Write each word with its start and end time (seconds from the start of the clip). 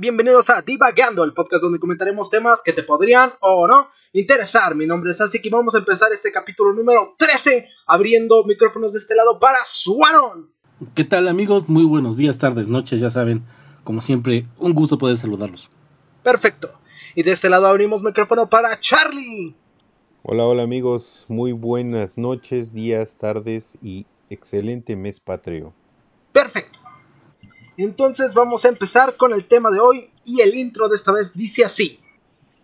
Sean 0.00 0.16
bienvenidos 0.16 0.48
a 0.48 0.62
Divagando, 0.62 1.24
el 1.24 1.34
podcast 1.34 1.62
donde 1.62 1.78
comentaremos 1.78 2.30
temas 2.30 2.62
que 2.62 2.72
te 2.72 2.82
podrían 2.82 3.32
o 3.40 3.66
no 3.66 3.88
interesar. 4.14 4.74
Mi 4.74 4.86
nombre 4.86 5.10
es 5.10 5.20
Asik 5.20 5.44
y 5.44 5.50
vamos 5.50 5.74
a 5.74 5.78
empezar 5.78 6.10
este 6.12 6.32
capítulo 6.32 6.72
número 6.72 7.14
13 7.18 7.68
abriendo 7.86 8.42
micrófonos 8.44 8.92
de 8.92 8.98
este 8.98 9.14
lado 9.14 9.38
para 9.38 9.58
Suaron. 9.64 10.50
¿Qué 10.94 11.04
tal 11.04 11.28
amigos? 11.28 11.68
Muy 11.68 11.84
buenos 11.84 12.16
días, 12.16 12.38
tardes, 12.38 12.68
noches, 12.68 13.00
ya 13.00 13.10
saben, 13.10 13.42
como 13.84 14.00
siempre, 14.00 14.46
un 14.58 14.72
gusto 14.72 14.96
poder 14.96 15.18
saludarlos. 15.18 15.70
Perfecto. 16.22 16.72
Y 17.14 17.22
de 17.22 17.32
este 17.32 17.50
lado 17.50 17.66
abrimos 17.66 18.02
micrófono 18.02 18.48
para 18.48 18.80
Charlie. 18.80 19.54
Hola, 20.22 20.44
hola 20.46 20.62
amigos, 20.62 21.26
muy 21.28 21.52
buenas 21.52 22.16
noches, 22.16 22.72
días, 22.72 23.16
tardes 23.16 23.76
y 23.82 24.06
excelente 24.30 24.96
mes 24.96 25.20
patrio. 25.20 25.74
Perfecto. 26.32 26.89
Entonces 27.82 28.34
vamos 28.34 28.66
a 28.66 28.68
empezar 28.68 29.16
con 29.16 29.32
el 29.32 29.46
tema 29.46 29.70
de 29.70 29.80
hoy 29.80 30.10
y 30.26 30.42
el 30.42 30.54
intro 30.54 30.90
de 30.90 30.96
esta 30.96 31.12
vez 31.12 31.32
dice 31.32 31.64
así. 31.64 31.98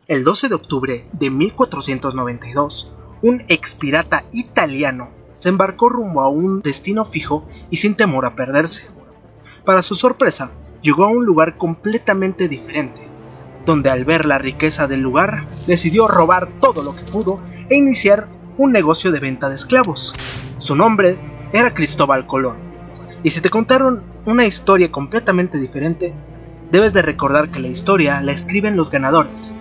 El 0.09 0.25
12 0.25 0.51
de 0.51 0.55
octubre 0.55 1.07
de 1.11 1.31
1492, 1.31 2.93
un 3.23 3.43
ex 3.49 3.75
pirata 3.75 4.25
italiano 4.33 5.09
se 5.33 5.49
embarcó 5.49 5.89
rumbo 5.89 6.21
a 6.21 6.29
un 6.29 6.61
destino 6.61 7.07
fijo 7.07 7.49
y 7.71 7.77
sin 7.77 7.95
temor 7.95 8.27
a 8.27 8.35
perderse. 8.37 8.89
Para 9.65 9.81
su 9.81 9.95
sorpresa, 9.95 10.51
llegó 10.83 11.05
a 11.05 11.09
un 11.09 11.25
lugar 11.25 11.57
completamente 11.57 12.47
diferente, 12.47 13.09
donde 13.65 13.89
al 13.89 14.05
ver 14.05 14.27
la 14.27 14.37
riqueza 14.37 14.87
del 14.87 15.01
lugar, 15.01 15.47
decidió 15.67 16.09
robar 16.09 16.59
todo 16.61 16.83
lo 16.83 16.95
que 16.95 17.11
pudo 17.11 17.41
e 17.71 17.77
iniciar 17.77 18.29
un 18.59 18.71
negocio 18.71 19.11
de 19.13 19.21
venta 19.21 19.49
de 19.49 19.55
esclavos. 19.55 20.15
Su 20.59 20.77
nombre 20.77 21.19
era 21.55 21.73
Cristóbal 21.73 22.27
Colón. 22.27 22.66
Y 23.27 23.31
si 23.31 23.41
te 23.41 23.51
contaron 23.51 24.05
una 24.25 24.47
historia 24.47 24.93
completamente 24.93 25.59
diferente, 25.59 26.15
debes 26.71 26.93
de 26.93 27.03
recordar 27.03 27.51
que 27.51 27.59
la 27.59 27.67
historia 27.67 28.23
la 28.23 28.31
escriben 28.31 28.77
los 28.77 28.89
ganadores, 28.89 29.53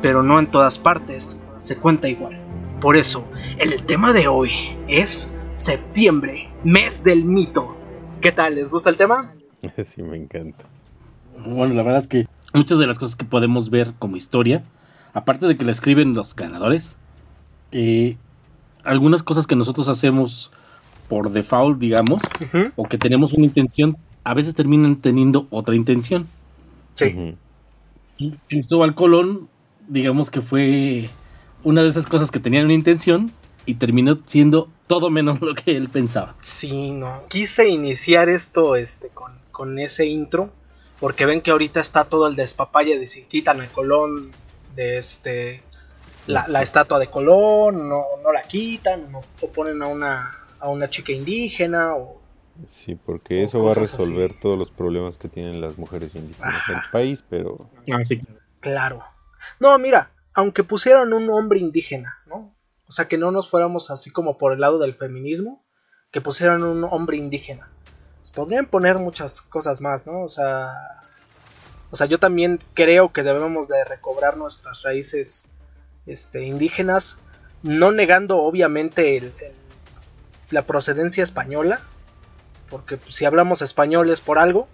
pero 0.00 0.22
no 0.22 0.38
en 0.38 0.50
todas 0.50 0.78
partes 0.78 1.36
se 1.58 1.76
cuenta 1.76 2.08
igual. 2.08 2.40
Por 2.80 2.96
eso, 2.96 3.26
el 3.58 3.82
tema 3.82 4.14
de 4.14 4.26
hoy 4.26 4.52
es 4.88 5.28
septiembre, 5.56 6.48
mes 6.64 7.04
del 7.04 7.26
mito. 7.26 7.76
¿Qué 8.22 8.32
tal? 8.32 8.54
¿Les 8.54 8.70
gusta 8.70 8.88
el 8.88 8.96
tema? 8.96 9.34
Sí, 9.84 10.02
me 10.02 10.16
encanta. 10.16 10.64
Bueno, 11.44 11.74
la 11.74 11.82
verdad 11.82 12.00
es 12.00 12.08
que 12.08 12.26
muchas 12.54 12.78
de 12.78 12.86
las 12.86 12.98
cosas 12.98 13.16
que 13.16 13.26
podemos 13.26 13.68
ver 13.68 13.92
como 13.98 14.16
historia, 14.16 14.64
aparte 15.12 15.46
de 15.46 15.58
que 15.58 15.66
la 15.66 15.72
escriben 15.72 16.14
los 16.14 16.34
ganadores, 16.34 16.96
eh, 17.70 18.16
algunas 18.82 19.22
cosas 19.22 19.46
que 19.46 19.56
nosotros 19.56 19.88
hacemos 19.88 20.52
por 21.10 21.32
default, 21.32 21.80
digamos, 21.80 22.22
o 22.76 22.84
que 22.84 22.96
tenemos 22.96 23.32
una 23.32 23.44
intención, 23.44 23.98
a 24.22 24.32
veces 24.32 24.54
terminan 24.54 24.94
teniendo 24.96 25.48
otra 25.50 25.74
intención. 25.74 26.28
Sí. 26.94 27.34
Y 28.16 28.30
Cristóbal 28.48 28.94
Colón, 28.94 29.48
digamos 29.88 30.30
que 30.30 30.40
fue 30.40 31.10
una 31.64 31.82
de 31.82 31.88
esas 31.88 32.06
cosas 32.06 32.30
que 32.30 32.38
tenían 32.38 32.66
una 32.66 32.74
intención 32.74 33.32
y 33.66 33.74
terminó 33.74 34.20
siendo 34.24 34.68
todo 34.86 35.10
menos 35.10 35.40
lo 35.42 35.56
que 35.56 35.76
él 35.76 35.88
pensaba. 35.88 36.36
Sí, 36.42 36.92
no. 36.92 37.24
Quise 37.28 37.68
iniciar 37.68 38.28
esto 38.28 38.76
este, 38.76 39.08
con, 39.08 39.32
con 39.50 39.80
ese 39.80 40.06
intro, 40.06 40.50
porque 41.00 41.26
ven 41.26 41.40
que 41.40 41.50
ahorita 41.50 41.80
está 41.80 42.04
todo 42.04 42.28
el 42.28 42.36
despapalle 42.36 43.00
de 43.00 43.08
si 43.08 43.24
quitan 43.24 43.60
el 43.60 43.68
Colón 43.68 44.30
de 44.76 44.98
este 44.98 45.64
la, 46.28 46.46
la, 46.46 46.62
estatua 46.62 47.00
de 47.00 47.08
Colón, 47.08 47.88
no, 47.88 48.04
no 48.22 48.32
la 48.32 48.42
quitan, 48.42 49.10
no, 49.10 49.22
o 49.40 49.48
ponen 49.48 49.82
a 49.82 49.88
una 49.88 50.39
a 50.60 50.68
una 50.68 50.88
chica 50.88 51.12
indígena 51.12 51.94
o... 51.96 52.20
Sí, 52.70 52.94
porque 52.94 53.42
eso 53.42 53.62
va 53.62 53.72
a 53.72 53.74
resolver 53.74 54.38
todos 54.38 54.58
los 54.58 54.70
problemas 54.70 55.16
que 55.16 55.28
tienen 55.28 55.60
las 55.60 55.78
mujeres 55.78 56.14
indígenas 56.14 56.62
en 56.68 56.76
el 56.76 56.82
país, 56.92 57.24
pero... 57.28 57.70
Ah, 57.92 58.04
sí. 58.04 58.20
Claro. 58.60 59.02
No, 59.58 59.78
mira, 59.78 60.12
aunque 60.34 60.64
pusieran 60.64 61.12
un 61.12 61.30
hombre 61.30 61.58
indígena, 61.58 62.18
¿no? 62.26 62.54
O 62.86 62.92
sea, 62.92 63.08
que 63.08 63.18
no 63.18 63.30
nos 63.30 63.48
fuéramos 63.48 63.90
así 63.90 64.10
como 64.10 64.36
por 64.36 64.52
el 64.52 64.60
lado 64.60 64.78
del 64.78 64.94
feminismo, 64.94 65.64
que 66.10 66.20
pusieran 66.20 66.62
un 66.64 66.84
hombre 66.84 67.16
indígena. 67.16 67.70
Pues 68.18 68.30
podrían 68.30 68.66
poner 68.66 68.98
muchas 68.98 69.40
cosas 69.40 69.80
más, 69.80 70.06
¿no? 70.06 70.22
O 70.22 70.28
sea, 70.28 70.72
o 71.90 71.96
sea, 71.96 72.06
yo 72.06 72.18
también 72.18 72.60
creo 72.74 73.12
que 73.12 73.22
debemos 73.22 73.68
de 73.68 73.84
recobrar 73.84 74.36
nuestras 74.36 74.82
raíces 74.82 75.48
este, 76.06 76.42
indígenas, 76.42 77.16
no 77.62 77.92
negando 77.92 78.38
obviamente 78.38 79.16
el, 79.16 79.24
el, 79.24 79.52
la 80.50 80.66
procedencia 80.66 81.22
española, 81.22 81.80
porque 82.68 82.96
pues, 82.96 83.14
si 83.14 83.24
hablamos 83.24 83.62
español 83.62 84.10
es 84.10 84.20
por 84.20 84.38
algo, 84.38 84.68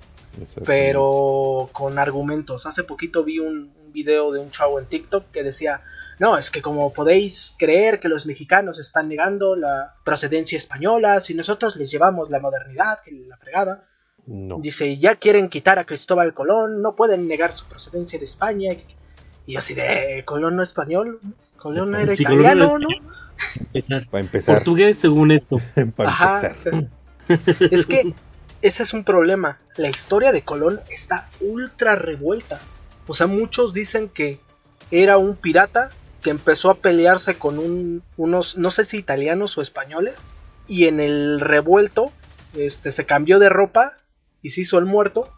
pero 0.65 1.69
con 1.73 1.99
argumentos. 1.99 2.67
Hace 2.67 2.85
poquito 2.85 3.25
vi 3.25 3.39
un, 3.39 3.73
un, 3.83 3.93
video 3.93 4.33
de 4.33 4.41
un 4.41 4.51
chavo 4.51 4.79
en 4.79 4.87
TikTok 4.87 5.31
que 5.31 5.43
decía, 5.43 5.81
no, 6.19 6.37
es 6.39 6.51
que 6.51 6.63
como 6.63 6.93
podéis 6.93 7.55
creer 7.59 8.01
que 8.01 8.09
los 8.09 8.27
mexicanos 8.27 8.79
están 8.79 9.09
negando 9.09 9.57
la 9.57 9.95
procedencia 10.05 10.59
española, 10.59 11.21
si 11.21 11.35
nosotros 11.35 11.77
les 11.77 11.91
llevamos 11.91 12.31
la 12.31 12.41
modernidad, 12.41 12.99
que 13.03 13.13
la 13.13 13.37
fregada. 13.37 13.85
No. 14.27 14.59
Dice, 14.59 14.99
ya 14.99 15.15
quieren 15.15 15.49
quitar 15.49 15.79
a 15.79 15.85
Cristóbal 15.85 16.35
Colón, 16.35 16.83
no 16.83 16.97
pueden 16.97 17.29
negar 17.29 17.53
su 17.53 17.67
procedencia 17.67 18.19
de 18.19 18.25
España. 18.25 18.73
Y 19.47 19.53
yo 19.53 19.59
así 19.59 19.75
de, 19.75 20.23
Colón 20.25 20.57
no 20.57 20.63
español, 20.63 21.21
Colón 21.57 21.93
no 21.93 21.99
era 21.99 22.15
sí, 22.15 22.25
italiano, 22.25 22.79
¿no? 22.79 22.89
Empezar. 23.57 24.07
Para 24.09 24.25
empezar. 24.25 24.57
Portugués 24.57 24.99
según 24.99 25.31
esto. 25.31 25.59
Para 25.97 26.09
Ajá, 26.09 26.47
empezar. 26.49 26.75
o 26.75 27.37
sea, 27.37 27.69
es 27.71 27.87
que 27.87 28.15
ese 28.63 28.83
es 28.83 28.93
un 28.93 29.05
problema. 29.05 29.59
La 29.77 29.89
historia 29.89 30.33
de 30.33 30.43
Colón 30.43 30.81
está 30.91 31.29
ultra 31.41 31.97
revuelta. 31.97 32.61
O 33.07 33.15
sea, 33.15 33.27
muchos 33.27 33.73
dicen 33.75 34.09
que 34.09 34.41
era 34.91 35.19
un 35.19 35.37
pirata 35.37 35.91
que 36.23 36.31
empezó 36.31 36.71
a 36.71 36.75
pelearse 36.77 37.35
con 37.37 37.59
un, 37.59 38.03
unos, 38.17 38.57
no 38.59 38.71
sé 38.71 38.85
si 38.85 38.97
italianos 38.97 39.57
o 39.59 39.63
españoles, 39.63 40.37
y 40.67 40.87
en 40.87 40.99
el 41.01 41.41
revuelto 41.41 42.11
este, 42.55 42.91
se 42.91 43.07
cambió 43.07 43.39
de 43.39 43.49
ropa 43.49 43.93
y 44.43 44.51
se 44.51 44.63
hizo 44.63 44.79
el 44.79 44.87
muerto 44.87 45.29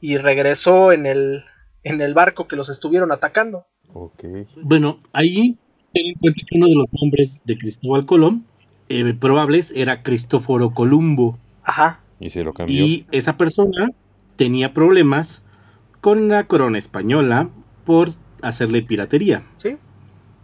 y 0.00 0.18
regresó 0.18 0.92
en 0.92 1.06
el, 1.06 1.44
en 1.82 2.00
el 2.00 2.14
barco 2.14 2.46
que 2.46 2.56
los 2.56 2.68
estuvieron 2.68 3.10
atacando. 3.10 3.66
Okay. 3.92 4.46
Bueno, 4.62 5.02
ahí 5.12 5.58
ten 5.96 6.06
en 6.08 6.14
cuenta 6.14 6.40
que 6.46 6.58
uno 6.58 6.68
de 6.68 6.74
los 6.74 6.86
nombres 6.92 7.42
de 7.44 7.56
Cristóbal 7.56 8.04
Colón 8.04 8.44
eh, 8.90 9.14
probables 9.14 9.72
era 9.74 10.02
Cristóforo 10.02 10.70
Columbo. 10.70 11.38
Ajá. 11.64 12.00
Y 12.20 12.30
se 12.30 12.44
lo 12.44 12.52
cambió. 12.52 12.84
Y 12.84 13.06
esa 13.12 13.38
persona 13.38 13.90
tenía 14.36 14.74
problemas 14.74 15.42
con 16.02 16.28
la 16.28 16.44
corona 16.44 16.76
española 16.76 17.48
por 17.84 18.10
hacerle 18.42 18.82
piratería. 18.82 19.42
Sí. 19.56 19.76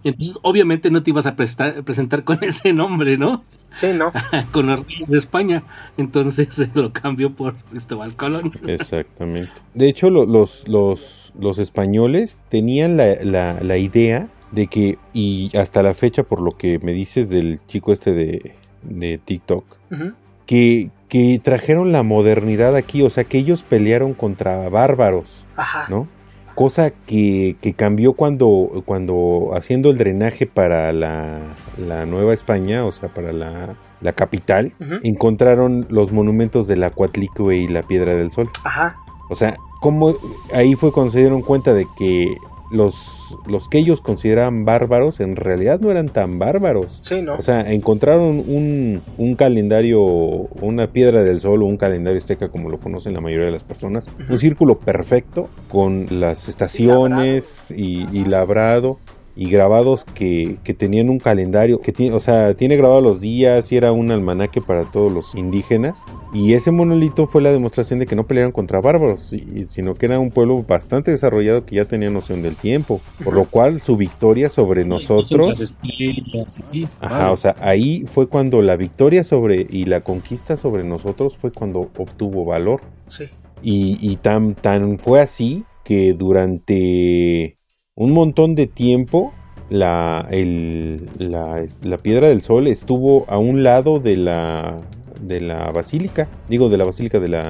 Entonces, 0.05 0.39
obviamente 0.43 0.91
no 0.91 1.03
te 1.03 1.11
ibas 1.11 1.27
a 1.27 1.37
prestar, 1.37 1.85
presentar 1.85 2.25
con 2.25 2.39
ese 2.43 2.73
nombre, 2.73 3.19
¿no? 3.19 3.45
Sí, 3.75 3.89
no. 3.95 4.11
con 4.53 4.67
los 4.67 4.87
reyes 4.87 5.11
de 5.11 5.19
España. 5.19 5.65
Entonces 5.99 6.49
se 6.55 6.71
lo 6.75 6.93
cambió 6.95 7.35
por 7.35 7.57
Cristóbal 7.71 8.17
Colón. 8.17 8.53
Exactamente. 8.67 9.53
De 9.75 9.89
hecho, 9.89 10.09
lo, 10.09 10.25
los, 10.25 10.67
los, 10.67 11.35
los 11.39 11.59
españoles 11.59 12.39
tenían 12.49 12.97
la, 12.97 13.17
la, 13.23 13.61
la 13.61 13.77
idea 13.77 14.31
de 14.53 14.67
que, 14.69 14.99
y 15.13 15.51
hasta 15.57 15.83
la 15.83 15.95
fecha, 15.95 16.23
por 16.23 16.41
lo 16.41 16.53
que 16.53 16.79
me 16.79 16.93
dices 16.93 17.29
del 17.31 17.59
chico 17.67 17.93
este 17.93 18.13
de, 18.13 18.53
de 18.83 19.19
TikTok, 19.25 19.65
Uh 19.91 19.95
-huh. 19.95 20.15
que, 20.47 20.91
que 21.09 21.41
trajeron 21.43 21.93
la 21.93 22.03
modernidad 22.03 22.77
aquí, 22.77 23.03
o 23.03 23.11
sea, 23.11 23.25
que 23.25 23.39
ellos 23.39 23.63
pelearon 23.63 24.15
contra 24.15 24.69
bárbaros, 24.69 25.45
Ajá. 25.57 25.87
¿no? 25.91 26.07
Cosa 26.55 26.91
que, 26.91 27.57
que 27.63 27.73
cambió 27.73 28.13
cuando, 28.13 28.83
cuando 28.85 29.51
haciendo 29.55 29.91
el 29.91 29.97
drenaje 29.99 30.47
para 30.47 30.93
la, 30.93 31.41
la 31.79 32.05
Nueva 32.05 32.35
España, 32.35 32.85
o 32.85 32.93
sea, 32.93 33.09
para 33.09 33.33
la, 33.33 33.75
la 34.03 34.13
capital, 34.13 34.73
Uh 34.79 34.85
-huh. 34.85 35.01
encontraron 35.03 35.87
los 35.89 36.13
monumentos 36.13 36.67
de 36.67 36.77
la 36.77 36.91
Coatlicue 36.91 37.57
y 37.57 37.69
la 37.69 37.83
Piedra 37.83 38.15
del 38.15 38.31
Sol. 38.31 38.49
Ajá. 38.65 38.97
O 39.31 39.35
sea, 39.35 39.57
como 39.81 40.15
ahí 40.53 40.75
fue 40.75 40.93
cuando 40.93 41.13
se 41.13 41.21
dieron 41.21 41.41
cuenta 41.41 41.73
de 41.73 41.87
que 41.99 42.37
los, 42.73 43.37
los 43.47 43.69
que 43.69 43.79
ellos 43.79 44.01
consideraban 44.01 44.65
bárbaros 44.65 45.21
en 45.21 45.37
realidad 45.37 45.81
no 45.81 45.91
eran 45.91 46.09
tan 46.09 46.39
bárbaros. 46.39 47.01
Sí, 47.03 47.23
¿no? 47.23 47.37
O 47.37 47.43
sea, 47.43 47.61
encontraron 47.61 48.43
un, 48.47 49.03
un 49.19 49.35
calendario, 49.35 50.01
una 50.01 50.89
piedra 50.89 51.23
del 51.23 51.41
sol 51.41 51.63
o 51.63 51.67
un 51.67 51.77
calendario 51.77 52.19
azteca 52.19 52.49
como 52.49 52.71
lo 52.71 52.79
conocen 52.79 53.15
la 53.15 53.21
mayoría 53.21 53.47
de 53.47 53.53
las 53.53 53.65
personas. 53.65 54.07
Un 54.29 54.39
círculo 54.39 54.79
perfecto 54.79 55.49
con 55.69 56.07
las 56.21 56.49
estaciones 56.49 57.71
y, 57.71 58.07
y 58.13 58.25
labrado 58.25 58.99
y 59.35 59.49
grabados 59.51 60.05
que, 60.05 60.59
que 60.63 60.75
tenían 60.75 61.09
un 61.09 61.19
calendario, 61.19 61.81
que 61.81 61.93
tiene, 61.93 62.15
o 62.15 62.21
sea, 62.21 62.55
tiene 62.55 62.77
grabados 62.77 63.03
los 63.03 63.21
días 63.21 63.73
y 63.73 63.77
era 63.77 63.93
un 63.93 64.11
almanaque 64.11 64.61
para 64.61 64.85
todos 64.85 65.11
los 65.11 65.35
indígenas. 65.35 65.99
Y 66.35 66.55
ese 66.55 66.71
monolito 66.71 67.27
fue 67.27 67.43
la 67.43 67.53
demostración 67.53 67.99
de 67.99 68.07
que 68.07 68.17
no 68.17 68.27
pelearon 68.27 68.53
contra 68.53 68.81
bárbaros, 68.81 69.35
sino 69.69 69.95
que 69.95 70.07
era 70.07 70.19
un 70.19 70.31
pueblo 70.31 70.63
bastante 70.63 71.11
desarrollado 71.11 71.65
que 71.65 71.77
ya 71.77 71.85
tenía 71.85 72.11
noción 72.11 72.43
del 72.43 72.57
tiempo. 72.57 73.01
Por 73.23 73.35
lo 73.35 73.45
cual 73.45 73.81
su 73.81 73.97
victoria 73.97 74.49
sobre 74.49 74.85
nosotros... 74.85 75.61
estrellas, 75.61 76.95
Ajá, 77.01 77.19
vale. 77.19 77.33
o 77.33 77.37
sea, 77.37 77.57
ahí 77.61 78.05
fue 78.07 78.29
cuando 78.29 78.63
la 78.63 78.77
victoria 78.77 79.25
sobre 79.25 79.67
y 79.69 79.85
la 79.87 80.03
conquista 80.03 80.57
sobre 80.57 80.85
nosotros 80.85 81.37
fue 81.37 81.53
cuando 81.53 81.91
obtuvo 81.97 82.45
valor. 82.45 82.81
Sí. 83.09 83.25
Y, 83.63 83.99
y 84.01 84.17
tan, 84.17 84.55
tan 84.55 84.99
fue 84.99 85.21
así 85.21 85.65
que 85.85 86.15
durante 86.15 87.57
un 87.95 88.13
montón 88.13 88.55
de 88.55 88.67
tiempo 88.67 89.33
la, 89.69 90.27
el- 90.31 91.09
la, 91.19 91.65
la 91.83 91.99
piedra 91.99 92.29
del 92.29 92.43
sol 92.43 92.67
estuvo 92.67 93.25
a 93.29 93.39
un 93.39 93.63
lado 93.63 94.01
de 94.01 94.17
la, 94.17 94.79
de 95.21 95.41
la 95.41 95.71
basílica, 95.73 96.29
digo 96.49 96.69
de 96.69 96.79
la 96.79 96.85
basílica 96.85 97.21
de 97.21 97.29
la, 97.29 97.43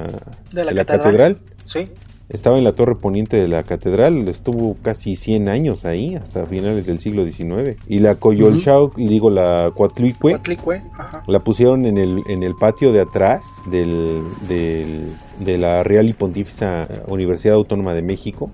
De 0.53 0.63
la 0.63 0.71
de 0.71 0.75
la 0.75 0.85
catedral. 0.85 1.35
catedral. 1.35 1.37
Sí. 1.65 1.87
Estaba 2.29 2.57
en 2.57 2.63
la 2.63 2.71
torre 2.73 2.95
poniente 2.95 3.37
de 3.37 3.47
la 3.47 3.63
catedral, 3.63 4.27
estuvo 4.29 4.75
casi 4.81 5.15
100 5.15 5.49
años 5.49 5.85
ahí, 5.85 6.15
hasta 6.15 6.45
finales 6.45 6.85
del 6.87 6.99
siglo 6.99 7.29
XIX. 7.29 7.77
Y 7.87 7.99
la 7.99 8.15
Coyolxauhc, 8.15 8.95
digo 8.95 9.29
la 9.29 9.71
Coatlicue, 9.75 10.31
Coatlicue, 10.31 10.81
ajá. 10.97 11.21
la 11.27 11.39
pusieron 11.43 11.85
en 11.85 11.97
el, 11.97 12.21
en 12.29 12.41
el 12.43 12.55
patio 12.55 12.91
de 12.93 13.01
atrás 13.01 13.43
del, 13.69 14.21
del- 14.47 15.11
de 15.41 15.57
la 15.57 15.83
Real 15.83 16.07
y 16.09 16.13
Pontífica 16.13 16.87
Universidad 17.07 17.55
Autónoma 17.55 17.93
de 17.93 18.01
México, 18.01 18.49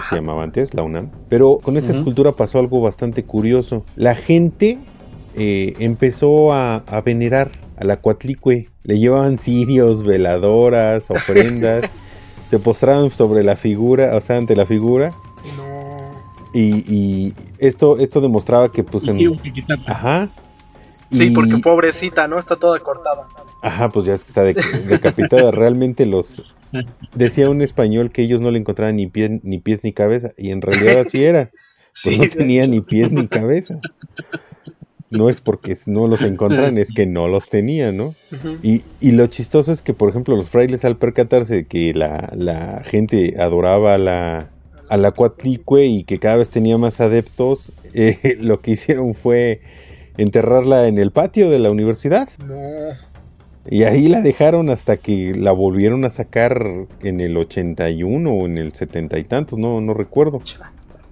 se 0.08 0.16
llamaba 0.16 0.42
antes, 0.42 0.74
la 0.74 0.82
UNAM. 0.82 1.10
Pero 1.28 1.58
con 1.62 1.76
Ujú. 1.76 1.98
escultura 1.98 2.32
pasó 2.32 2.58
algo 2.58 2.80
bastante 2.80 3.24
curioso. 3.24 3.84
La 3.96 4.14
gente 4.14 4.78
eh, 5.34 5.74
empezó 5.78 6.52
a, 6.52 6.76
a 6.86 7.00
venerar 7.02 7.50
a 7.76 7.84
la 7.84 7.98
Coatlicue. 7.98 8.68
Le 8.84 8.98
llevaban 8.98 9.38
cirios, 9.38 10.02
veladoras, 10.02 11.10
ofrendas. 11.10 11.90
se 12.48 12.58
postraban 12.58 13.10
sobre 13.10 13.44
la 13.44 13.56
figura, 13.56 14.16
o 14.16 14.20
sea, 14.20 14.36
ante 14.38 14.56
la 14.56 14.66
figura. 14.66 15.10
No. 15.56 16.10
Y, 16.54 16.84
y 16.92 17.34
esto, 17.58 17.98
esto 17.98 18.20
demostraba 18.20 18.70
que 18.72 18.84
pues 18.84 19.04
Y 19.04 19.10
en... 19.10 19.14
sí. 19.16 19.64
Ajá. 19.86 20.28
Sí, 21.10 21.24
Y- 21.24 21.30
porque 21.30 21.58
pobrecita, 21.58 22.26
¿no? 22.28 22.38
Está 22.38 22.56
toda 22.56 22.78
cortada. 22.80 23.26
Ajá, 23.62 23.88
pues 23.90 24.06
ya 24.06 24.14
es 24.14 24.24
que 24.24 24.28
está 24.28 24.42
de- 24.42 24.54
decapitada. 24.88 25.50
Realmente 25.52 26.06
los... 26.06 26.42
Decía 27.14 27.48
un 27.50 27.62
español 27.62 28.10
que 28.10 28.22
ellos 28.22 28.40
no 28.40 28.50
le 28.50 28.58
encontraban 28.58 28.96
ni, 28.96 29.06
pie- 29.06 29.40
ni 29.42 29.58
pies 29.58 29.84
ni 29.84 29.92
cabeza. 29.92 30.32
Y 30.38 30.50
en 30.50 30.62
realidad 30.62 31.00
así 31.00 31.22
era. 31.24 31.50
Pues 32.02 32.14
Sí, 32.14 32.18
no 32.18 32.28
tenía 32.30 32.66
ni 32.66 32.80
pies 32.80 33.12
ni 33.12 33.28
cabeza. 33.28 33.78
No 35.10 35.28
es 35.28 35.42
porque 35.42 35.76
no 35.86 36.06
los 36.08 36.22
encontraran, 36.22 36.78
es 36.78 36.90
que 36.90 37.04
no 37.04 37.28
los 37.28 37.50
tenía, 37.50 37.92
¿no? 37.92 38.14
Y, 38.62 38.80
y 38.98 39.12
lo 39.12 39.26
chistoso 39.26 39.70
es 39.72 39.82
que, 39.82 39.92
por 39.92 40.08
ejemplo, 40.08 40.34
los 40.34 40.48
frailes 40.48 40.86
al 40.86 40.96
percatarse 40.96 41.54
de 41.56 41.66
que 41.66 41.92
la, 41.92 42.32
la 42.34 42.80
gente 42.82 43.34
adoraba 43.38 43.92
a 43.92 43.98
la, 43.98 44.48
a 44.88 44.96
la 44.96 45.10
Coatlicue 45.12 45.84
y 45.84 46.04
que 46.04 46.18
cada 46.18 46.36
vez 46.36 46.48
tenía 46.48 46.78
más 46.78 46.98
adeptos, 47.02 47.74
eh, 47.92 48.36
lo 48.40 48.60
que 48.62 48.70
hicieron 48.70 49.12
fue 49.14 49.60
enterrarla 50.16 50.88
en 50.88 50.96
el 50.96 51.10
patio 51.10 51.50
de 51.50 51.58
la 51.58 51.70
universidad. 51.70 52.30
No. 52.48 52.54
Y 53.70 53.84
ahí 53.84 54.08
la 54.08 54.20
dejaron 54.20 54.70
hasta 54.70 54.96
que 54.96 55.34
la 55.34 55.52
volvieron 55.52 56.04
a 56.04 56.10
sacar 56.10 56.86
en 57.00 57.20
el 57.20 57.36
81 57.36 58.30
o 58.30 58.46
en 58.46 58.58
el 58.58 58.72
70 58.72 59.18
y 59.18 59.24
tantos, 59.24 59.58
no, 59.58 59.80
no 59.80 59.94
recuerdo. 59.94 60.40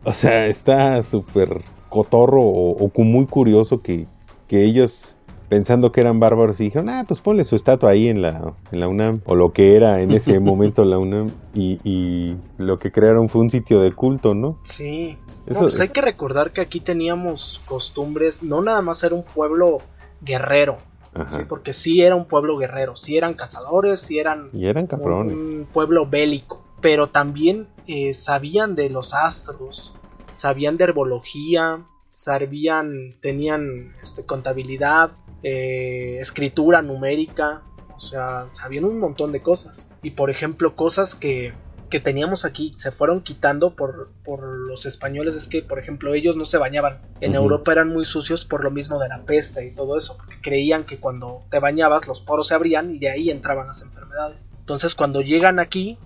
O 0.05 0.13
sea, 0.13 0.47
está 0.47 1.03
súper 1.03 1.63
cotorro 1.89 2.43
o, 2.43 2.91
muy 3.05 3.27
curioso 3.27 3.83
que, 3.83 4.07
que 4.49 4.65
ellos 4.65 5.17
pensando 5.49 5.91
que 5.91 6.01
eran 6.01 6.21
bárbaros 6.21 6.61
y 6.61 6.65
dijeron, 6.65 6.89
ah, 6.89 7.05
pues 7.07 7.21
ponle 7.21 7.43
su 7.45 7.57
estatua 7.57 7.91
ahí 7.91 8.09
en 8.09 8.23
la, 8.23 8.55
en 8.71 8.81
la 8.81 8.87
UNAM, 8.87 9.21
o 9.27 9.35
lo 9.35 9.53
que 9.53 9.75
era 9.77 10.01
en 10.01 10.13
ese 10.13 10.39
momento 10.41 10.85
la 10.85 10.99
UNAM, 10.99 11.33
y, 11.55 11.81
y 11.83 12.37
lo 12.57 12.79
que 12.79 12.93
crearon 12.93 13.29
fue 13.29 13.41
un 13.43 13.51
sitio 13.51 13.81
de 13.81 13.93
culto, 13.93 14.33
¿no? 14.35 14.59
Sí. 14.65 15.19
No, 15.47 15.53
Eso- 15.53 15.61
pues 15.63 15.81
hay 15.81 15.89
que 15.89 16.03
recordar 16.03 16.53
que 16.53 16.61
aquí 16.61 16.79
teníamos 16.81 17.61
costumbres, 17.67 18.43
no 18.45 18.63
nada 18.63 18.81
más 18.81 19.03
era 19.03 19.15
un 19.17 19.25
pueblo 19.25 19.79
guerrero. 20.21 20.79
¿Sí? 21.29 21.41
porque 21.49 21.73
sí 21.73 22.03
era 22.03 22.15
un 22.15 22.27
pueblo 22.27 22.57
guerrero, 22.57 22.97
sí 22.97 23.17
eran 23.17 23.35
cazadores, 23.35 24.01
sí 24.01 24.19
eran 24.19 24.51
Y 24.53 24.67
eran 24.67 24.87
cabrones. 24.87 25.35
un 25.35 25.67
pueblo 25.73 26.07
bélico, 26.07 26.63
pero 26.81 27.09
también 27.09 27.69
eh, 27.87 28.15
sabían 28.15 28.75
de 28.75 28.91
los 28.91 29.15
astros, 29.15 29.97
sabían 30.37 30.77
de 30.77 30.85
herbología, 30.85 31.79
sabían, 32.13 33.17
tenían 33.21 33.95
este, 34.03 34.25
contabilidad, 34.25 35.13
eh, 35.43 36.19
escritura 36.21 36.83
numérica, 36.83 37.63
o 37.97 38.01
sea, 38.01 38.47
sabían 38.53 38.85
un 38.85 38.99
montón 38.99 39.33
de 39.33 39.43
cosas. 39.43 39.91
Y 40.03 40.13
por 40.13 40.31
ejemplo, 40.31 40.75
cosas 40.75 41.15
que, 41.15 41.53
que 41.91 42.01
teníamos 42.01 42.45
aquí 42.45 42.73
se 42.77 42.93
fueron 42.93 43.21
quitando 43.21 43.75
por, 43.75 44.11
por 44.25 44.43
los 44.43 44.87
españoles 44.87 45.37
es 45.37 45.49
que, 45.49 45.63
por 45.63 45.79
ejemplo, 45.79 46.15
ellos 46.15 46.37
no 46.37 46.45
se 46.47 46.57
bañaban. 46.57 47.01
En. 47.21 47.35
Europa 47.35 47.73
eran 47.73 47.89
muy 47.89 48.05
sucios 48.05 48.45
por 48.45 48.65
lo 48.65 48.71
mismo 48.71 48.99
de 48.99 49.09
la 49.09 49.23
peste 49.25 49.67
y 49.67 49.73
todo 49.73 49.99
eso, 49.99 50.17
porque 50.17 50.41
creían 50.41 50.85
que 50.85 50.99
cuando 50.99 51.43
te 51.51 51.59
bañabas 51.59 52.09
los 52.09 52.21
poros 52.21 52.49
se 52.49 52.55
abrían 52.55 52.95
y 52.95 52.99
de 52.99 53.11
ahí 53.11 53.31
entraban 53.31 53.67
las 53.67 53.83
enfermedades. 53.83 54.53
Entonces 54.61 54.95
cuando 54.95 55.21
llegan 55.21 55.59
aquí 55.59 55.99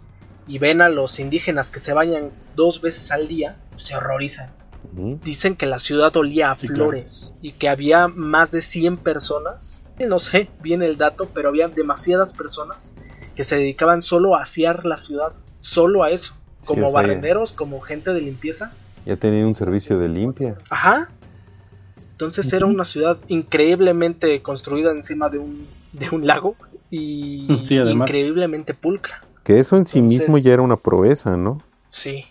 y 0.47 0.59
ven 0.59 0.81
a 0.81 0.89
los 0.89 1.21
indígenas 1.21 1.71
que 1.71 1.81
se 1.81 1.93
bañan 1.93 2.31
dos 2.57 2.81
veces 2.81 3.13
al 3.13 3.29
día, 3.29 3.57
se 3.77 3.95
horrorizan. 3.95 4.51
Dicen 4.93 5.57
que 5.57 5.67
la 5.67 5.79
ciudad 5.79 6.15
olía 6.17 6.51
a 6.51 6.59
Sí, 6.59 6.67
claro. 6.69 6.91
flores 6.91 7.35
y 7.41 7.53
que 7.53 7.69
había 7.69 8.07
más 8.09 8.51
de 8.51 8.61
100 8.61 8.99
personas, 8.99 9.89
no 9.99 10.19
sé 10.19 10.49
bien 10.61 10.83
el 10.83 10.99
dato, 10.99 11.31
pero 11.33 11.49
había 11.49 11.69
demasiadas 11.69 12.33
personas 12.33 12.95
que 13.35 13.45
se 13.45 13.57
dedicaban 13.57 14.03
solo 14.03 14.37
a 14.37 14.43
asear 14.43 14.85
la 14.85 14.97
ciudad, 14.97 15.33
solo 15.65 16.05
a 16.05 16.11
eso, 16.11 16.35
como 16.65 16.91
sea, 16.91 17.01
barrenderos, 17.01 17.53
como 17.53 17.81
gente 17.81 18.13
de 18.13 18.21
limpieza. 18.21 18.75
Ya 19.07 19.17
tenían 19.17 19.47
un 19.47 19.55
servicio 19.55 19.99
de 19.99 20.09
limpia. 20.09 20.57
Ajá. 20.71 21.11
Entonces 22.13 22.53
era 22.53 22.67
una 22.67 22.85
ciudad 22.85 23.19
increíblemente 23.27 24.41
construida 24.43 24.93
encima 24.93 25.29
de 25.31 25.39
un, 25.39 25.69
de 25.93 26.09
un 26.11 26.27
lago 26.27 26.57
y 26.91 27.49
Sí, 27.65 27.79
además. 27.79 28.09
increíblemente 28.09 28.75
pulcra. 28.75 29.15
Que 29.45 29.59
eso 29.59 29.77
en 29.77 29.85
sí 29.85 30.01
mismo 30.01 30.39
ya 30.39 30.53
era 30.53 30.63
una 30.63 30.77
proeza, 30.77 31.37
¿no? 31.37 31.63
Sí. 31.89 32.25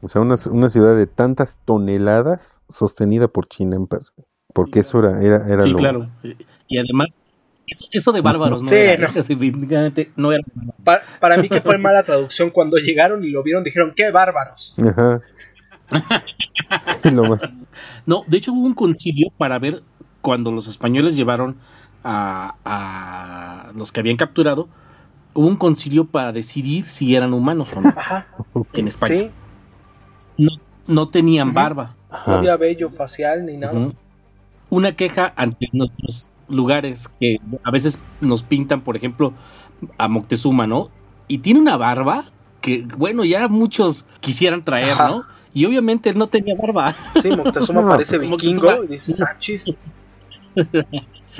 O 0.00 0.08
sea, 0.08 0.20
una, 0.20 0.34
una 0.50 0.68
ciudad 0.68 0.96
de 0.96 1.06
tantas 1.06 1.58
toneladas 1.64 2.60
sostenida 2.68 3.28
por 3.28 3.46
chinampas. 3.48 4.12
Porque 4.52 4.80
eso 4.80 4.98
era, 4.98 5.22
era, 5.22 5.46
era 5.48 5.62
Sí, 5.62 5.70
lo- 5.70 5.78
claro. 5.78 6.08
Y 6.68 6.78
además, 6.78 7.08
eso, 7.66 7.86
eso 7.92 8.12
de 8.12 8.20
bárbaros 8.20 8.62
no 8.62 8.68
Sí, 8.68 8.74
era. 8.76 9.08
no. 9.08 9.12
Definitivamente 9.22 10.12
no 10.16 10.32
era. 10.32 10.42
Pa- 10.84 11.00
para 11.20 11.36
mí 11.36 11.48
que 11.48 11.60
fue 11.60 11.78
mala 11.78 12.02
traducción 12.02 12.50
cuando 12.50 12.76
llegaron 12.78 13.24
y 13.24 13.30
lo 13.30 13.42
vieron 13.42 13.64
dijeron 13.64 13.92
qué 13.96 14.10
bárbaros. 14.10 14.74
Ajá. 14.78 15.20
Sí, 17.02 17.10
lo 17.10 17.24
más- 17.24 17.40
No, 18.06 18.24
de 18.26 18.36
hecho 18.38 18.52
hubo 18.52 18.64
un 18.66 18.74
concilio 18.74 19.28
para 19.36 19.58
ver 19.58 19.82
cuando 20.22 20.52
los 20.52 20.66
españoles 20.68 21.16
llevaron 21.16 21.56
a, 22.04 22.54
a 22.64 23.72
los 23.76 23.92
que 23.92 24.00
habían 24.00 24.16
capturado. 24.16 24.68
Hubo 25.34 25.46
un 25.46 25.56
concilio 25.56 26.06
para 26.06 26.32
decidir 26.32 26.84
si 26.84 27.14
eran 27.16 27.32
humanos 27.34 27.72
o 27.76 27.80
no 27.80 27.88
Ajá. 27.96 28.26
en 28.74 28.88
España. 28.88 29.14
Sí. 29.14 29.30
No, 30.38 30.50
no 30.86 31.08
tenían 31.08 31.52
barba. 31.52 31.94
No 32.26 32.34
había 32.36 32.56
vello 32.56 32.90
facial 32.90 33.44
ni 33.46 33.56
nada. 33.56 33.90
Una 34.70 34.92
queja 34.92 35.32
ante 35.36 35.68
nuestros 35.72 36.32
lugares 36.52 37.08
que 37.18 37.38
a 37.64 37.70
veces 37.70 37.98
nos 38.20 38.42
pintan, 38.42 38.82
por 38.82 38.96
ejemplo, 38.96 39.32
a 39.98 40.06
Moctezuma, 40.06 40.66
¿no? 40.66 40.90
Y 41.28 41.38
tiene 41.38 41.58
una 41.60 41.76
barba 41.76 42.24
que, 42.60 42.86
bueno, 42.96 43.24
ya 43.24 43.48
muchos 43.48 44.06
quisieran 44.20 44.64
traer, 44.64 44.92
Ajá. 44.92 45.08
¿no? 45.08 45.24
Y 45.54 45.64
obviamente 45.64 46.10
él 46.10 46.18
no 46.18 46.28
tenía 46.28 46.54
barba. 46.54 46.94
Sí, 47.20 47.30
Moctezuma 47.30 47.82
No, 47.82 47.88
parece 47.88 48.18
vikingo 48.18 48.68
Moctezuma- 48.68 48.84
y 48.84 48.86
dices, 48.88 49.20
ah, 49.20 49.36
chis. 49.38 49.74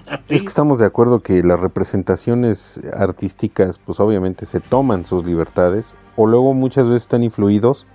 Así. 0.07 0.35
Es 0.37 0.43
que 0.43 0.49
estamos 0.49 0.79
de 0.79 0.87
acuerdo 0.87 1.21
que 1.21 1.43
las 1.43 1.61
representaciones 1.61 2.81
artísticas, 2.95 3.79
pues 3.79 4.01
obviamente 4.01 4.47
se 4.47 4.61
toman 4.61 5.05
sus 5.07 5.25
libertades, 5.25 5.95
o 6.17 6.27
luego 6.27 6.55
muchas 6.55 6.89
veces 6.89 7.03
están 7.03 7.23
influidos 7.23 7.87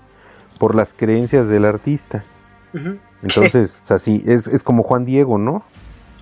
por 0.59 0.75
las 0.75 0.93
creencias 0.93 1.47
del 1.47 1.65
artista. 1.65 2.23
Entonces, 3.23 3.81
o 3.83 3.87
sea, 3.87 3.97
sí, 3.99 4.23
es, 4.27 4.45
es 4.47 4.61
como 4.63 4.83
Juan 4.83 5.05
Diego, 5.05 5.37
¿no? 5.39 5.63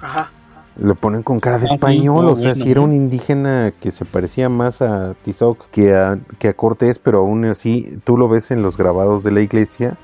Ajá. 0.02 0.32
Lo 0.78 0.96
ponen 0.96 1.24
con 1.24 1.40
cara 1.40 1.58
de 1.58 1.66
Ah, 1.66 1.68
sí, 1.70 1.74
español, 1.76 2.26
o 2.26 2.36
sea, 2.36 2.50
bueno, 2.52 2.64
si 2.66 2.70
era 2.72 2.82
¿eh? 2.82 2.84
un 2.84 2.94
indígena 2.94 3.72
que 3.80 3.92
se 3.92 4.04
parecía 4.04 4.50
más 4.50 4.82
a 4.82 5.14
Tizoc 5.24 5.70
que 5.72 5.94
a, 5.96 6.20
que 6.38 6.50
a 6.50 6.54
Cortés, 6.54 7.00
pero 7.00 7.20
aún 7.20 7.46
así 7.46 7.98
tú 8.04 8.18
lo 8.18 8.28
ves 8.28 8.52
en 8.52 8.62
los 8.62 8.76
grabados 8.76 9.24
de 9.24 9.32
la 9.32 9.40
iglesia 9.42 9.96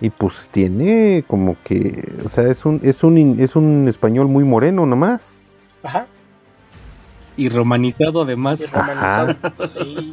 y 0.00 0.08
pues 0.10 0.48
tiene 0.50 1.22
como 1.28 1.56
que, 1.64 2.12
o 2.24 2.28
sea, 2.30 2.48
es 2.48 2.64
un 2.64 2.80
es 2.82 3.04
un 3.04 3.18
in- 3.18 3.36
es 3.40 3.56
un 3.56 3.86
español 3.86 4.26
muy 4.28 4.42
moreno 4.44 4.86
nomás. 4.86 5.36
Ajá. 5.82 6.06
Y 7.36 7.48
romanizado 7.50 8.22
además. 8.22 8.60
Y 8.62 8.66
romanizado. 8.66 9.36
Sí. 9.66 10.12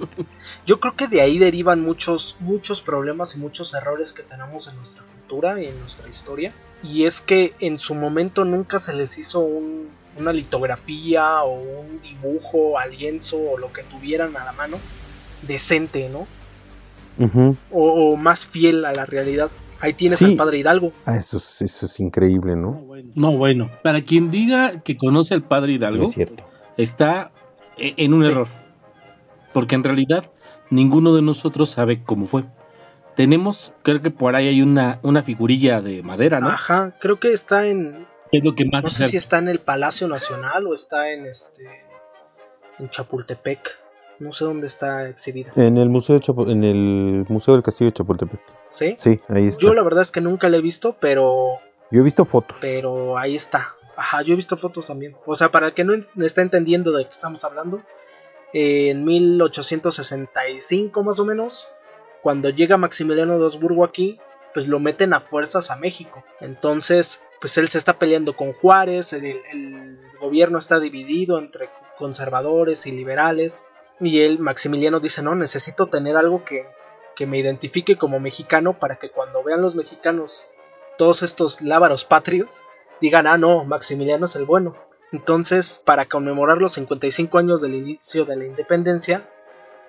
Yo 0.66 0.80
creo 0.80 0.96
que 0.96 1.08
de 1.08 1.22
ahí 1.22 1.38
derivan 1.38 1.80
muchos, 1.82 2.36
muchos 2.40 2.82
problemas 2.82 3.36
y 3.36 3.40
muchos 3.40 3.74
errores 3.74 4.12
que 4.12 4.24
tenemos 4.24 4.68
en 4.68 4.76
nuestra 4.76 5.04
cultura 5.06 5.62
y 5.62 5.68
en 5.68 5.80
nuestra 5.80 6.10
historia. 6.10 6.52
Y 6.84 7.06
es 7.06 7.22
que 7.22 7.54
en 7.60 7.78
su 7.78 7.94
momento 7.96 8.44
nunca 8.46 8.80
se 8.80 8.94
les 8.94 9.18
hizo 9.18 9.40
un- 9.42 9.90
una 10.18 10.34
litografía 10.34 11.44
o 11.44 11.54
un 11.54 12.02
dibujo 12.02 12.78
al 12.78 12.92
lienzo 12.98 13.38
o 13.38 13.58
lo 13.58 13.72
que 13.72 13.84
tuvieran 13.84 14.36
a 14.36 14.44
la 14.46 14.52
mano 14.54 14.78
decente, 15.44 16.10
¿no? 16.10 16.28
O, 17.72 18.12
o 18.12 18.16
más 18.18 18.46
fiel 18.46 18.84
a 18.86 18.94
la 18.94 19.06
realidad. 19.06 19.50
Ahí 19.80 19.94
tienes 19.94 20.20
Sí. 20.20 20.26
al 20.26 20.36
padre 20.36 20.58
Hidalgo. 20.60 20.92
Ah, 21.06 21.18
eso 21.18 21.38
es, 21.38 21.62
eso 21.62 21.86
es 21.86 22.00
increíble, 22.00 22.56
¿no? 22.56 22.82
No, 23.16 23.32
bueno. 23.38 23.70
Para 23.84 24.02
quien 24.02 24.32
diga 24.32 24.82
que 24.82 24.98
conoce 24.98 25.34
al 25.34 25.44
padre 25.44 25.74
No 25.74 25.76
Hidalgo, 25.78 26.06
es 26.06 26.14
cierto. 26.14 26.44
está 26.78 27.32
e- 27.78 27.94
en 27.98 28.14
un 28.14 28.26
Sí. 28.26 28.32
error. 28.32 28.48
Porque 29.54 29.76
en 29.76 29.84
realidad 29.84 30.32
ninguno 30.70 31.14
de 31.14 31.22
nosotros 31.22 31.70
sabe 31.70 32.02
cómo 32.04 32.26
fue. 32.28 32.44
Tenemos, 33.22 33.74
creo 33.84 34.02
que 34.02 34.12
por 34.12 34.36
ahí 34.36 34.48
hay 34.48 34.62
una, 34.62 35.00
una 35.04 35.22
figurilla 35.24 35.82
de 35.82 36.02
madera, 36.04 36.40
¿no? 36.40 36.50
Ajá, 36.50 36.96
creo 37.00 37.20
que 37.20 37.34
está 37.34 37.68
en. 37.68 38.08
Es 38.32 38.44
lo 38.44 38.56
que 38.56 38.66
más 38.66 38.82
No 38.84 38.90
sé 38.90 39.08
si 39.10 39.18
está 39.18 39.38
en 39.38 39.48
el 39.50 39.60
Palacio 39.60 40.08
Nacional 40.08 40.66
o 40.68 40.74
está 40.74 41.12
en 41.12 41.26
este. 41.28 41.64
en 42.80 42.90
Chapultepec. 42.90 43.78
No 44.20 44.32
sé 44.32 44.46
dónde 44.46 44.68
está 44.68 45.08
exhibida. 45.10 45.52
En 45.56 45.78
el 45.78 45.90
museo 45.90 46.16
de 46.16 46.22
Chapu- 46.22 46.50
en 46.52 46.64
el 46.64 47.26
museo 47.30 47.54
del 47.56 47.64
castillo 47.64 47.90
de 47.92 47.96
Chapultepec. 47.96 48.40
¿Sí? 48.70 48.96
Sí, 48.98 49.20
ahí 49.30 49.48
está. 49.48 49.62
Yo 49.68 49.74
la 49.74 49.84
verdad 49.84 50.02
es 50.02 50.12
que 50.12 50.22
nunca 50.22 50.50
la 50.50 50.58
he 50.58 50.62
visto, 50.62 50.96
pero. 51.00 51.60
Yo 51.92 52.02
he 52.02 52.04
visto 52.04 52.24
fotos. 52.26 52.58
Pero 52.62 53.18
ahí 53.18 53.36
está. 53.36 53.76
Ajá, 53.98 54.22
yo 54.24 54.34
he 54.34 54.36
visto 54.36 54.58
fotos 54.58 54.88
también. 54.88 55.16
O 55.26 55.36
sea, 55.36 55.52
para 55.52 55.68
el 55.68 55.74
que 55.74 55.84
no 55.84 55.94
está 56.26 56.42
entendiendo 56.42 56.92
de 56.92 57.04
qué 57.04 57.10
estamos 57.12 57.44
hablando, 57.44 57.82
eh, 58.54 58.90
en 58.92 59.04
1865 59.04 61.04
más 61.04 61.20
o 61.20 61.26
menos, 61.26 61.68
cuando 62.22 62.50
llega 62.50 62.78
Maximiliano 62.78 63.38
de 63.38 63.46
Habsburgo 63.46 63.84
aquí, 63.84 64.20
pues 64.54 64.68
lo 64.68 64.80
meten 64.80 65.14
a 65.14 65.22
fuerzas 65.22 65.72
a 65.72 65.76
México. 65.76 66.24
Entonces, 66.40 67.22
pues 67.40 67.58
él 67.58 67.70
se 67.70 67.78
está 67.78 67.98
peleando 67.98 68.36
con 68.36 68.54
Juárez, 68.54 69.14
el, 69.14 70.00
gobierno 70.20 70.60
está 70.60 70.80
dividido 70.80 71.40
entre 71.40 71.70
conservadores 71.98 72.86
y 72.86 72.92
liberales. 72.92 73.66
Y 74.00 74.22
él, 74.22 74.40
Maximiliano, 74.40 75.00
dice, 75.00 75.24
no, 75.24 75.36
necesito 75.36 75.88
tener 75.88 76.16
algo 76.16 76.46
que, 76.46 76.66
que 77.16 77.26
me 77.26 77.40
identifique 77.40 77.98
como 77.98 78.20
mexicano 78.20 78.78
para 78.78 78.98
que 78.98 79.10
cuando 79.10 79.44
vean 79.44 79.62
los 79.62 79.76
mexicanos 79.76 80.48
todos 80.98 81.24
estos 81.24 81.62
lábaros 81.62 82.06
patrios, 82.06 82.64
digan, 83.00 83.26
ah, 83.26 83.38
no, 83.38 83.66
Maximiliano 83.66 84.26
es 84.26 84.36
el 84.36 84.46
bueno. 84.46 84.76
Entonces, 85.12 85.82
para 85.84 86.06
conmemorar 86.06 86.60
los 86.60 86.74
55 86.74 87.38
años 87.40 87.62
del 87.62 87.74
inicio 87.74 88.26
de 88.26 88.36
la 88.36 88.46
independencia, 88.46 89.28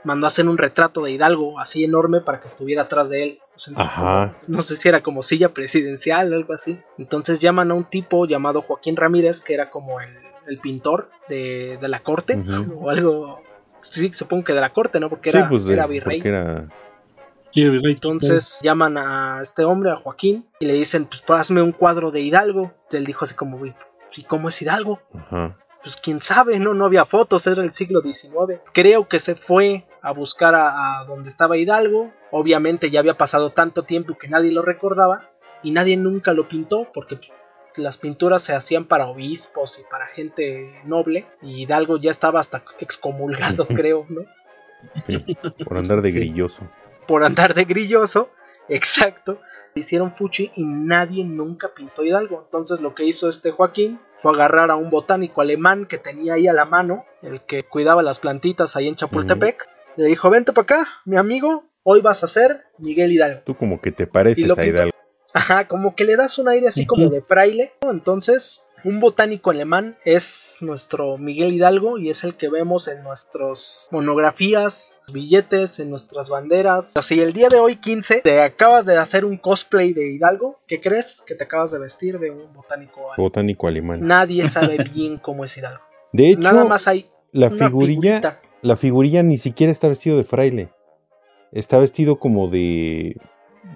mandó 0.05 0.27
a 0.27 0.29
hacer 0.29 0.49
un 0.49 0.59
retrato 0.59 1.03
de 1.03 1.13
Hidalgo 1.13 1.59
así 1.61 1.85
enorme 1.85 2.21
para 2.21 2.41
que 2.41 2.49
estuviera 2.49 2.83
atrás 2.83 3.09
de 3.11 3.23
él. 3.23 3.39
O 3.55 3.59
sea, 3.59 3.75
Ajá. 3.77 4.37
No 4.47 4.63
sé 4.63 4.77
si 4.77 4.89
era 4.89 5.03
como 5.03 5.23
silla 5.23 5.51
presidencial 5.51 6.33
o 6.33 6.37
algo 6.37 6.55
así. 6.55 6.81
Entonces 6.99 7.41
llaman 7.41 7.71
a 7.71 7.75
un 7.75 7.85
tipo 7.85 8.27
llamado 8.27 8.63
Joaquín 8.63 8.97
Ramírez, 8.97 9.41
que 9.41 9.55
era 9.55 9.71
como 9.71 10.01
el, 10.01 10.11
el 10.47 10.59
pintor 10.59 11.11
de, 11.29 11.79
de 11.81 11.89
la 11.89 12.01
corte, 12.01 12.43
o 12.77 12.91
algo. 12.91 13.41
Sí, 13.79 14.13
supongo 14.13 14.45
que 14.45 14.53
de 14.55 14.61
la 14.61 14.73
corte, 14.73 15.01
¿no? 15.01 15.09
Porque 15.09 15.31
Sí, 15.33 15.39
era, 15.39 15.49
pues 15.49 15.65
de- 15.65 15.73
era 15.75 15.87
virrey. 15.87 16.19
porque 16.19 16.29
era- 16.29 16.69
Sí, 17.51 17.63
el 17.63 17.71
virrey, 17.73 17.93
Entonces 17.93 18.61
llaman 18.63 18.97
a 18.97 19.41
este 19.43 19.65
hombre, 19.65 19.91
a 19.91 19.97
Joaquín, 19.97 20.47
y 20.59 20.65
le 20.67 20.73
dicen, 20.73 21.05
pues 21.07 21.23
hazme 21.29 21.61
un 21.61 21.73
cuadro 21.73 22.11
de 22.11 22.21
Hidalgo. 22.23 22.73
Y 22.91 22.97
él 22.97 23.05
dijo 23.05 23.25
así 23.27 23.35
como, 23.35 23.59
"Uy, 23.59 23.75
¿y 24.17 24.23
cómo 24.23 24.49
es 24.49 24.63
Hidalgo? 24.63 25.01
Ajá. 25.15 25.59
Pues 25.83 25.97
quién 25.97 26.21
sabe, 26.21 26.59
no, 26.61 26.75
no 26.75 26.85
había 26.85 27.05
fotos, 27.05 27.47
era 27.47 27.63
el 27.63 27.73
siglo 27.75 28.01
XIX. 28.03 28.61
Creo 28.73 29.09
que 29.09 29.19
se 29.19 29.35
fue 29.35 29.85
a 30.01 30.13
buscar 30.13 30.55
a, 30.55 31.01
a 31.01 31.05
donde 31.05 31.29
estaba 31.29 31.57
Hidalgo. 31.57 32.13
Obviamente 32.31 32.91
ya 32.91 33.01
había 33.01 33.17
pasado 33.17 33.51
tanto 33.51 33.83
tiempo 33.83 34.17
que 34.17 34.29
nadie 34.29 34.53
lo 34.53 34.63
recordaba 34.63 35.31
y 35.63 35.73
nadie 35.73 35.97
nunca 35.97 36.33
lo 36.35 36.47
pintó 36.49 36.89
porque 36.95 37.19
las 37.77 37.99
pinturas 37.99 38.43
se 38.43 38.53
hacían 38.53 38.85
para 38.85 39.07
obispos 39.07 39.79
y 39.81 39.83
para 39.91 40.07
gente 40.07 40.81
noble 40.85 41.27
y 41.41 41.63
Hidalgo 41.63 41.97
ya 41.97 42.11
estaba 42.11 42.39
hasta 42.41 42.63
excomulgado, 42.79 43.67
creo, 43.69 44.07
¿no? 44.09 44.23
Por 45.65 45.79
andar 45.79 46.03
de 46.03 46.11
Sí. 46.11 46.19
grilloso. 46.19 46.69
por 47.07 47.25
andar 47.25 47.55
de 47.55 47.65
grilloso, 47.65 48.31
exacto. 48.69 49.41
Hicieron 49.75 50.15
fuchi 50.15 50.51
y 50.55 50.65
nadie 50.65 51.25
nunca 51.25 51.73
pintó 51.75 52.05
Hidalgo. 52.05 52.43
Entonces 52.45 52.81
lo 52.81 52.95
que 52.95 53.05
hizo 53.05 53.29
este 53.29 53.53
Joaquín 53.53 54.01
fue 54.19 54.33
agarrar 54.33 54.71
a 54.71 54.77
un 54.77 54.91
botánico 54.91 55.41
alemán 55.41 55.87
que 55.87 55.99
tenía 55.99 56.35
ahí 56.35 56.47
a 56.47 56.53
la 56.53 56.65
mano, 56.65 57.05
el 57.23 57.41
que 57.43 57.63
cuidaba 57.63 58.03
las 58.03 58.19
plantitas 58.19 58.77
ahí 58.77 58.89
en 58.89 58.97
Chapultepec. 58.97 59.67
Le 59.97 60.07
dijo, 60.07 60.31
vente 60.31 60.53
para 60.53 60.63
acá, 60.63 60.89
mi 61.05 61.17
amigo, 61.17 61.65
hoy 61.83 62.01
vas 62.01 62.25
a 62.25 62.29
ser 62.29 62.65
Miguel 62.79 63.13
Hidalgo. 63.13 63.43
Tú 63.45 63.57
como 63.57 63.81
que 63.81 63.93
te 63.93 64.07
pareces 64.07 64.57
a. 64.57 64.65
Hidalgo. 64.65 64.93
Ajá, 65.35 65.67
como 65.69 65.95
que 65.95 66.05
le 66.05 66.17
das 66.17 66.39
un 66.39 66.49
aire 66.49 66.69
así 66.69 66.87
como 66.87 67.09
de 67.09 67.23
fraile. 67.23 67.73
¿no? 67.83 67.91
Entonces, 67.91 68.63
un 68.85 69.01
botánico 69.01 69.51
alemán 69.51 69.97
es 70.05 70.59
nuestro 70.61 71.17
Miguel 71.17 71.53
Hidalgo 71.53 71.99
y 71.99 72.11
es 72.11 72.25
el 72.25 72.35
que 72.35 72.49
vemos 72.49 72.89
en 72.89 73.03
nuestras 73.03 73.89
monografías, 73.93 74.95
billetes, 75.13 75.79
en 75.79 75.91
nuestras 75.91 76.29
banderas. 76.29 76.95
Si 77.01 77.21
el 77.21 77.33
día 77.33 77.49
de 77.49 77.59
hoy 77.61 77.77
15 77.77 78.23
te 78.23 78.41
acabas 78.43 78.85
de 78.87 78.97
hacer 78.99 79.25
un 79.25 79.37
cosplay 79.37 79.93
de 79.93 80.13
Hidalgo, 80.13 80.61
¿qué 80.67 80.81
crees? 80.81 81.23
Que 81.27 81.35
te 81.35 81.45
acabas 81.45 81.71
de 81.71 81.79
vestir 81.79 82.19
de 82.19 82.31
un 82.31 82.53
botánico 82.53 83.01
alemán. 83.01 83.17
Botánico 83.17 83.69
alemán. 83.69 84.01
Nadie 84.07 84.49
sabe 84.49 84.79
bien 84.95 85.19
cómo 85.19 85.45
es 85.45 85.57
Hidalgo. 85.57 85.83
De 86.13 86.31
hecho, 86.31 86.41
Nada 86.41 86.65
más 86.65 86.89
hay 86.89 87.09
la 87.31 87.51
figurilla, 87.51 88.01
figurita. 88.21 88.41
la 88.61 88.77
figurilla 88.77 89.23
ni 89.23 89.37
siquiera 89.39 89.71
está 89.71 89.89
vestido 89.89 90.17
de 90.19 90.25
fraile. 90.25 90.71
Está 91.53 91.79
vestido 91.79 92.19
como 92.19 92.49
de 92.49 93.17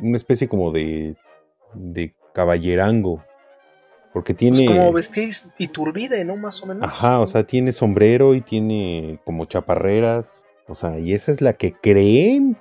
una 0.02 0.16
especie 0.16 0.48
como 0.48 0.72
de 0.72 1.16
de 1.74 2.14
caballerango. 2.32 3.22
Porque 4.12 4.32
Pues 4.32 4.38
tiene 4.38 4.66
como 4.66 4.92
vestir 4.92 5.34
Iturbide, 5.58 6.24
¿no? 6.24 6.36
Más 6.36 6.62
o 6.62 6.66
menos. 6.66 6.82
Ajá, 6.82 7.20
o 7.20 7.26
sea, 7.26 7.44
tiene 7.44 7.72
sombrero 7.72 8.34
y 8.34 8.40
tiene 8.40 9.18
como 9.24 9.44
chaparreras. 9.44 10.42
O 10.68 10.74
sea, 10.74 10.98
y 10.98 11.12
esa 11.12 11.32
es 11.32 11.42
la 11.42 11.52
que 11.52 11.72
creen 11.74 12.56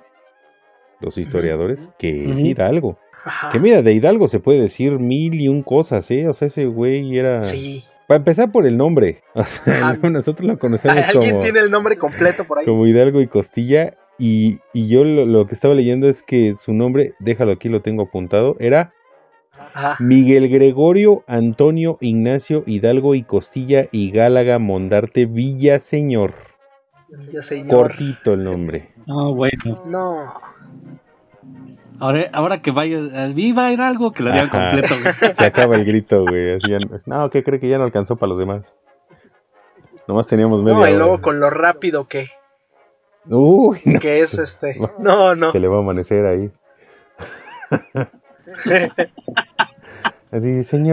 los 1.00 1.16
historiadores 1.18 1.90
que 1.98 2.30
es. 2.30 2.40
Hidalgo. 2.40 2.98
Ajá. 3.24 3.50
Que 3.50 3.58
mira, 3.58 3.82
de 3.82 3.92
Hidalgo 3.92 4.28
se 4.28 4.38
puede 4.38 4.60
decir 4.60 4.98
mil 4.98 5.40
y 5.40 5.48
un 5.48 5.62
cosas, 5.62 6.10
¿eh? 6.10 6.28
O 6.28 6.34
sea, 6.34 6.48
ese 6.48 6.66
güey 6.66 7.18
era... 7.18 7.42
Sí. 7.44 7.84
Para 8.06 8.18
empezar 8.18 8.52
por 8.52 8.66
el 8.66 8.76
nombre. 8.76 9.22
O 9.34 9.42
sea, 9.42 9.88
Ajá. 9.90 10.10
nosotros 10.10 10.46
lo 10.46 10.58
conocemos 10.58 10.98
¿Alguien 10.98 11.32
como, 11.32 11.42
tiene 11.42 11.60
el 11.60 11.70
nombre 11.70 11.96
completo 11.96 12.44
por 12.44 12.58
ahí? 12.58 12.64
como 12.64 12.86
Hidalgo 12.86 13.20
y 13.20 13.26
Costilla. 13.26 13.94
Y, 14.18 14.58
y 14.72 14.88
yo 14.88 15.04
lo, 15.04 15.26
lo 15.26 15.46
que 15.46 15.54
estaba 15.54 15.74
leyendo 15.74 16.08
es 16.08 16.22
que 16.22 16.54
su 16.54 16.72
nombre, 16.72 17.14
déjalo 17.18 17.52
aquí, 17.52 17.68
lo 17.68 17.82
tengo 17.82 18.04
apuntado, 18.04 18.56
era 18.60 18.92
Ajá. 19.74 19.96
Miguel 20.00 20.48
Gregorio 20.48 21.22
Antonio 21.26 21.98
Ignacio 22.00 22.62
Hidalgo 22.66 23.14
y 23.14 23.22
Costilla 23.24 23.86
y 23.92 24.10
Gálaga 24.10 24.58
Mondarte 24.58 25.26
Villaseñor. 25.26 26.34
Ya 27.32 27.42
señor. 27.42 27.68
Cortito 27.68 28.32
el 28.34 28.44
nombre. 28.44 28.92
Ah, 29.06 29.28
bueno. 29.32 29.82
No. 29.86 30.34
Ahora, 32.00 32.24
ahora 32.32 32.60
que 32.60 32.70
vaya, 32.72 32.98
eh, 32.98 33.32
viva 33.34 33.70
ir 33.72 33.80
algo 33.80 34.12
que 34.12 34.22
lo 34.22 34.30
Ajá. 34.32 34.50
completo. 34.50 34.94
güey. 35.00 35.32
Se 35.34 35.44
acaba 35.46 35.76
el 35.76 35.84
grito, 35.84 36.22
güey. 36.24 36.54
así 36.56 36.70
ya 36.70 36.78
no- 36.78 37.00
no, 37.06 37.30
¿qué 37.30 37.42
cree 37.44 37.58
que 37.60 37.68
ya 37.68 37.78
no 37.78 37.84
alcanzó 37.84 38.16
para 38.16 38.30
los 38.30 38.38
demás? 38.38 38.74
Nomás 40.08 40.26
teníamos 40.26 40.62
media 40.62 40.74
No, 40.78 40.80
y 40.86 40.90
hora. 40.90 40.98
luego 40.98 41.20
con 41.20 41.40
lo 41.40 41.48
rápido 41.50 42.06
que, 42.06 42.28
Uy, 43.28 43.80
no, 43.84 43.98
que 44.00 44.20
es 44.20 44.34
este. 44.38 44.78
No, 44.98 45.34
no. 45.34 45.50
Se 45.52 45.58
le 45.60 45.68
va 45.68 45.76
a 45.76 45.80
amanecer 45.80 46.26
ahí. 46.26 46.50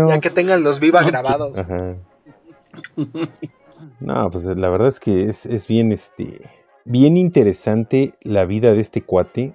Ya 0.10 0.20
que 0.20 0.30
tengan 0.30 0.64
los 0.64 0.80
viva 0.80 1.04
grabados. 1.04 1.58
Ajá. 1.58 1.96
No, 4.00 4.30
pues 4.32 4.46
la 4.46 4.70
verdad 4.70 4.88
es 4.88 5.00
que 5.00 5.24
es, 5.24 5.46
es 5.46 5.68
bien, 5.68 5.92
este, 5.92 6.42
bien 6.86 7.18
interesante 7.18 8.14
la 8.22 8.46
vida 8.46 8.74
de 8.74 8.82
este 8.82 9.02
cuate. 9.02 9.54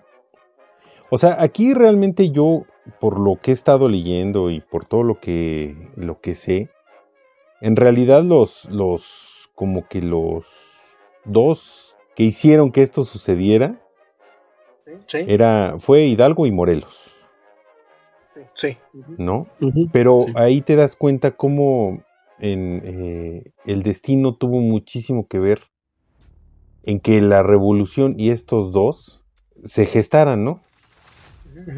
O 1.10 1.18
sea, 1.18 1.36
aquí 1.40 1.72
realmente 1.74 2.30
yo, 2.30 2.64
por 3.00 3.18
lo 3.18 3.36
que 3.40 3.50
he 3.50 3.54
estado 3.54 3.88
leyendo 3.88 4.50
y 4.50 4.60
por 4.60 4.84
todo 4.84 5.02
lo 5.02 5.20
que, 5.20 5.90
lo 5.96 6.20
que 6.20 6.34
sé, 6.34 6.68
en 7.60 7.76
realidad 7.76 8.22
los, 8.22 8.66
los, 8.70 9.50
como 9.54 9.88
que 9.88 10.02
los 10.02 10.46
dos 11.24 11.96
que 12.14 12.24
hicieron 12.24 12.72
que 12.72 12.82
esto 12.82 13.04
sucediera, 13.04 13.80
Sí, 15.06 15.18
era, 15.26 15.74
fue 15.78 16.06
Hidalgo 16.06 16.46
y 16.46 16.50
Morelos, 16.50 17.17
sí. 18.54 18.76
¿no? 19.18 19.46
Pero 19.92 20.22
Sí. 20.22 20.32
ahí 20.36 20.60
te 20.60 20.76
das 20.76 20.96
cuenta 20.96 21.32
cómo 21.32 22.02
en, 22.38 22.82
eh, 22.84 23.52
el 23.66 23.82
destino 23.82 24.34
tuvo 24.34 24.60
muchísimo 24.60 25.26
que 25.26 25.38
ver 25.38 25.62
en 26.84 27.00
que 27.00 27.20
la 27.20 27.42
revolución 27.42 28.14
y 28.18 28.30
estos 28.30 28.72
dos 28.72 29.20
se 29.64 29.86
gestaran, 29.86 30.44
¿no? 30.44 30.60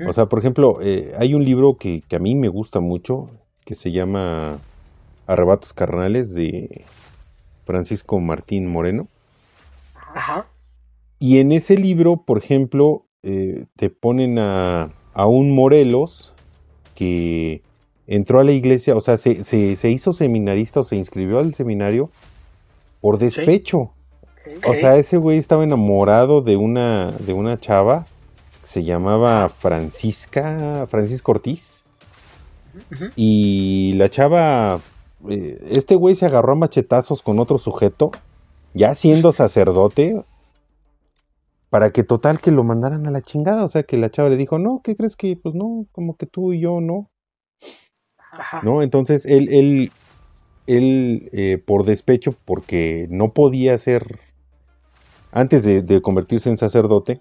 O 0.07 0.13
sea, 0.13 0.27
por 0.27 0.39
ejemplo, 0.39 0.79
eh, 0.83 1.15
hay 1.19 1.35
un 1.35 1.45
libro 1.45 1.77
que, 1.79 2.03
que 2.07 2.17
a 2.17 2.19
mí 2.19 2.35
me 2.35 2.49
gusta 2.49 2.81
mucho 2.81 3.31
que 3.65 3.75
se 3.75 3.91
llama 3.93 4.59
Arrebatos 5.27 5.73
Carnales 5.73 6.35
de 6.35 6.85
Francisco 7.65 8.21
Martín 8.21 8.67
Moreno. 8.67 9.09
Ajá. 10.15 10.47
Y 11.19 11.39
en 11.39 11.53
ese 11.53 11.77
libro, 11.77 12.25
por 12.27 12.39
ejemplo, 12.39 13.07
eh, 13.23 13.67
te 13.77 13.91
ponen 13.91 14.39
a, 14.39 14.91
a 15.15 15.27
un 15.27 15.55
Morelos 15.55 16.35
que 17.01 17.63
entró 18.07 18.41
a 18.41 18.45
la 18.45 18.53
iglesia, 18.53 18.95
o 18.95 19.01
sea, 19.01 19.17
se, 19.17 19.43
se- 19.43 19.75
se 19.77 19.91
hizo 19.91 20.13
seminarista 20.13 20.81
o 20.81 20.83
se 20.83 20.97
inscribió 20.97 21.39
al 21.39 21.55
seminario 21.55 22.11
por 23.01 23.19
despecho. 23.19 23.79
O 24.67 24.75
sea, 24.75 24.97
ese 24.97 25.17
güey 25.17 25.39
estaba 25.39 25.65
enamorado 25.65 26.43
de 26.43 26.57
una, 26.57 27.13
de 27.13 27.33
una 27.33 27.59
chava 27.59 28.05
que 28.61 28.67
se 28.69 28.85
llamaba 28.85 29.49
Francisca, 29.49 30.87
Francisca 30.89 31.33
Ortiz. 31.33 31.83
Y 33.17 33.95
la 33.95 34.11
chava, 34.11 34.81
eh, 35.31 35.59
este 35.71 35.95
güey 35.95 36.15
se 36.15 36.27
agarró 36.27 36.53
a 36.53 36.57
machetazos 36.57 37.23
con 37.23 37.39
otro 37.39 37.57
sujeto, 37.57 38.11
ya 38.75 38.95
siendo 38.95 39.33
sacerdote. 39.33 40.23
Para 41.71 41.91
que 41.93 42.03
total 42.03 42.41
que 42.41 42.51
lo 42.51 42.65
mandaran 42.65 43.07
a 43.07 43.11
la 43.11 43.23
chingada, 43.23 43.65
o 43.65 43.69
sea, 43.69 43.85
que 43.85 43.97
la 43.97 44.11
chava 44.11 44.29
le 44.29 44.37
dijo, 44.37 44.59
no, 44.59 44.81
¿qué 44.83 44.97
crees 44.97 45.17
que? 45.17 45.37
Pues 45.37 45.55
no, 45.55 45.87
como 45.93 46.17
que 46.17 46.27
tú 46.27 46.53
y 46.53 46.61
yo, 46.61 46.81
¿no? 46.81 47.11
Ajá. 48.33 48.61
¿No? 48.65 48.83
Entonces 48.83 49.25
él, 49.25 49.49
él, 49.53 49.93
él 50.67 51.31
eh, 51.33 51.59
por 51.65 51.85
despecho, 51.85 52.35
porque 52.45 53.07
no 53.11 53.33
podía 53.33 53.79
ser, 53.79 54.21
antes 55.33 55.65
de, 55.65 55.83
de 55.83 56.03
convertirse 56.03 56.51
en 56.51 56.59
sacerdote, 56.59 57.21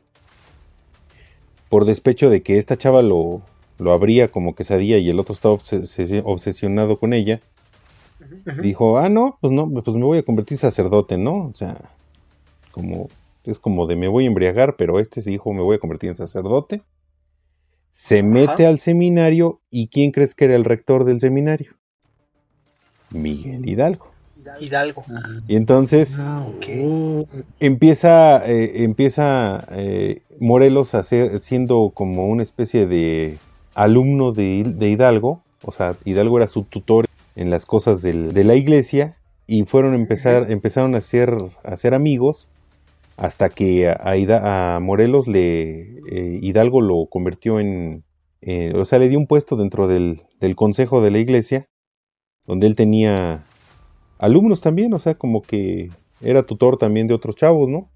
por 1.69 1.85
despecho 1.85 2.29
de 2.29 2.41
que 2.41 2.57
esta 2.57 2.77
chava 2.77 3.01
lo, 3.03 3.41
lo 3.77 3.93
abría 3.93 4.29
como 4.29 4.55
quesadilla 4.55 4.97
y 4.97 5.09
el 5.09 5.19
otro 5.19 5.33
estaba 5.33 5.55
obses- 5.55 6.21
obsesionado 6.25 6.99
con 6.99 7.13
ella, 7.13 7.39
dijo, 8.61 8.97
ah, 8.97 9.09
no, 9.09 9.37
pues 9.41 9.53
no, 9.53 9.69
pues 9.69 9.95
me 9.95 10.03
voy 10.05 10.17
a 10.17 10.23
convertir 10.23 10.57
sacerdote, 10.57 11.17
¿no? 11.17 11.47
O 11.47 11.53
sea, 11.53 11.77
como, 12.71 13.09
es 13.43 13.59
como 13.59 13.87
de 13.87 13.95
me 13.95 14.07
voy 14.07 14.25
a 14.25 14.27
embriagar, 14.27 14.75
pero 14.77 14.99
este 14.99 15.21
se 15.21 15.29
dijo, 15.31 15.53
me 15.53 15.61
voy 15.61 15.75
a 15.75 15.79
convertir 15.79 16.09
en 16.09 16.15
sacerdote. 16.15 16.81
Se 17.91 18.21
mete 18.23 18.65
al 18.65 18.79
seminario 18.79 19.61
y 19.71 19.87
¿quién 19.87 20.11
crees 20.11 20.35
que 20.35 20.45
era 20.45 20.55
el 20.55 20.63
rector 20.65 21.05
del 21.05 21.19
seminario? 21.19 21.73
Miguel 23.11 23.67
Hidalgo. 23.67 24.11
Hidalgo. 24.59 25.03
Y 25.47 25.55
entonces 25.55 26.17
Ah, 26.19 26.45
empieza, 27.59 28.45
eh, 28.49 28.83
empieza 28.83 29.67
eh, 29.71 30.21
Morelos 30.39 30.95
a 30.95 31.03
ser, 31.03 31.41
siendo 31.41 31.91
como 31.93 32.27
una 32.27 32.43
especie 32.43 32.87
de 32.87 33.37
alumno 33.73 34.31
de, 34.31 34.63
de 34.65 34.89
Hidalgo, 34.89 35.41
o 35.63 35.71
sea, 35.71 35.95
Hidalgo 36.05 36.37
era 36.37 36.47
su 36.47 36.63
tutor 36.63 37.05
en 37.35 37.49
las 37.49 37.65
cosas 37.65 38.01
del- 38.01 38.33
de 38.33 38.43
la 38.43 38.55
iglesia 38.55 39.17
y 39.47 39.63
fueron 39.63 39.93
a 39.93 39.97
empezar, 39.97 40.51
empezaron 40.51 40.95
a 40.95 41.01
ser, 41.01 41.35
a 41.63 41.75
ser 41.77 41.93
amigos 41.93 42.47
hasta 43.19 43.49
que 43.49 43.89
a, 43.89 44.79
Morelos 44.81 45.27
le 45.27 45.81
eh, 46.09 46.39
Hidalgo 46.41 46.79
lo 46.79 47.07
convirtió 47.07 47.59
en, 47.59 48.03
eh, 48.41 48.71
o 48.75 48.85
sea, 48.85 48.97
le 48.97 49.09
dio 49.09 49.19
un 49.19 49.27
puesto 49.27 49.57
dentro 49.57 49.87
del, 49.89 50.21
del 50.39 50.55
consejo 50.55 51.01
de 51.01 51.11
la 51.11 51.19
iglesia, 51.19 51.67
donde 52.45 52.67
él 52.67 52.75
tenía 52.75 53.43
alumnos 54.19 54.61
también, 54.61 54.93
o 54.93 54.99
sea, 54.99 55.15
como 55.15 55.41
que 55.41 55.89
era 56.21 56.43
tutor 56.43 56.77
también 56.77 57.07
de 57.07 57.13
otros 57.13 57.35
chavos, 57.35 57.67
¿no? 57.67 57.89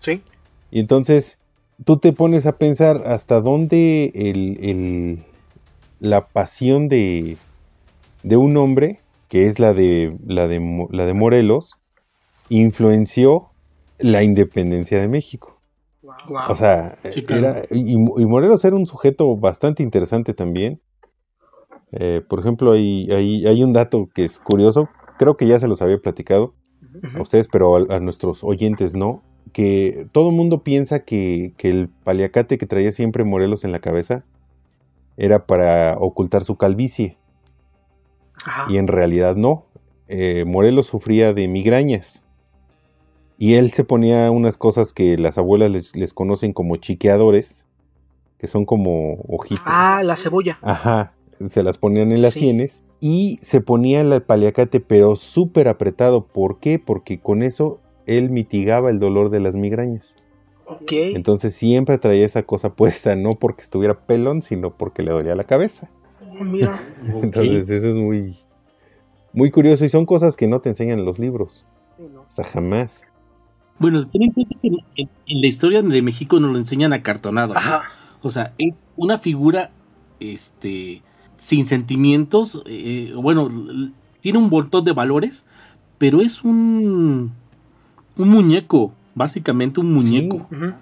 Sí. 0.00 0.20
Y 0.72 0.80
entonces 0.80 1.38
tú 1.84 1.98
te 1.98 2.12
pones 2.12 2.46
a 2.46 2.58
pensar 2.58 3.06
hasta 3.06 3.40
dónde 3.40 4.10
el, 4.14 4.58
el- 4.60 5.18
la 6.00 6.26
pasión 6.26 6.88
de, 6.88 7.36
de 8.24 8.36
un 8.36 8.56
hombre, 8.56 8.98
que 9.28 9.46
es 9.46 9.58
la 9.60 9.72
de, 9.72 10.16
la, 10.26 10.48
de, 10.48 10.60
la 10.90 11.06
de 11.06 11.14
Morelos, 11.14 11.74
influenció 12.48 13.50
la 13.98 14.22
independencia 14.22 15.00
de 15.00 15.08
México. 15.08 15.60
O 16.48 16.54
sea, 16.54 16.98
Sí, 17.10 17.22
claro. 17.22 17.48
era- 17.48 17.64
y, 17.70 17.92
y 17.92 17.96
Morelos 18.26 18.64
era 18.64 18.76
un 18.76 18.86
sujeto 18.86 19.36
bastante 19.36 19.82
interesante 19.82 20.34
también. 20.34 20.80
Eh, 21.92 22.20
por 22.28 22.40
ejemplo, 22.40 22.72
hay, 22.72 23.10
hay, 23.10 23.46
hay 23.46 23.62
un 23.64 23.72
dato 23.72 24.08
que 24.14 24.24
es 24.24 24.38
curioso, 24.38 24.88
creo 25.18 25.36
que 25.36 25.46
ya 25.46 25.58
se 25.58 25.68
los 25.68 25.82
había 25.82 25.98
platicado 25.98 26.54
a 27.14 27.20
ustedes, 27.22 27.48
pero 27.48 27.76
a, 27.76 27.96
a 27.96 28.00
nuestros 28.00 28.42
oyentes 28.44 28.94
no, 28.94 29.22
que 29.52 30.06
todo 30.12 30.30
el 30.30 30.36
mundo 30.36 30.62
piensa 30.62 31.00
que, 31.04 31.52
que 31.56 31.68
el 31.70 31.88
paliacate 32.04 32.58
que 32.58 32.66
traía 32.66 32.92
siempre 32.92 33.24
Morelos 33.24 33.64
en 33.64 33.72
la 33.72 33.78
cabeza 33.80 34.24
era 35.16 35.46
para 35.46 35.96
ocultar 35.98 36.44
su 36.44 36.56
calvicie, 36.56 37.16
Ajá. 38.44 38.70
y 38.72 38.76
en 38.76 38.86
realidad 38.88 39.36
no. 39.36 39.64
Eh, 40.08 40.44
Morelos 40.46 40.86
sufría 40.86 41.32
de 41.32 41.48
migrañas, 41.48 42.22
y 43.38 43.54
él 43.54 43.70
se 43.72 43.84
ponía 43.84 44.30
unas 44.30 44.56
cosas 44.56 44.92
que 44.92 45.16
las 45.18 45.38
abuelas 45.38 45.70
les, 45.70 45.96
les 45.96 46.12
conocen 46.12 46.52
como 46.52 46.76
chiqueadores, 46.76 47.64
que 48.38 48.46
son 48.46 48.64
como 48.64 49.14
ojitos. 49.28 49.64
Ah, 49.66 50.02
la 50.04 50.16
cebolla. 50.16 50.58
Ajá, 50.62 51.12
se 51.48 51.62
las 51.62 51.78
ponían 51.78 52.12
en 52.12 52.22
las 52.22 52.34
Sí. 52.34 52.40
sienes 52.40 52.80
y 53.00 53.38
se 53.42 53.60
ponía 53.60 54.00
el 54.00 54.22
paliacate 54.22 54.80
pero 54.80 55.16
súper 55.16 55.68
apretado. 55.68 56.26
¿Por 56.26 56.58
qué? 56.60 56.78
Porque 56.78 57.18
con 57.20 57.42
eso 57.42 57.80
él 58.06 58.30
mitigaba 58.30 58.90
el 58.90 58.98
dolor 58.98 59.30
de 59.30 59.40
las 59.40 59.54
migrañas. 59.54 60.14
Ok. 60.66 60.92
Entonces 60.92 61.54
siempre 61.54 61.98
traía 61.98 62.26
esa 62.26 62.42
cosa 62.42 62.74
puesta, 62.74 63.14
no 63.16 63.30
porque 63.32 63.62
estuviera 63.62 64.06
pelón, 64.06 64.42
sino 64.42 64.76
porque 64.76 65.02
le 65.02 65.12
dolía 65.12 65.34
la 65.34 65.44
cabeza. 65.44 65.88
Oh, 66.40 66.42
Mira. 66.44 66.78
Entonces 67.22 67.70
eso 67.70 67.90
es 67.90 67.94
muy, 67.96 68.36
muy 69.32 69.50
curioso 69.50 69.84
y 69.84 69.88
son 69.88 70.06
cosas 70.06 70.36
que 70.36 70.48
no 70.48 70.60
te 70.60 70.68
enseñan 70.70 70.98
en 70.98 71.04
los 71.04 71.18
libros, 71.18 71.64
o 71.98 72.30
sea, 72.34 72.44
jamás. 72.44 73.02
Bueno, 73.78 74.06
ten 74.06 74.22
en 74.22 74.32
cuenta 74.32 74.54
que 74.62 74.68
en, 74.68 75.08
en 75.26 75.40
la 75.40 75.46
historia 75.46 75.82
de 75.82 76.02
México 76.02 76.40
nos 76.40 76.50
lo 76.52 76.58
enseñan 76.58 76.92
acartonado, 76.92 77.54
¿no? 77.54 77.60
Ajá. 77.60 77.82
O 78.22 78.30
sea, 78.30 78.54
es 78.58 78.74
una 78.96 79.18
figura, 79.18 79.70
este, 80.20 81.02
sin 81.38 81.66
sentimientos, 81.66 82.62
eh, 82.66 83.12
bueno, 83.14 83.48
l- 83.48 83.92
tiene 84.20 84.38
un 84.38 84.48
montón 84.48 84.84
de 84.84 84.92
valores, 84.92 85.44
pero 85.98 86.20
es 86.22 86.42
un, 86.42 87.32
un 88.16 88.28
muñeco, 88.28 88.92
básicamente 89.14 89.80
un 89.80 89.92
muñeco. 89.92 90.46
Ujú. 90.50 90.72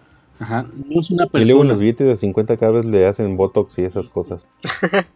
Ajá, 0.41 0.63
no 0.89 1.01
es 1.01 1.11
una 1.11 1.25
Y 1.25 1.29
luego 1.45 1.63
en 1.63 1.69
persona. 1.69 1.69
los 1.71 1.79
billetes 1.79 2.07
de 2.09 2.17
50 2.17 2.57
cada 2.57 2.73
vez 2.73 2.85
le 2.87 3.07
hacen 3.07 3.37
botox 3.37 3.79
y 3.79 3.83
esas 3.83 4.09
cosas. 4.09 4.45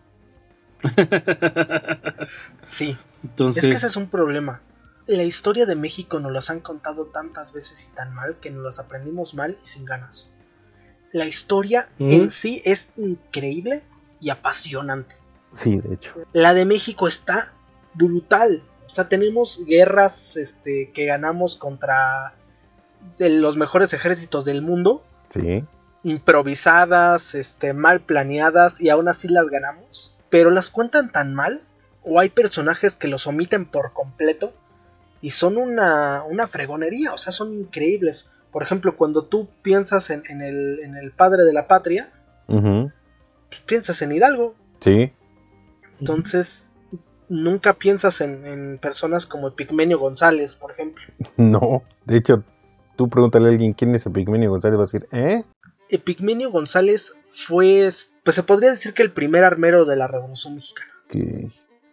Sí. 2.66 2.96
Entonces, 3.24 3.64
Es 3.64 3.68
que 3.70 3.74
ese 3.76 3.86
es 3.88 3.96
un 3.96 4.06
problema. 4.08 4.60
La 5.08 5.22
historia 5.24 5.64
de 5.64 5.74
México 5.74 6.20
nos 6.20 6.30
las 6.32 6.50
han 6.50 6.60
contado 6.60 7.06
tantas 7.06 7.52
veces 7.54 7.88
y 7.90 7.94
tan 7.96 8.14
mal 8.14 8.36
que 8.40 8.50
nos 8.50 8.62
las 8.62 8.78
aprendimos 8.78 9.32
mal 9.34 9.56
y 9.64 9.66
sin 9.66 9.86
ganas. 9.86 10.30
La 11.12 11.24
historia 11.24 11.88
¿Mm? 11.98 12.10
en 12.12 12.30
sí 12.30 12.60
es 12.66 12.92
increíble 12.96 13.82
y 14.20 14.28
apasionante. 14.28 15.16
Sí, 15.54 15.78
de 15.78 15.94
hecho. 15.94 16.12
La 16.34 16.52
de 16.52 16.66
México 16.66 17.08
está 17.08 17.52
brutal. 17.94 18.62
O 18.86 18.90
sea, 18.90 19.08
tenemos 19.08 19.64
guerras 19.64 20.36
este, 20.36 20.90
que 20.92 21.06
ganamos 21.06 21.56
contra 21.56 22.34
de 23.16 23.30
los 23.30 23.56
mejores 23.56 23.94
ejércitos 23.94 24.44
del 24.44 24.60
mundo, 24.60 25.02
Sí. 25.32 25.64
improvisadas, 26.04 27.34
este, 27.34 27.72
mal 27.72 28.00
planeadas 28.00 28.78
y 28.80 28.90
aún 28.90 29.08
así 29.08 29.28
las 29.28 29.48
ganamos. 29.48 30.14
Pero 30.28 30.50
las 30.50 30.68
cuentan 30.68 31.10
tan 31.10 31.34
mal 31.34 31.62
o 32.04 32.20
hay 32.20 32.28
personajes 32.28 32.96
que 32.96 33.08
los 33.08 33.26
omiten 33.26 33.64
por 33.64 33.94
completo 33.94 34.52
y 35.20 35.30
son 35.30 35.56
una, 35.56 36.22
una 36.24 36.48
fregonería, 36.48 37.12
o 37.12 37.18
sea, 37.18 37.32
son 37.32 37.54
increíbles. 37.54 38.30
Por 38.52 38.62
ejemplo, 38.62 38.96
cuando 38.96 39.24
tú 39.24 39.48
piensas 39.62 40.10
en, 40.10 40.22
en 40.28 40.42
el, 40.42 40.80
en 40.80 40.96
el 40.96 41.12
padre 41.12 41.44
de 41.44 41.52
la 41.52 41.66
patria, 41.66 42.10
pues 42.46 43.60
piensas 43.66 44.00
en 44.02 44.12
Hidalgo. 44.12 44.54
Sí. 44.80 45.12
Entonces, 46.00 46.68
nunca 47.28 47.74
piensas 47.74 48.20
en, 48.20 48.46
en 48.46 48.78
personas 48.78 49.26
como 49.26 49.54
Pigmenio 49.54 49.98
González, 49.98 50.54
por 50.54 50.72
ejemplo. 50.72 51.04
No, 51.36 51.82
de 52.04 52.16
hecho, 52.16 52.44
tú 52.96 53.08
pregúntale 53.08 53.46
a 53.46 53.50
alguien 53.50 53.72
quién 53.74 53.94
es 53.94 54.06
Epigmenio 54.06 54.50
González, 54.50 54.78
va 54.78 54.82
a 54.82 54.86
decir, 54.86 55.08
¿eh? 55.12 55.44
Epigmenio 55.90 56.50
González 56.50 57.14
fue, 57.26 57.88
pues 58.22 58.34
se 58.34 58.42
podría 58.42 58.70
decir 58.70 58.94
que 58.94 59.02
el 59.02 59.12
primer 59.12 59.44
armero 59.44 59.84
de 59.84 59.96
la 59.96 60.06
Revolución 60.06 60.56
Mexicana. 60.56 60.90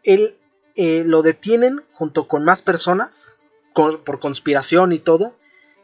Él 0.04 0.36
eh, 0.76 1.04
lo 1.06 1.22
detienen 1.22 1.82
junto 1.94 2.28
con 2.28 2.44
más 2.44 2.62
personas 2.62 3.42
con- 3.74 4.04
por 4.04 4.20
conspiración 4.20 4.92
y 4.94 5.00
todo. 5.00 5.34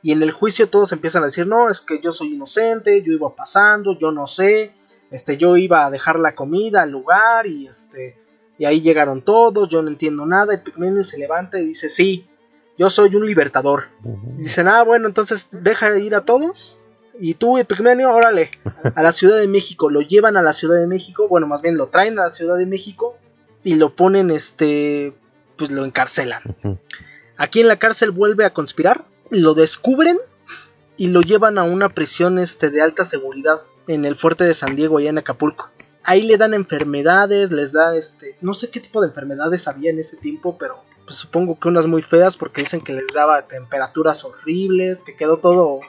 Y 0.03 0.11
en 0.13 0.23
el 0.23 0.31
juicio 0.31 0.67
todos 0.69 0.91
empiezan 0.93 1.23
a 1.23 1.27
decir, 1.27 1.45
no, 1.47 1.69
es 1.69 1.81
que 1.81 1.99
yo 1.99 2.11
soy 2.11 2.33
inocente, 2.33 3.03
yo 3.03 3.13
iba 3.13 3.35
pasando, 3.35 3.97
yo 3.99 4.11
no 4.11 4.25
sé, 4.27 4.73
este, 5.11 5.37
yo 5.37 5.57
iba 5.57 5.85
a 5.85 5.91
dejar 5.91 6.17
la 6.19 6.33
comida 6.35 6.81
al 6.81 6.89
lugar 6.91 7.45
y 7.45 7.67
este, 7.67 8.17
y 8.57 8.65
ahí 8.65 8.81
llegaron 8.81 9.21
todos, 9.21 9.69
yo 9.69 9.81
no 9.81 9.89
entiendo 9.89 10.25
nada. 10.25 10.53
Epigmenio 10.55 11.03
se 11.03 11.17
levanta 11.19 11.59
y 11.59 11.65
dice, 11.67 11.87
sí, 11.89 12.27
yo 12.77 12.89
soy 12.89 13.15
un 13.15 13.25
libertador. 13.27 13.89
Y 14.39 14.43
dicen, 14.43 14.67
ah, 14.67 14.83
bueno, 14.83 15.07
entonces 15.07 15.49
deja 15.51 15.97
ir 15.99 16.15
a 16.15 16.21
todos. 16.25 16.79
Y 17.19 17.35
tú, 17.35 17.57
Epigmenio, 17.59 18.11
órale, 18.11 18.49
a 18.95 19.03
la 19.03 19.11
Ciudad 19.11 19.37
de 19.37 19.47
México. 19.47 19.89
Lo 19.91 20.01
llevan 20.01 20.37
a 20.37 20.41
la 20.41 20.53
Ciudad 20.53 20.79
de 20.79 20.87
México, 20.87 21.27
bueno, 21.27 21.45
más 21.45 21.61
bien 21.61 21.77
lo 21.77 21.87
traen 21.87 22.17
a 22.17 22.23
la 22.23 22.29
Ciudad 22.29 22.57
de 22.57 22.65
México 22.65 23.17
y 23.63 23.75
lo 23.75 23.95
ponen, 23.95 24.31
este, 24.31 25.13
pues 25.57 25.71
lo 25.71 25.85
encarcelan. 25.85 26.41
Aquí 27.37 27.61
en 27.61 27.67
la 27.67 27.79
cárcel 27.79 28.11
vuelve 28.11 28.45
a 28.45 28.53
conspirar, 28.53 29.05
lo 29.29 29.53
descubren 29.53 30.17
y 30.97 31.07
lo 31.07 31.21
llevan 31.21 31.57
a 31.57 31.63
una 31.63 31.89
prisión, 31.89 32.39
este, 32.39 32.69
de 32.69 32.81
alta 32.81 33.05
seguridad 33.05 33.61
en 33.87 34.05
el 34.05 34.15
fuerte 34.15 34.43
de 34.43 34.53
San 34.53 34.75
Diego, 34.75 34.97
allá 34.97 35.09
en 35.09 35.17
Acapulco. 35.17 35.71
Ahí 36.03 36.23
le 36.23 36.37
dan 36.37 36.53
enfermedades, 36.53 37.51
les 37.51 37.73
da, 37.73 37.95
este, 37.95 38.35
no 38.41 38.53
sé 38.53 38.69
qué 38.69 38.79
tipo 38.79 39.01
de 39.01 39.07
enfermedades 39.07 39.67
había 39.67 39.91
en 39.91 39.99
ese 39.99 40.17
tiempo, 40.17 40.57
pero 40.59 40.83
pues 41.05 41.17
supongo 41.17 41.59
que 41.59 41.67
unas 41.67 41.87
muy 41.87 42.01
feas 42.01 42.37
porque 42.37 42.61
dicen 42.61 42.81
que 42.81 42.93
les 42.93 43.07
daba 43.13 43.43
temperaturas 43.47 44.23
horribles, 44.23 45.03
que 45.03 45.15
quedó 45.15 45.37
todo, 45.37 45.81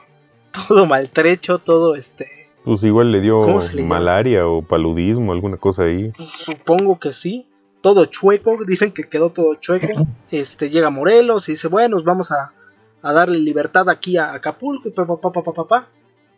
todo 0.67 0.85
maltrecho, 0.85 1.59
todo, 1.59 1.95
este, 1.95 2.27
Pues 2.63 2.83
igual 2.83 3.11
le 3.11 3.21
dio 3.21 3.41
malaria 3.83 4.47
o 4.47 4.61
paludismo, 4.61 5.33
alguna 5.33 5.57
cosa 5.57 5.83
ahí. 5.83 6.11
Supongo 6.15 6.99
que 6.99 7.11
sí. 7.11 7.47
Todo 7.83 8.05
chueco, 8.05 8.63
dicen 8.65 8.93
que 8.93 9.09
quedó 9.09 9.31
todo 9.31 9.55
chueco. 9.55 10.07
Este 10.31 10.69
llega 10.69 10.89
Morelos 10.89 11.49
y 11.49 11.51
dice, 11.51 11.67
bueno, 11.67 12.01
vamos 12.01 12.31
a, 12.31 12.53
a 13.01 13.11
darle 13.11 13.39
libertad 13.39 13.89
aquí 13.89 14.15
a 14.15 14.33
Acapulco, 14.33 14.87
y 14.87 14.91
pa, 14.91 15.05
pa, 15.05 15.19
pa, 15.19 15.33
pa, 15.33 15.43
pa, 15.43 15.53
pa, 15.53 15.67
pa, 15.67 15.87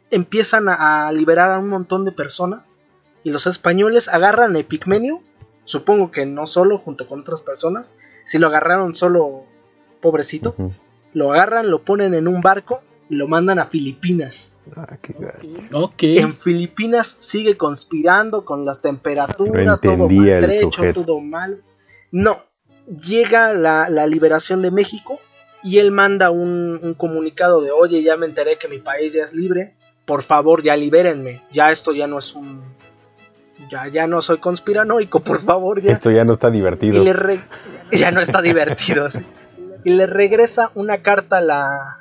empiezan 0.09 0.67
a, 0.69 1.07
a 1.07 1.11
liberar 1.11 1.51
a 1.51 1.59
un 1.59 1.69
montón 1.69 2.03
de 2.03 2.11
personas 2.11 2.83
y 3.23 3.29
los 3.29 3.45
españoles 3.45 4.07
agarran 4.07 4.55
a 4.55 4.59
Epigmenio, 4.59 5.21
supongo 5.65 6.09
que 6.09 6.25
no 6.25 6.47
solo 6.47 6.79
junto 6.79 7.07
con 7.07 7.19
otras 7.19 7.41
personas, 7.41 7.95
si 8.25 8.39
lo 8.39 8.47
agarraron 8.47 8.95
solo 8.95 9.43
pobrecito, 10.01 10.55
lo 11.13 11.31
agarran, 11.31 11.69
lo 11.69 11.83
ponen 11.83 12.15
en 12.15 12.27
un 12.27 12.41
barco 12.41 12.81
lo 13.09 13.27
mandan 13.27 13.59
a 13.59 13.65
Filipinas. 13.65 14.53
Ah, 14.75 14.97
qué 15.01 15.13
gacho. 15.19 15.47
Ok. 15.73 16.03
En 16.03 16.33
Filipinas 16.35 17.15
sigue 17.19 17.55
conspirando 17.57 18.45
con 18.45 18.65
las 18.65 18.81
temperaturas, 18.81 19.65
No 19.65 19.77
todo 19.77 20.07
maltrecho, 20.41 20.81
todo 20.93 21.19
mal. 21.19 21.61
No, 22.11 22.43
llega 22.87 23.53
la, 23.53 23.89
la 23.89 24.07
liberación 24.07 24.61
de 24.61 24.71
México 24.71 25.19
y 25.63 25.77
él 25.79 25.91
manda 25.91 26.31
un, 26.31 26.79
un 26.81 26.93
comunicado 26.95 27.61
de, 27.61 27.71
oye, 27.71 28.01
ya 28.03 28.17
me 28.17 28.25
enteré 28.25 28.57
que 28.57 28.67
mi 28.67 28.79
país 28.79 29.13
ya 29.13 29.23
es 29.23 29.33
libre, 29.33 29.75
por 30.05 30.21
favor 30.23 30.61
ya 30.63 30.75
libérenme, 30.75 31.41
ya 31.51 31.71
esto 31.71 31.93
ya 31.93 32.07
no 32.07 32.17
es 32.19 32.33
un... 32.35 32.61
Ya, 33.71 33.87
ya 33.87 34.05
no 34.05 34.21
soy 34.21 34.37
conspiranoico, 34.39 35.21
por 35.21 35.41
favor, 35.41 35.81
ya. 35.81 35.91
Esto 35.93 36.11
ya 36.11 36.25
no 36.25 36.33
está 36.33 36.51
divertido. 36.51 37.01
Y 37.01 37.05
le 37.05 37.13
re- 37.13 37.41
ya 37.91 38.11
no 38.11 38.19
está 38.19 38.41
divertido. 38.41 39.09
sí. 39.09 39.19
Y 39.85 39.91
le 39.91 40.07
regresa 40.07 40.71
una 40.75 41.01
carta 41.01 41.37
a 41.37 41.41
la, 41.41 41.97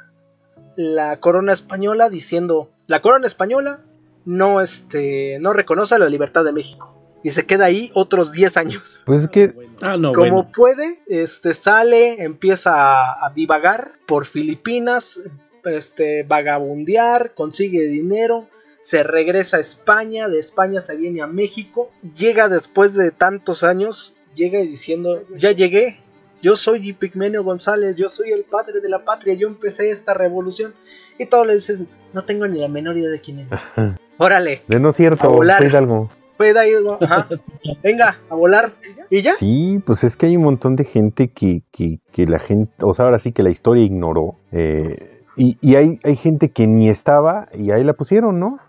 la 0.77 1.19
corona 1.21 1.53
española 1.53 2.09
diciendo, 2.11 2.71
la 2.87 3.01
corona 3.03 3.27
española 3.27 3.81
no, 4.25 4.61
este, 4.61 5.39
no 5.41 5.53
reconoce 5.53 5.99
la 5.99 6.09
libertad 6.09 6.45
de 6.45 6.53
México. 6.53 6.91
Y 7.23 7.31
se 7.31 7.47
queda 7.47 7.65
ahí 7.65 7.91
otros 7.95 8.33
10 8.33 8.57
años. 8.59 9.03
Pues 9.07 9.23
es 9.23 9.29
que 9.29 9.55
Ah, 9.81 9.97
no, 9.97 10.13
Como 10.13 10.31
bueno. 10.31 10.51
puede, 10.55 11.01
este 11.09 11.55
sale, 11.55 12.23
empieza 12.23 12.73
a, 12.75 13.27
a 13.27 13.31
divagar 13.35 13.93
por 14.07 14.27
Filipinas, 14.27 15.19
este 15.65 16.23
vagabundear, 16.23 17.33
consigue 17.35 17.87
dinero, 17.87 18.47
se 18.83 19.03
regresa 19.03 19.57
a 19.57 19.61
España, 19.61 20.29
de 20.29 20.39
España 20.39 20.81
se 20.83 20.97
viene 20.97 21.23
a 21.23 21.27
México, 21.27 21.91
llega 22.17 22.49
después 22.49 22.93
de 22.95 23.11
tantos 23.11 23.65
años, 23.65 24.15
llega 24.35 24.59
diciendo, 24.61 25.23
ya 25.37 25.53
llegué, 25.53 25.99
yo 26.45 26.55
soy 26.57 26.93
Pigmenio 26.93 27.43
González, 27.43 27.97
yo 27.97 28.09
soy 28.09 28.31
el 28.31 28.45
padre 28.45 28.81
de 28.81 28.89
la 28.89 29.05
patria, 29.05 29.35
yo 29.35 29.49
empecé 29.49 29.91
esta 29.91 30.15
revolución. 30.15 30.75
Y 31.19 31.27
todos 31.27 31.47
le 31.47 31.55
dices, 31.55 31.81
no 32.13 32.25
tengo 32.25 32.47
ni 32.47 32.61
la 32.61 32.69
menor 32.69 32.97
idea 32.99 33.11
de 33.11 33.21
quién 33.21 33.41
eres. 33.41 33.61
Órale, 34.19 34.63
de 34.69 34.79
no 34.79 34.91
es 34.91 34.97
cierto, 34.97 35.25
A 35.25 35.29
volar. 35.33 35.59
fue 35.59 35.69
Hidalgo. 35.69 36.11
fue 36.37 36.53
de 36.53 36.61
ahí, 36.61 36.73
ajá, 37.01 37.29
venga, 37.83 38.19
a 38.29 38.35
volar. 38.35 38.71
¿Y 39.11 39.23
ya? 39.23 39.35
Sí, 39.37 39.81
pues 39.87 40.05
es 40.05 40.17
que 40.17 40.27
hay 40.27 40.37
un 40.37 40.45
montón 40.45 40.77
de 40.77 40.85
gente 40.85 41.29
que, 41.29 41.63
que, 41.73 41.99
que 42.13 42.27
la 42.27 42.39
gente, 42.39 42.73
o 42.83 42.93
sea, 42.95 43.07
ahora 43.07 43.19
sí 43.19 43.33
que 43.33 43.43
la 43.43 43.51
historia 43.51 43.83
ignoró. 43.85 44.37
eh, 44.53 45.11
y 45.37 45.57
y 45.61 45.75
hay, 45.75 45.99
hay 46.05 46.15
gente 46.15 46.51
que 46.51 46.67
ni 46.69 46.89
estaba 46.89 47.49
y 47.59 47.73
ahí 47.73 47.83
la 47.83 47.95
pusieron, 47.95 48.39
¿no? 48.39 48.61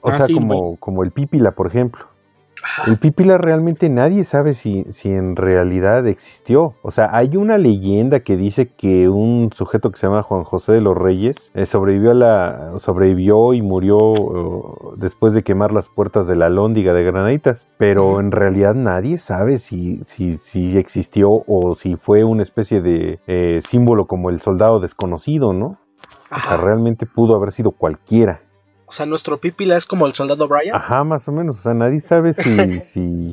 O 0.00 0.08
Ah, 0.10 0.18
sea, 0.18 0.26
sí, 0.26 0.34
como, 0.34 0.46
bueno. 0.62 0.76
como 0.78 1.02
el 1.02 1.10
Pípila, 1.10 1.50
por 1.52 1.66
ejemplo. 1.66 2.06
El 2.86 2.98
Pípila 2.98 3.38
realmente 3.38 3.88
nadie 3.88 4.24
sabe 4.24 4.54
si, 4.54 4.84
si 4.92 5.10
en 5.10 5.36
realidad 5.36 6.06
existió. 6.06 6.74
O 6.82 6.90
sea, 6.90 7.10
hay 7.12 7.36
una 7.36 7.58
leyenda 7.58 8.20
que 8.20 8.36
dice 8.36 8.68
que 8.68 9.08
un 9.08 9.50
sujeto 9.52 9.90
que 9.90 9.98
se 9.98 10.06
llama 10.06 10.22
Juan 10.22 10.44
José 10.44 10.72
de 10.72 10.80
los 10.80 10.96
Reyes 10.96 11.36
eh, 11.54 11.66
sobrevivió 11.66 12.12
a 12.12 12.14
la 12.14 12.72
sobrevivió 12.78 13.54
y 13.54 13.62
murió 13.62 14.14
eh, 14.14 14.94
después 14.96 15.32
de 15.32 15.42
quemar 15.42 15.72
las 15.72 15.88
puertas 15.88 16.26
de 16.26 16.36
la 16.36 16.48
Lóndiga 16.48 16.92
de 16.92 17.04
Granaditas. 17.04 17.66
Pero 17.78 18.20
en 18.20 18.30
realidad 18.30 18.74
nadie 18.74 19.18
sabe 19.18 19.58
si, 19.58 20.02
si, 20.06 20.36
si 20.38 20.78
existió 20.78 21.30
o 21.46 21.76
si 21.76 21.96
fue 21.96 22.24
una 22.24 22.42
especie 22.42 22.80
de 22.80 23.18
eh, 23.26 23.60
símbolo 23.68 24.06
como 24.06 24.30
el 24.30 24.40
soldado 24.40 24.80
desconocido, 24.80 25.52
¿no? 25.52 25.78
O 26.30 26.40
sea, 26.40 26.56
realmente 26.58 27.06
pudo 27.06 27.34
haber 27.34 27.52
sido 27.52 27.72
cualquiera. 27.72 28.40
O 28.88 28.92
sea, 28.92 29.04
nuestro 29.06 29.38
Pipila 29.38 29.76
es 29.76 29.84
como 29.86 30.06
el 30.06 30.14
soldado 30.14 30.48
Brian. 30.48 30.74
Ajá, 30.74 31.04
más 31.04 31.28
o 31.28 31.32
menos. 31.32 31.58
O 31.58 31.62
sea, 31.62 31.74
nadie 31.74 32.00
sabe 32.00 32.32
si, 32.32 32.80
si, 32.80 33.32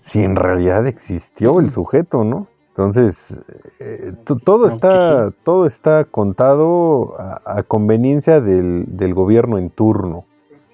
si 0.00 0.20
en 0.22 0.36
realidad 0.36 0.86
existió 0.86 1.60
el 1.60 1.70
sujeto, 1.70 2.24
¿no? 2.24 2.46
Entonces, 2.70 3.38
eh, 3.78 4.12
to- 4.24 4.36
todo 4.36 4.68
está, 4.68 5.32
todo 5.44 5.66
está 5.66 6.04
contado 6.04 7.14
a, 7.20 7.42
a 7.58 7.62
conveniencia 7.62 8.40
del, 8.40 8.84
del 8.88 9.12
gobierno 9.12 9.58
en 9.58 9.68
turno. 9.70 10.24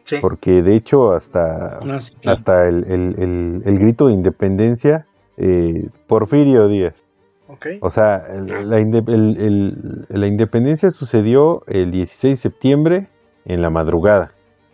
Sí. 0.04 0.18
Porque 0.20 0.62
de 0.62 0.76
hecho, 0.76 1.12
hasta, 1.12 1.78
Ah, 1.78 2.00
sí, 2.00 2.14
claro. 2.20 2.38
hasta 2.38 2.68
el, 2.68 2.84
el- 2.84 3.16
el- 3.18 3.62
el 3.64 3.78
grito 3.80 4.06
de 4.06 4.12
independencia, 4.12 5.04
eh, 5.36 5.88
Porfirio 6.06 6.68
Díaz. 6.68 7.04
Ok. 7.48 7.66
O 7.80 7.90
sea, 7.90 8.24
el- 8.28 8.46
la, 8.70 8.78
la 10.08 10.26
independencia 10.28 10.90
sucedió 10.90 11.64
el 11.66 11.90
16 11.90 12.32
de 12.32 12.36
septiembre 12.36 13.08
en 13.46 13.62
la 13.62 13.70
madrugada. 13.70 14.32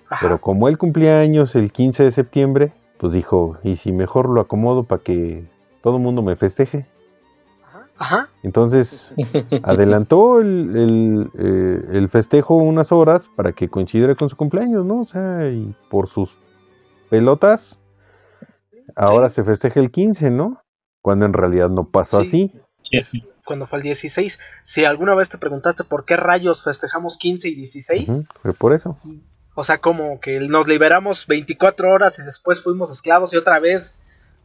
Ajá. 0.09 0.27
Pero 0.27 0.41
como 0.41 0.69
él 0.69 0.77
cumplía 0.79 1.21
años 1.21 1.55
el 1.55 1.73
15 1.73 2.05
de 2.05 2.11
septiembre, 2.11 2.73
pues 2.99 3.13
dijo, 3.13 3.59
¿y 3.63 3.77
si 3.77 3.93
mejor 3.93 4.29
lo 4.29 4.41
acomodo 4.41 4.85
para 4.85 5.03
que 5.03 5.45
todo 5.83 5.97
el 5.97 6.03
mundo 6.03 6.23
me 6.23 6.37
festeje? 6.37 6.87
Ajá. 7.99 8.29
Entonces 8.43 9.13
adelantó 9.63 10.41
el, 10.41 10.77
el, 10.77 11.31
eh, 11.39 11.83
el 11.99 12.09
festejo 12.09 12.57
unas 12.57 12.91
horas 12.93 13.23
para 13.37 13.53
que 13.53 13.69
coincidiera 13.69 14.15
con 14.17 14.29
su 14.29 14.37
cumpleaños, 14.37 14.85
¿no? 14.85 15.01
O 15.01 15.05
sea, 15.05 15.49
y 15.49 15.75
por 15.91 16.09
sus 16.09 16.37
pelotas, 17.11 17.79
ahora 18.97 19.29
se 19.29 19.45
festeja 19.45 19.81
el 19.81 19.91
15, 19.91 20.31
¿no? 20.31 20.59
Cuando 21.01 21.27
en 21.27 21.33
realidad 21.33 21.69
no 21.69 21.85
pasó 21.85 22.23
Sí. 22.25 22.51
así. 22.51 22.61
Sí, 22.83 23.01
sí. 23.03 23.21
Cuando 23.45 23.67
fue 23.67 23.79
el 23.79 23.83
16. 23.85 24.39
Si 24.65 24.85
alguna 24.85 25.15
vez 25.15 25.29
te 25.31 25.39
preguntaste 25.39 25.85
por 25.85 26.05
qué 26.05 26.17
rayos 26.17 26.63
festejamos 26.63 27.17
15 27.17 27.49
y 27.49 27.55
16, 27.55 28.09
Ujú, 28.09 28.25
fue 28.43 28.53
por 28.53 28.75
eso. 28.75 28.99
o 29.55 29.65
sea, 29.65 29.79
como 29.79 30.21
que 30.21 30.41
nos 30.41 30.67
liberamos 30.67 31.27
24 31.27 31.91
horas 31.91 32.19
y 32.19 32.23
después 32.23 32.63
fuimos 32.63 32.91
esclavos 32.91 33.33
y 33.33 33.37
otra 33.37 33.59
vez 33.61 33.95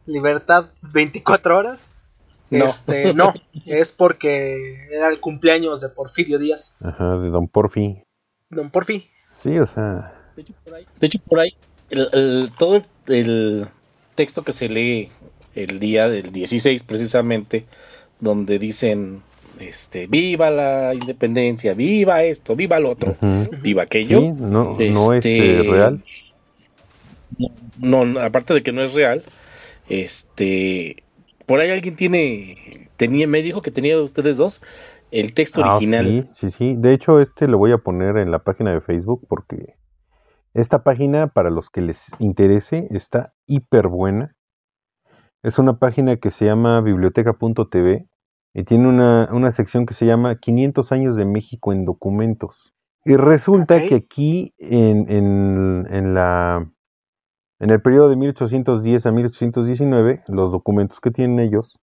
libertad 0.06 0.66
24 0.92 1.56
horas. 1.58 1.88
No. 2.50 2.64
Este, 2.64 3.12
no, 3.12 3.34
es 3.66 3.92
porque 3.92 4.88
era 4.90 5.08
el 5.08 5.20
cumpleaños 5.20 5.80
de 5.80 5.88
Porfirio 5.90 6.38
Díaz. 6.38 6.74
Ajá, 6.80 7.18
de 7.18 7.28
Don 7.28 7.48
Porfi. 7.48 8.02
Don 8.50 8.70
Porfi. 8.70 9.10
Sí, 9.42 9.58
o 9.58 9.66
sea, 9.66 10.14
De 10.34 10.42
hecho, 10.42 10.54
por 10.64 10.74
ahí, 10.74 10.86
de 10.98 11.06
hecho, 11.06 11.18
por 11.26 11.40
ahí, 11.40 11.50
el- 11.90 12.08
el- 12.12 12.50
todo 12.58 12.80
el 13.06 13.68
texto 14.14 14.42
que 14.42 14.52
se 14.52 14.68
lee 14.68 15.10
el 15.54 15.78
día 15.80 16.08
del 16.08 16.32
16 16.32 16.82
precisamente, 16.84 17.66
donde 18.20 18.58
dicen, 18.58 19.22
este, 19.60 20.06
viva 20.06 20.50
la 20.50 20.94
independencia, 20.94 21.74
viva 21.74 22.22
esto, 22.22 22.56
viva 22.56 22.78
lo 22.80 22.90
otro, 22.90 23.16
viva 23.62 23.82
aquello. 23.84 24.20
Sí, 24.20 24.28
no, 24.32 24.74
no 24.74 24.80
es 24.80 25.10
Este, 25.26 25.60
eh, 25.60 25.62
real. 25.70 26.04
No, 27.80 28.04
no, 28.04 28.20
aparte 28.20 28.54
de 28.54 28.62
que 28.62 28.72
no 28.72 28.82
es 28.82 28.94
real, 28.94 29.22
este, 29.88 31.04
por 31.46 31.60
ahí 31.60 31.70
alguien 31.70 31.96
tiene, 31.96 32.88
tenía, 32.96 33.26
me 33.26 33.42
dijo 33.42 33.62
que 33.62 33.70
tenía 33.70 34.00
ustedes 34.00 34.36
dos 34.36 34.60
el 35.10 35.32
texto 35.34 35.62
Ah, 35.64 35.76
original. 35.76 36.28
sí, 36.34 36.50
sí, 36.50 36.56
sí. 36.56 36.74
De 36.76 36.92
hecho, 36.92 37.20
este 37.20 37.46
lo 37.46 37.58
voy 37.58 37.72
a 37.72 37.78
poner 37.78 38.16
en 38.18 38.30
la 38.30 38.40
página 38.40 38.72
de 38.72 38.80
Facebook 38.80 39.24
porque 39.28 39.76
esta 40.54 40.82
página, 40.82 41.28
para 41.28 41.50
los 41.50 41.70
que 41.70 41.80
les 41.80 42.00
interese, 42.18 42.88
está 42.90 43.32
hiper 43.46 43.88
buena. 43.88 44.34
Es 45.42 45.58
una 45.58 45.78
página 45.78 46.16
que 46.16 46.30
se 46.30 46.46
llama 46.46 46.80
biblioteca.tv 46.80 48.07
y 48.58 48.64
tiene 48.64 48.88
una, 48.88 49.28
una 49.32 49.52
sección 49.52 49.86
que 49.86 49.94
se 49.94 50.04
llama 50.04 50.34
500 50.36 50.90
años 50.90 51.14
de 51.14 51.24
México 51.24 51.72
en 51.72 51.84
documentos. 51.84 52.74
Y 53.04 53.14
resulta 53.16 53.76
que 53.88 53.94
aquí 53.94 54.52
en, 54.58 55.08
en, 55.10 55.86
en 55.90 56.14
la, 56.14 56.68
en 57.60 57.70
el 57.70 57.80
periodo 57.80 58.08
de 58.08 58.16
1810 58.16 59.06
a 59.06 59.12
1819, 59.12 60.24
los 60.26 60.50
documentos 60.50 61.00
que 61.00 61.12
tienen 61.12 61.38
ellos, 61.38 61.78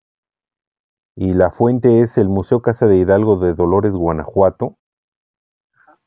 y 1.15 1.35
la 1.35 1.51
fuente 1.51 2.01
es 2.01 2.17
el 2.17 2.31
Museo 2.31 2.63
Casa 2.63 2.87
de 2.87 2.97
Hidalgo 2.97 3.37
de 3.37 3.53
Dolores, 3.53 3.95
Guanajuato. 3.95 4.79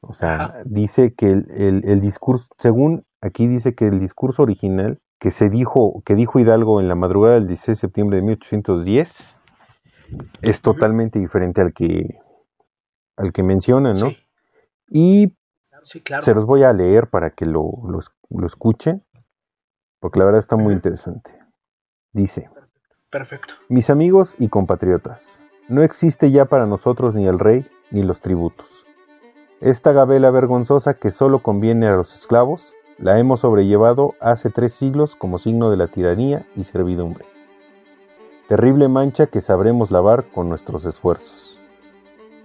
O 0.02 0.14
sea, 0.16 0.36
Ajá. 0.46 0.64
dice 0.66 1.14
que 1.14 1.32
el, 1.32 1.46
el- 1.52 1.86
el 1.88 2.02
discurso, 2.02 2.48
según 2.58 3.06
aquí 3.22 3.46
dice 3.46 3.76
que 3.76 3.88
el 3.88 4.00
discurso 4.00 4.42
original 4.42 5.00
que 5.20 5.30
se 5.30 5.50
dijo, 5.50 6.02
que 6.06 6.16
dijo 6.16 6.40
Hidalgo 6.40 6.82
en 6.82 6.88
la 6.88 6.96
madrugada 6.96 7.36
del 7.36 7.48
16 7.48 7.78
de 7.78 7.82
septiembre 7.82 8.18
de 8.18 8.24
1810, 8.24 9.38
es 10.42 10.62
totalmente 10.62 11.20
diferente 11.20 11.62
al 11.62 11.74
que, 11.74 12.20
al 13.18 13.32
que 13.34 13.44
menciona, 13.44 13.90
¿no? 13.94 14.10
Sí, 14.10 14.18
Y 14.90 15.34
sí, 15.84 16.02
claro. 16.02 16.24
se 16.24 16.34
los 16.34 16.46
voy 16.46 16.64
a 16.64 16.74
leer 16.74 17.10
para 17.10 17.32
que 17.32 17.46
lo, 17.46 17.72
lo 17.88 18.00
es- 18.00 18.12
lo 18.30 18.46
escuchen, 18.46 19.04
porque 20.00 20.20
la 20.20 20.26
verdad 20.26 20.40
está 20.40 20.56
muy 20.58 20.74
interesante. 20.74 21.38
Dice. 22.12 22.50
Perfecto. 23.10 23.54
Mis 23.70 23.90
amigos 23.90 24.36
y 24.40 24.50
compatriotas, 24.50 25.42
no 25.70 25.84
existe 25.84 26.32
ya 26.32 26.46
para 26.46 26.66
nosotros 26.66 27.16
ni 27.16 27.28
el 27.28 27.40
rey 27.40 27.66
ni 27.92 28.04
los 28.04 28.20
tributos. 28.20 28.86
Esta 29.62 29.94
gabela 29.94 30.32
vergonzosa 30.32 30.96
que 30.96 31.12
solo 31.12 31.42
conviene 31.42 31.88
a 31.88 31.96
los 31.96 32.14
esclavos, 32.14 32.74
la 32.98 33.18
hemos 33.20 33.40
sobrellevado 33.42 34.14
hace 34.20 34.50
tres 34.50 34.74
siglos 34.74 35.16
como 35.16 35.38
signo 35.38 35.70
de 35.72 35.78
la 35.78 35.88
tiranía 35.88 36.46
y 36.56 36.64
servidumbre. 36.66 37.26
Terrible 38.48 38.88
mancha 38.90 39.26
que 39.26 39.42
sabremos 39.42 39.90
lavar 39.90 40.26
con 40.30 40.50
nuestros 40.50 40.86
esfuerzos. 40.86 41.58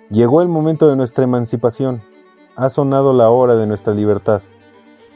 Llegó 0.09 0.41
el 0.41 0.49
momento 0.49 0.89
de 0.89 0.97
nuestra 0.97 1.25
emancipación. 1.25 2.03
Ha 2.57 2.71
sonado 2.71 3.13
la 3.13 3.29
hora 3.29 3.55
de 3.57 3.67
nuestra 3.67 3.93
libertad. 3.93 4.41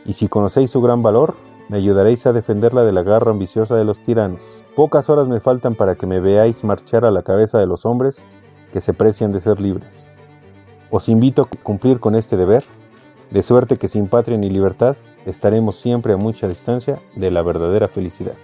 Y 0.04 0.12
si 0.12 0.28
conocéis 0.28 0.70
su 0.70 0.82
gran 0.82 1.02
valor, 1.02 1.36
me 1.70 1.78
ayudaréis 1.78 2.26
a 2.26 2.34
defenderla 2.34 2.84
de 2.84 2.92
la 2.92 3.02
garra 3.02 3.30
ambiciosa 3.30 3.76
de 3.76 3.84
los 3.86 4.02
tiranos. 4.02 4.62
Pocas 4.76 5.08
horas 5.08 5.26
me 5.26 5.40
faltan 5.40 5.74
para 5.74 5.94
que 5.94 6.06
me 6.06 6.20
veáis 6.20 6.64
marchar 6.64 7.06
a 7.06 7.10
la 7.10 7.22
cabeza 7.22 7.58
de 7.58 7.66
los 7.66 7.86
hombres 7.86 8.22
que 8.70 8.82
se 8.82 8.92
precian 8.92 9.32
de 9.32 9.40
ser 9.40 9.60
libres. 9.60 10.06
Os 10.90 11.08
invito 11.08 11.42
a 11.42 11.62
cumplir 11.62 11.98
con 11.98 12.14
este 12.14 12.36
deber, 12.36 12.62
de 13.30 13.42
suerte 13.42 13.78
que 13.78 13.88
sin 13.88 14.06
patria 14.06 14.36
ni 14.36 14.50
libertad 14.50 14.96
estaremos 15.24 15.76
siempre 15.76 16.12
a 16.12 16.18
mucha 16.18 16.46
distancia 16.46 17.00
de 17.16 17.30
la 17.30 17.40
verdadera 17.40 17.88
felicidad. 17.88 18.34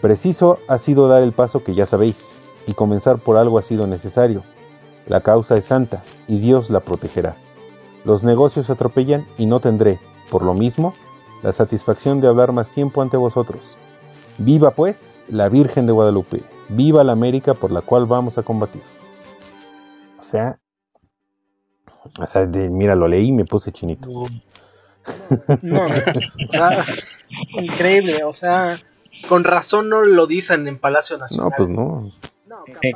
Preciso 0.00 0.58
ha 0.66 0.78
sido 0.78 1.08
dar 1.08 1.22
el 1.22 1.32
paso 1.32 1.62
que 1.62 1.74
ya 1.74 1.84
sabéis, 1.86 2.38
y 2.66 2.74
comenzar 2.74 3.18
por 3.18 3.36
algo 3.36 3.58
ha 3.58 3.62
sido 3.62 3.86
necesario. 3.86 4.42
La 5.06 5.20
causa 5.20 5.56
es 5.56 5.66
santa, 5.66 6.02
y 6.26 6.38
Dios 6.38 6.70
la 6.70 6.80
protegerá. 6.80 7.36
Los 8.04 8.24
negocios 8.24 8.70
atropellan 8.70 9.26
y 9.36 9.46
no 9.46 9.60
tendré, 9.60 9.98
por 10.30 10.42
lo 10.42 10.54
mismo, 10.54 10.94
la 11.42 11.52
satisfacción 11.52 12.20
de 12.20 12.28
hablar 12.28 12.52
más 12.52 12.70
tiempo 12.70 13.02
ante 13.02 13.16
vosotros. 13.16 13.76
Viva 14.38 14.70
pues 14.70 15.20
la 15.28 15.48
Virgen 15.48 15.86
de 15.86 15.92
Guadalupe, 15.92 16.42
viva 16.70 17.04
la 17.04 17.12
América 17.12 17.54
por 17.54 17.70
la 17.70 17.82
cual 17.82 18.06
vamos 18.06 18.38
a 18.38 18.42
combatir. 18.42 18.82
O 20.18 20.22
sea, 20.22 20.58
o 22.18 22.26
sea, 22.26 22.46
mira, 22.46 22.94
lo 22.94 23.06
leí 23.06 23.28
y 23.28 23.32
me 23.32 23.44
puse 23.44 23.70
chinito. 23.70 24.08
No, 25.62 25.84
o 25.84 26.52
sea, 26.52 26.84
increíble, 27.60 28.24
o 28.24 28.32
sea, 28.32 28.80
con 29.28 29.44
razón 29.44 29.88
no 29.88 30.02
lo 30.02 30.26
dicen 30.26 30.66
en 30.68 30.78
Palacio 30.78 31.18
Nacional. 31.18 31.50
No, 31.50 31.56
pues 31.56 31.68
no. 31.68 32.12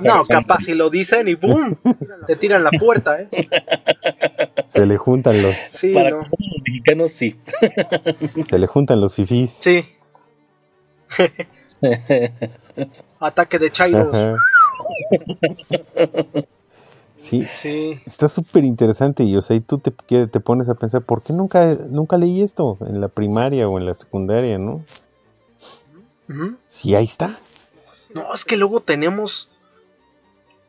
No, 0.01 0.25
capaz 0.25 0.61
si 0.61 0.75
lo 0.75 0.91
dicen 0.91 1.29
y 1.29 1.35
¡boom! 1.35 1.79
Te 2.27 2.37
tiran 2.37 2.65
la 2.65 2.71
puerta, 2.71 3.21
¿eh? 3.21 3.29
Se 4.69 4.85
le 4.85 4.97
juntan 4.97 5.43
los. 5.43 5.55
Sí, 5.71 5.93
Para 5.93 6.11
los 6.11 6.27
mexicanos, 6.67 7.13
sí. 7.13 7.39
Se 8.49 8.59
le 8.59 8.67
juntan 8.67 9.01
los 9.01 9.15
fifís. 9.15 9.51
Sí. 9.51 9.85
Ataque 13.21 13.59
de 13.59 13.71
chairos. 13.71 14.17
Sí, 17.17 17.47
sí. 17.47 18.01
Está 18.05 18.29
súper 18.29 18.65
interesante 18.65 19.23
y 19.23 19.37
o 19.37 19.41
sea, 19.41 19.57
y 19.57 19.61
tú 19.61 19.79
te, 19.79 19.93
te, 20.27 20.41
pones 20.41 20.69
a 20.69 20.75
pensar, 20.75 21.03
¿por 21.03 21.23
qué 21.23 21.33
nunca, 21.33 21.75
nunca 21.89 22.19
leí 22.19 22.43
esto 22.43 22.77
en 22.87 23.01
la 23.01 23.09
primaria 23.09 23.67
o 23.69 23.79
en 23.79 23.87
la 23.87 23.95
secundaria, 23.95 24.59
no? 24.59 24.85
Sí, 26.67 26.95
ahí 26.95 27.05
está. 27.05 27.39
No, 28.13 28.33
es 28.33 28.45
que 28.45 28.57
luego 28.57 28.81
tenemos. 28.81 29.51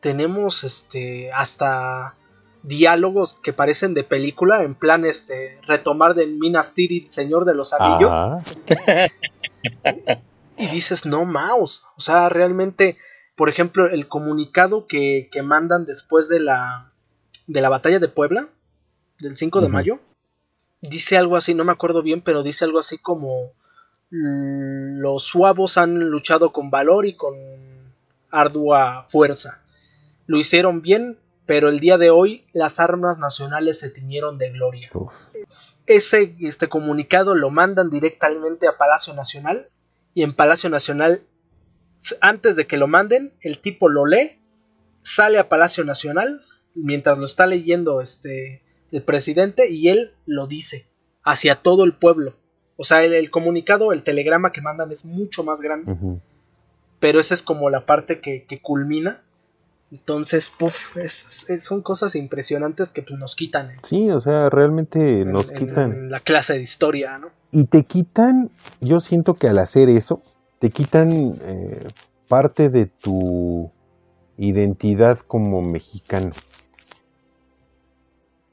Tenemos 0.00 0.64
este. 0.64 1.32
hasta 1.32 2.14
diálogos 2.62 3.34
que 3.42 3.52
parecen 3.52 3.94
de 3.94 4.04
película, 4.04 4.62
en 4.62 4.74
plan 4.74 5.04
este. 5.04 5.60
retomar 5.66 6.14
de 6.14 6.26
Minas 6.26 6.74
Tirith, 6.74 7.10
Señor 7.10 7.44
de 7.44 7.54
los 7.54 7.72
Anillos. 7.72 8.44
y 10.58 10.66
dices, 10.66 11.06
no, 11.06 11.24
mouse. 11.24 11.84
O 11.96 12.00
sea, 12.00 12.28
realmente. 12.28 12.98
Por 13.36 13.50
ejemplo, 13.50 13.86
el 13.86 14.08
comunicado 14.08 14.86
que, 14.86 15.28
que 15.30 15.42
mandan 15.42 15.84
después 15.84 16.28
de 16.28 16.40
la. 16.40 16.92
de 17.46 17.60
la 17.60 17.68
batalla 17.68 17.98
de 17.98 18.08
Puebla. 18.08 18.48
Del 19.18 19.36
5 19.36 19.60
de 19.62 19.68
mayo. 19.68 20.00
Dice 20.82 21.16
algo 21.16 21.36
así, 21.36 21.54
no 21.54 21.64
me 21.64 21.72
acuerdo 21.72 22.02
bien, 22.02 22.20
pero 22.20 22.42
dice 22.42 22.64
algo 22.64 22.78
así 22.78 22.98
como 22.98 23.52
los 24.10 25.24
suavos 25.24 25.78
han 25.78 25.98
luchado 25.98 26.52
con 26.52 26.70
valor 26.70 27.06
y 27.06 27.14
con 27.14 27.34
ardua 28.30 29.06
fuerza. 29.08 29.62
Lo 30.26 30.38
hicieron 30.38 30.82
bien, 30.82 31.18
pero 31.44 31.68
el 31.68 31.78
día 31.80 31.98
de 31.98 32.10
hoy 32.10 32.44
las 32.52 32.80
armas 32.80 33.18
nacionales 33.18 33.78
se 33.78 33.90
tiñeron 33.90 34.38
de 34.38 34.50
gloria. 34.50 34.90
Ese 35.86 36.34
este 36.40 36.68
comunicado 36.68 37.34
lo 37.34 37.50
mandan 37.50 37.90
directamente 37.90 38.66
a 38.66 38.76
Palacio 38.76 39.14
Nacional 39.14 39.68
y 40.14 40.22
en 40.22 40.34
Palacio 40.34 40.70
Nacional 40.70 41.22
antes 42.20 42.56
de 42.56 42.66
que 42.66 42.76
lo 42.76 42.88
manden, 42.88 43.32
el 43.40 43.58
tipo 43.58 43.88
lo 43.88 44.04
lee, 44.04 44.38
sale 45.02 45.38
a 45.38 45.48
Palacio 45.48 45.84
Nacional 45.84 46.44
mientras 46.74 47.18
lo 47.18 47.24
está 47.24 47.46
leyendo 47.46 48.00
este 48.00 48.62
el 48.92 49.02
presidente 49.02 49.70
y 49.70 49.88
él 49.88 50.14
lo 50.26 50.46
dice 50.46 50.86
hacia 51.24 51.56
todo 51.56 51.84
el 51.84 51.94
pueblo 51.94 52.36
o 52.76 52.84
sea, 52.84 53.02
el, 53.04 53.30
comunicado, 53.30 53.92
el 53.92 54.02
telegrama 54.02 54.52
que 54.52 54.60
mandan 54.60 54.92
es 54.92 55.04
mucho 55.04 55.42
más 55.44 55.60
grande. 55.60 55.96
Pero 57.00 57.20
esa 57.20 57.34
es 57.34 57.42
como 57.42 57.70
la 57.70 57.86
parte 57.86 58.20
que, 58.20 58.60
culmina. 58.62 59.22
Entonces, 59.90 60.50
puff, 60.50 60.96
son 61.60 61.82
cosas 61.82 62.16
impresionantes 62.16 62.90
que 62.90 63.02
pues, 63.02 63.18
nos 63.18 63.36
quitan. 63.36 63.72
Sí, 63.82 64.10
o 64.10 64.20
sea, 64.20 64.50
realmente 64.50 65.24
nos 65.24 65.52
quitan. 65.52 65.92
En 65.92 66.10
la 66.10 66.20
clase 66.20 66.54
de 66.54 66.62
historia, 66.62 67.18
¿no? 67.18 67.28
Y 67.52 67.64
te 67.64 67.84
quitan, 67.84 68.50
yo 68.80 69.00
siento 69.00 69.34
que 69.34 69.48
al 69.48 69.58
hacer 69.58 69.88
eso, 69.88 70.22
te 70.58 70.70
quitan 70.70 71.38
eh, 71.42 71.88
parte 72.28 72.68
de 72.68 72.86
tu 72.86 73.70
identidad 74.36 75.18
como 75.18 75.62
mexicano. 75.62 76.32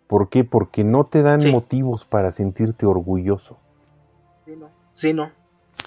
¿Por 0.08 0.30
qué? 0.30 0.44
Porque 0.44 0.84
no 0.84 1.06
te 1.06 1.24
dan 1.24 1.50
motivos 1.50 2.06
para 2.06 2.32
sentirte 2.32 2.86
orgulloso. 2.86 3.58
Sí, 4.94 5.14
no. 5.14 5.32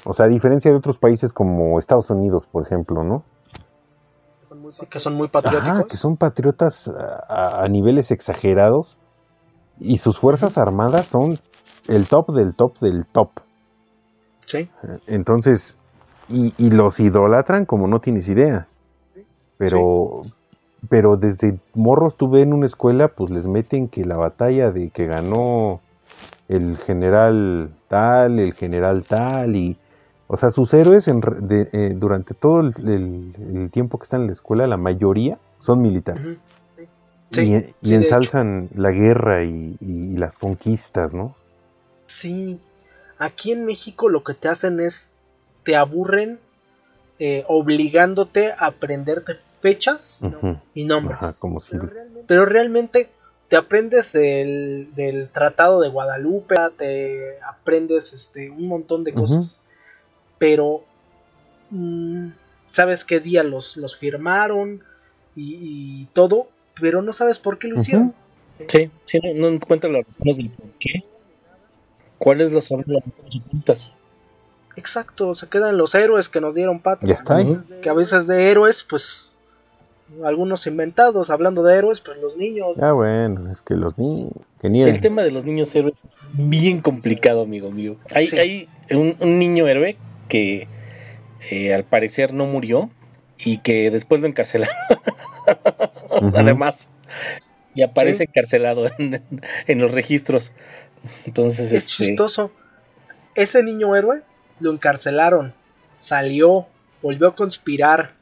O 0.04 0.12
sea, 0.12 0.26
a 0.26 0.28
diferencia 0.28 0.70
de 0.70 0.76
otros 0.76 0.98
países 0.98 1.32
como 1.32 1.78
Estados 1.78 2.10
Unidos, 2.10 2.46
por 2.46 2.64
ejemplo, 2.64 3.02
¿no? 3.02 3.24
que 4.90 4.98
son 4.98 5.14
muy 5.14 5.28
patrióticos. 5.28 5.84
que 5.86 5.96
son 5.96 6.16
patriotas 6.16 6.88
a, 7.28 7.66
niveles 7.68 8.10
exagerados 8.10 8.98
y 9.78 9.98
sus 9.98 10.18
fuerzas 10.18 10.58
armadas 10.58 11.06
son 11.06 11.38
el 11.88 12.08
top 12.08 12.32
del 12.32 12.54
top 12.54 12.78
del 12.80 13.06
top. 13.06 13.30
Sí. 14.46 14.68
Entonces, 15.06 15.76
y, 16.28 16.70
los 16.70 16.98
idolatran 17.00 17.64
como 17.64 17.86
no 17.86 18.00
tienes 18.00 18.28
idea. 18.28 18.66
Pero, 19.58 20.22
pero 20.88 21.16
desde 21.16 21.58
morros 21.74 22.16
tuve 22.16 22.42
en 22.42 22.52
una 22.52 22.66
escuela, 22.66 23.08
pues 23.08 23.30
les 23.30 23.46
meten 23.46 23.88
que 23.88 24.04
la 24.04 24.16
batalla 24.16 24.70
de 24.70 24.90
que 24.90 25.06
ganó 25.06 25.80
el 26.48 26.76
general 26.78 27.70
tal, 27.88 28.38
el 28.38 28.54
general 28.54 29.04
tal, 29.04 29.56
y, 29.56 29.76
o 30.28 30.36
sea, 30.36 30.50
sus 30.50 30.72
héroes 30.74 31.08
eh, 31.08 31.92
durante 31.96 32.34
todo 32.34 32.60
el, 32.60 33.68
tiempo 33.72 33.98
que 33.98 34.04
están 34.04 34.22
en 34.22 34.26
la 34.28 34.32
escuela, 34.32 34.66
la 34.66 34.76
mayoría 34.76 35.38
son 35.58 35.82
militares. 35.82 36.40
y, 37.32 37.94
ensalzan 37.94 38.68
la 38.74 38.90
guerra 38.90 39.44
y, 39.44 39.76
las 40.16 40.38
conquistas, 40.38 41.12
¿no? 41.12 41.34
Sí, 42.06 42.58
aquí 43.18 43.52
en 43.52 43.66
México 43.66 44.08
lo 44.08 44.22
que 44.24 44.34
te 44.34 44.48
hacen 44.48 44.80
es, 44.80 45.12
te 45.64 45.76
aburren 45.76 46.38
eh, 47.18 47.44
obligándote 47.48 48.52
a 48.52 48.66
aprenderte 48.66 49.34
fechas 49.60 50.22
y 50.74 50.84
nombres. 50.84 51.18
como 51.40 51.60
pero 52.26 52.46
realmente 52.46 53.10
te 53.48 53.56
aprendes 53.56 54.14
el, 54.14 54.94
del 54.94 55.28
Tratado 55.28 55.80
de 55.80 55.88
Guadalupe, 55.88 56.56
te 56.76 57.38
aprendes 57.42 58.12
este, 58.12 58.50
un 58.50 58.66
montón 58.66 59.04
de 59.04 59.12
cosas, 59.12 59.62
pero 60.38 60.84
mm, 61.70 62.28
sabes 62.70 63.04
qué 63.04 63.20
día 63.20 63.44
los, 63.44 63.76
los 63.76 63.96
firmaron 63.96 64.82
y, 65.36 66.06
todo, 66.12 66.48
pero 66.80 67.02
no 67.02 67.12
sabes 67.12 67.38
por 67.38 67.58
qué 67.58 67.68
lo 67.68 67.80
hicieron. 67.80 68.14
Sí, 68.68 68.90
sí, 69.04 69.20
no, 69.34 69.48
encuentras 69.48 69.92
las 69.92 70.06
razones 70.06 70.36
del 70.38 70.50
por 70.50 70.70
qué. 70.80 71.04
¿Cuáles 72.18 72.52
los 72.52 72.64
son 72.64 72.82
las 72.86 73.04
razones 73.04 73.36
ocultas? 73.36 73.92
Exacto, 74.76 75.34
se 75.34 75.48
quedan 75.48 75.76
los 75.76 75.94
héroes 75.94 76.28
que 76.28 76.40
nos 76.40 76.54
dieron 76.54 76.80
patria. 76.80 77.14
Ya 77.14 77.14
está. 77.14 77.44
Que 77.80 77.88
a 77.88 77.92
veces 77.92 78.26
de 78.26 78.50
héroes, 78.50 78.82
pues 78.82 79.25
algunos 80.24 80.66
inventados, 80.66 81.30
hablando 81.30 81.62
de 81.62 81.76
héroes, 81.76 82.00
pues 82.00 82.18
los 82.18 82.36
niños. 82.36 82.78
Ah, 82.80 82.92
bueno, 82.92 83.50
es 83.50 83.60
que 83.60 83.74
los 83.74 83.98
niños. 83.98 84.32
El 84.62 85.00
tema 85.00 85.22
de 85.22 85.30
los 85.30 85.44
niños 85.44 85.74
héroes 85.74 86.04
es 86.04 86.18
bien 86.32 86.80
complicado, 86.80 87.42
amigo 87.42 87.70
mío. 87.70 87.96
Hay, 88.14 88.28
hay 88.38 88.68
un, 88.90 89.16
niño 89.38 89.68
héroe 89.68 89.96
que 90.28 90.68
eh, 91.50 91.74
al 91.74 91.84
parecer 91.84 92.32
no 92.32 92.46
murió 92.46 92.90
y 93.38 93.58
que 93.58 93.90
después 93.90 94.20
lo 94.20 94.26
encarcelaron. 94.26 94.74
Además, 96.34 96.90
y 97.74 97.82
aparece 97.82 98.24
encarcelado 98.24 98.90
en, 98.98 99.78
los 99.78 99.92
registros. 99.92 100.52
Entonces, 101.26 101.72
es 101.72 101.88
este, 101.88 102.04
chistoso. 102.06 102.50
Ese 103.34 103.62
niño 103.62 103.94
héroe 103.94 104.22
lo 104.60 104.72
encarcelaron, 104.72 105.52
salió, 106.00 106.66
volvió 107.02 107.28
a 107.28 107.36
conspirar, 107.36 108.15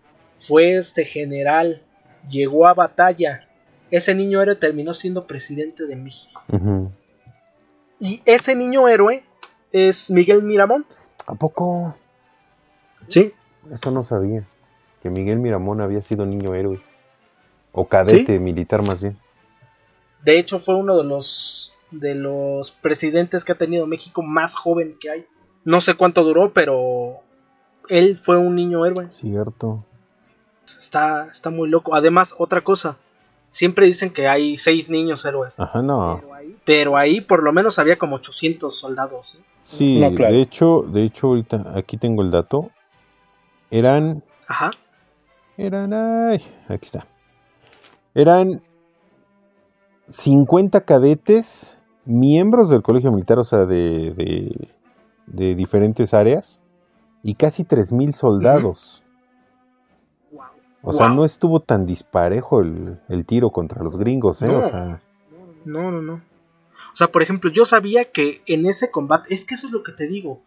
fue 0.47 0.77
este 0.77 1.05
general, 1.05 1.83
llegó 2.29 2.67
a 2.67 2.75
batalla. 2.75 3.49
Ese 3.91 4.15
niño 4.15 4.43
héroe 4.43 4.57
terminó 4.57 4.95
siendo 4.95 5.27
presidente 5.27 5.87
de 5.87 5.97
México. 5.97 6.43
Y 8.01 8.23
ese 8.25 8.55
niño 8.57 8.89
héroe 8.89 9.25
es 9.73 10.11
Miguel 10.11 10.43
Miramón. 10.43 10.85
¿A 11.27 11.35
poco? 11.35 11.97
Sí. 13.09 13.33
Eso 13.71 13.91
no 13.91 14.03
sabía. 14.03 14.47
Que 15.03 15.11
Miguel 15.11 15.39
Miramón 15.39 15.81
había 15.81 16.03
sido 16.03 16.27
niño 16.27 16.55
héroe. 16.55 16.81
O 17.73 17.87
cadete 17.87 18.39
militar 18.39 18.87
más 18.87 19.03
bien. 19.03 19.17
De 20.25 20.39
hecho, 20.39 20.59
fue 20.59 20.75
uno 20.75 20.97
de 20.97 21.05
los 21.05 21.75
de 21.91 22.15
los 22.15 22.71
presidentes 22.71 23.45
que 23.45 23.53
ha 23.53 23.59
tenido 23.59 23.87
México 23.87 24.23
más 24.23 24.55
joven 24.55 24.97
que 25.01 25.11
hay. 25.11 25.27
No 25.65 25.81
sé 25.81 25.95
cuánto 25.95 26.25
duró, 26.25 26.53
pero 26.53 27.21
él 27.89 28.19
fue 28.19 28.37
un 28.37 28.55
niño 28.55 28.85
héroe. 28.85 29.11
Cierto. 29.11 29.85
Está, 30.67 31.29
está 31.31 31.51
muy 31.51 31.69
loco. 31.69 31.95
Además, 31.95 32.35
otra 32.39 32.63
cosa. 32.63 32.97
Siempre 33.51 33.87
dicen 33.87 34.11
que 34.11 34.27
hay 34.29 34.57
seis 34.59 34.91
niños 34.91 35.25
héroes. 35.25 35.59
Ajá, 35.61 35.81
no. 35.83 36.19
Pero 36.21 36.35
ahí, 36.35 36.57
pero 36.65 36.97
ahí 36.97 37.21
por 37.21 37.43
lo 37.43 37.53
menos 37.53 37.79
había 37.79 37.97
como 37.99 38.17
800 38.17 38.77
soldados. 38.77 39.37
¿eh? 39.37 39.43
Sí, 39.65 40.01
No, 40.01 40.13
claro. 40.15 40.35
de 40.35 40.41
hecho, 40.41 40.83
de 40.89 41.05
hecho 41.05 41.29
ahorita 41.29 41.73
aquí 41.77 41.97
tengo 41.97 42.23
el 42.23 42.31
dato. 42.33 42.71
Eran 43.71 44.23
Ajá. 44.49 44.73
eran 45.57 45.93
ay, 45.95 46.43
aquí 46.69 46.87
está. 46.87 47.07
Eran 48.15 48.61
50 50.09 50.81
cadetes 50.83 51.79
miembros 52.05 52.69
del 52.71 52.83
colegio 52.83 53.11
militar, 53.13 53.39
o 53.39 53.45
sea, 53.45 53.67
de, 53.67 54.13
de, 54.15 54.69
de 55.27 55.55
diferentes 55.55 56.13
áreas, 56.13 56.61
y 57.23 57.35
casi 57.37 57.65
3.000 57.65 58.13
soldados. 58.13 59.03
O 60.87 60.93
sea, 60.93 61.09
no 61.09 61.25
estuvo 61.25 61.61
tan 61.61 61.87
disparejo 61.87 62.61
el, 62.61 62.99
el 63.09 63.25
tiro 63.25 63.51
contra 63.51 63.83
los 63.83 63.97
gringos, 63.97 64.43
¿eh? 64.43 64.47
No. 64.47 64.59
O 64.59 64.63
sea, 64.63 65.01
No, 65.65 65.91
no, 65.91 66.03
no. 66.03 66.15
O 66.93 66.97
sea, 66.97 67.09
por 67.09 67.23
ejemplo, 67.23 67.51
yo 67.51 67.65
sabía 67.65 68.05
que 68.13 68.43
en 68.47 68.67
ese 68.67 68.91
combate, 68.91 69.33
es 69.35 69.45
que 69.45 69.55
eso 69.55 69.67
es 69.67 69.73
lo 69.73 69.83
que 69.83 69.93
te 69.93 70.07
digo. 70.07 70.41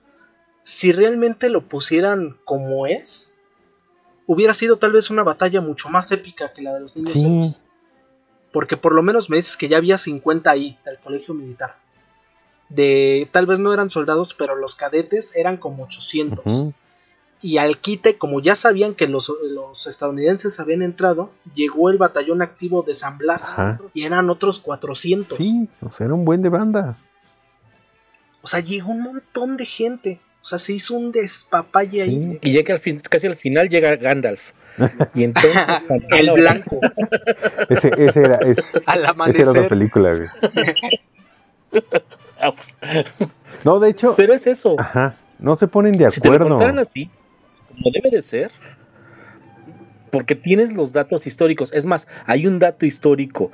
Si 0.64 0.92
realmente 0.92 1.50
lo 1.50 1.62
pusieran 1.68 2.38
como 2.46 2.86
es, 2.88 3.36
hubiera 4.28 4.54
sido 4.54 4.78
tal 4.78 4.92
vez 4.92 5.10
una 5.10 5.24
batalla 5.24 5.60
mucho 5.62 5.90
más 5.90 6.12
épica 6.12 6.54
que 6.54 6.62
la 6.62 6.74
de 6.74 6.82
los 6.82 6.96
niños 6.96 7.14
Sí. 7.14 7.26
héroes. 7.26 7.68
Porque 8.54 8.78
por 8.78 8.94
lo 8.96 9.02
menos 9.04 9.30
me 9.30 9.38
dices 9.38 9.58
que 9.58 9.68
ya 9.68 9.78
había 9.78 9.98
50 9.98 10.50
ahí 10.52 10.78
del 10.86 11.00
colegio 11.00 11.34
militar. 11.34 11.78
De 12.70 13.28
tal 13.32 13.46
vez 13.46 13.60
no 13.60 13.74
eran 13.74 13.90
soldados, 13.90 14.34
pero 14.34 14.56
los 14.56 14.76
cadetes 14.76 15.36
eran 15.36 15.58
como 15.58 15.84
800. 15.84 16.46
ujú, 16.46 16.74
Y 17.42 17.60
al 17.60 17.78
quite, 17.78 18.18
como 18.18 18.42
ya 18.42 18.56
sabían 18.56 18.96
que 18.96 19.08
los, 19.08 19.32
los 19.44 19.86
estadounidenses 19.86 20.60
habían 20.60 20.82
entrado, 20.82 21.32
llegó 21.54 21.90
el 21.92 21.98
batallón 22.00 22.42
activo 22.42 22.82
de 22.82 22.96
San 22.96 23.18
Blas 23.20 23.52
Ajá. 23.52 23.80
y 23.94 24.06
eran 24.06 24.30
otros 24.32 24.60
400. 24.60 25.38
sí, 25.38 25.70
o 25.82 25.92
sea, 25.92 26.06
era 26.06 26.16
un 26.16 26.26
buen 26.26 26.42
de 26.42 26.50
banda. 26.50 26.98
O 28.42 28.48
sea, 28.48 28.60
llegó 28.62 28.92
un 28.92 29.02
montón 29.04 29.56
de 29.58 29.66
gente. 29.66 30.20
O 30.42 30.46
sea, 30.50 30.58
se 30.60 30.72
hizo 30.74 30.94
un 30.96 31.12
despapalle 31.12 32.02
ahí. 32.04 32.40
Y 32.42 32.52
llega 32.52 32.74
al 32.74 32.80
fin, 32.80 33.00
casi 33.10 33.28
al 33.28 33.36
final 33.36 33.68
llega 33.70 33.96
Gandalf. 33.98 34.52
Y 35.14 35.24
entonces 35.26 35.66
El 36.12 36.32
blanco, 36.32 36.80
Ese, 37.70 37.92
ese 37.98 38.22
era, 38.24 38.38
es- 38.38 38.72
al 38.86 39.04
esa 39.28 39.42
era 39.42 39.52
otra 39.52 39.68
película, 39.68 40.16
güey. 40.16 40.28
Ah, 42.40 42.52
pues, 42.52 42.76
No, 43.64 43.80
de 43.80 43.90
hecho, 43.90 44.14
Pero 44.16 44.34
es 44.34 44.46
eso. 44.48 44.76
ajá, 44.80 45.16
no 45.40 45.56
se 45.56 45.68
ponen 45.68 45.92
de 45.94 46.10
Si 46.10 46.22
te 46.22 46.30
lo 46.30 46.36
acuerdo. 46.36 46.50
contaran 46.56 46.80
así, 46.80 47.10
como 47.78 47.92
debe 47.92 48.10
de 48.10 48.22
ser, 48.22 48.52
porque 50.12 50.36
tienes 50.36 50.76
los 50.76 50.94
datos 50.94 51.28
históricos. 51.28 51.72
Es 51.74 51.86
más, 51.86 52.08
hay 52.26 52.48
un 52.48 52.60
dato 52.60 52.86
histórico. 52.86 53.52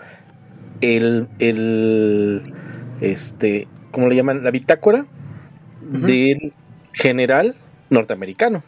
El, 0.82 1.28
el, 1.40 2.54
este, 3.02 3.68
¿cómo 3.92 4.08
le 4.10 4.16
llaman? 4.16 4.44
La 4.44 4.52
bitácora 4.52 5.06
del 5.82 6.54
general 6.94 7.56
norteamericano. 7.90 8.64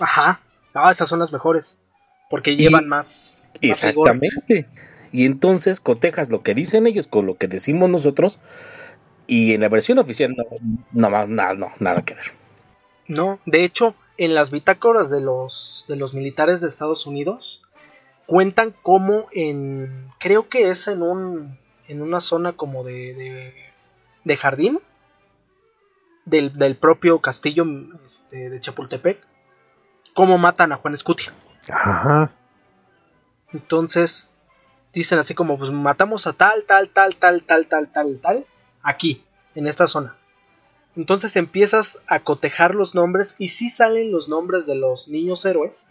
Ajá. 0.00 0.40
Ah, 0.74 0.90
esas 0.90 1.08
son 1.08 1.18
las 1.20 1.32
mejores. 1.32 1.78
Porque 2.30 2.52
Y- 2.52 2.56
llevan 2.56 2.86
más. 2.88 3.48
más 3.54 3.60
rigor. 3.62 3.70
Exactamente. 4.10 4.66
Y 5.12 5.24
entonces 5.24 5.80
cotejas 5.80 6.28
lo 6.30 6.42
que 6.42 6.54
dicen 6.54 6.86
ellos 6.86 7.06
con 7.06 7.26
lo 7.26 7.36
que 7.36 7.48
decimos 7.48 7.88
nosotros. 7.88 8.38
Y 9.26 9.54
en 9.54 9.60
la 9.62 9.68
versión 9.68 9.98
oficial 9.98 10.34
no, 10.36 10.44
no, 10.92 11.10
no, 11.10 11.26
nada, 11.26 11.54
no, 11.54 11.68
nada 11.80 12.02
que 12.04 12.14
ver. 12.14 12.26
No, 13.08 13.38
de 13.46 13.64
hecho, 13.64 13.94
en 14.18 14.34
las 14.34 14.50
bitácoras 14.50 15.10
de 15.10 15.20
los, 15.20 15.84
de 15.88 15.96
los 15.96 16.14
militares 16.14 16.60
de 16.60 16.68
Estados 16.68 17.06
Unidos 17.06 17.66
cuentan 18.26 18.74
como 18.82 19.26
en. 19.32 20.10
Creo 20.18 20.48
que 20.48 20.70
es 20.70 20.88
en 20.88 21.02
un. 21.02 21.58
En 21.88 22.02
una 22.02 22.20
zona 22.20 22.52
como 22.52 22.84
de. 22.84 23.14
de, 23.14 23.54
de 24.24 24.36
jardín. 24.36 24.80
Del, 26.24 26.52
del 26.54 26.74
propio 26.74 27.20
castillo 27.20 27.64
este, 28.04 28.50
de 28.50 28.60
Chapultepec. 28.60 29.18
Cómo 30.12 30.38
matan 30.38 30.72
a 30.72 30.76
Juan 30.76 30.94
Escutia. 30.94 31.32
Ajá. 31.68 32.32
Entonces, 33.52 34.28
dicen 34.92 35.18
así 35.18 35.34
como, 35.34 35.56
pues 35.56 35.70
matamos 35.70 36.26
a 36.26 36.32
tal, 36.32 36.64
tal, 36.64 36.88
tal, 36.90 37.16
tal, 37.16 37.42
tal, 37.42 37.66
tal, 37.66 37.88
tal, 37.92 38.20
tal, 38.20 38.46
aquí, 38.82 39.24
en 39.54 39.66
esta 39.66 39.86
zona. 39.86 40.16
Entonces 40.96 41.36
empiezas 41.36 42.00
a 42.06 42.20
cotejar 42.20 42.74
los 42.74 42.94
nombres 42.94 43.36
y 43.38 43.48
sí 43.48 43.68
salen 43.68 44.10
los 44.10 44.28
nombres 44.28 44.66
de 44.66 44.74
los 44.74 45.08
niños 45.08 45.44
héroes, 45.44 45.86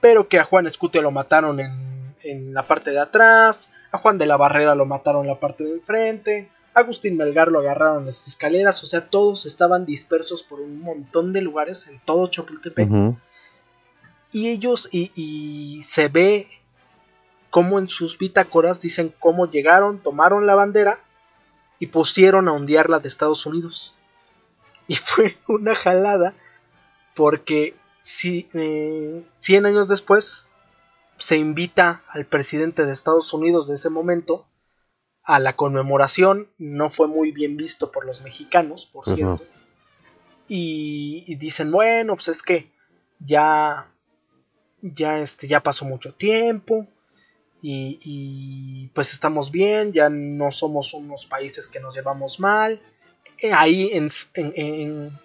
pero 0.00 0.28
que 0.28 0.38
a 0.38 0.44
Juan 0.44 0.66
Escutia 0.66 1.00
lo 1.00 1.10
mataron 1.10 1.60
en, 1.60 2.14
en 2.22 2.52
la 2.52 2.66
parte 2.66 2.90
de 2.90 2.98
atrás, 2.98 3.70
a 3.92 3.98
Juan 3.98 4.18
de 4.18 4.26
la 4.26 4.36
Barrera 4.36 4.74
lo 4.74 4.86
mataron 4.86 5.22
en 5.22 5.28
la 5.28 5.40
parte 5.40 5.64
de 5.64 5.72
enfrente, 5.72 6.50
a 6.74 6.80
Agustín 6.80 7.16
Melgar 7.16 7.48
lo 7.48 7.60
agarraron 7.60 8.00
en 8.00 8.06
las 8.06 8.26
escaleras, 8.26 8.82
o 8.82 8.86
sea, 8.86 9.08
todos 9.08 9.46
estaban 9.46 9.86
dispersos 9.86 10.42
por 10.42 10.60
un 10.60 10.80
montón 10.80 11.32
de 11.32 11.40
lugares 11.40 11.86
en 11.86 12.00
todo 12.04 12.26
Chapultepec 12.26 12.88
y 14.32 14.48
ellos 14.48 14.88
y, 14.92 15.10
y 15.14 15.82
se 15.84 16.08
ve 16.08 16.48
como 17.50 17.78
en 17.78 17.88
sus 17.88 18.18
bitácoras 18.18 18.80
dicen 18.80 19.14
cómo 19.18 19.50
llegaron, 19.50 20.00
tomaron 20.00 20.46
la 20.46 20.54
bandera 20.54 21.00
y 21.78 21.86
pusieron 21.86 22.48
a 22.48 22.52
ondearla 22.52 23.00
de 23.00 23.08
Estados 23.08 23.46
Unidos. 23.46 23.94
Y 24.88 24.96
fue 24.96 25.36
una 25.46 25.74
jalada 25.74 26.34
porque 27.14 27.76
si, 28.02 28.48
eh, 28.54 29.24
100 29.36 29.66
años 29.66 29.88
después 29.88 30.46
se 31.18 31.36
invita 31.36 32.02
al 32.08 32.26
presidente 32.26 32.86
de 32.86 32.92
Estados 32.92 33.32
Unidos 33.32 33.68
de 33.68 33.74
ese 33.74 33.90
momento 33.90 34.46
a 35.22 35.38
la 35.40 35.56
conmemoración, 35.56 36.48
no 36.58 36.88
fue 36.88 37.06
muy 37.06 37.32
bien 37.32 37.56
visto 37.56 37.92
por 37.92 38.06
los 38.06 38.22
mexicanos, 38.22 38.86
por 38.86 39.04
cierto. 39.04 39.42
Y, 40.48 41.24
y 41.26 41.34
dicen, 41.34 41.70
bueno, 41.70 42.14
pues 42.14 42.28
es 42.28 42.42
que 42.42 42.72
ya 43.20 43.92
ya 44.80 45.18
este 45.20 45.48
ya 45.48 45.62
pasó 45.62 45.84
mucho 45.84 46.14
tiempo 46.14 46.86
y, 47.60 47.98
y, 48.04 48.88
pues 48.94 49.12
estamos 49.12 49.50
bien 49.50 49.92
ya 49.92 50.08
no 50.08 50.52
somos 50.52 50.94
unos 50.94 51.26
países 51.26 51.66
que 51.68 51.80
nos 51.80 51.94
llevamos 51.94 52.38
mal 52.38 52.80
ahí 53.52 53.90
en, 53.92 54.08
en- 54.34 54.52
en- 54.56 55.18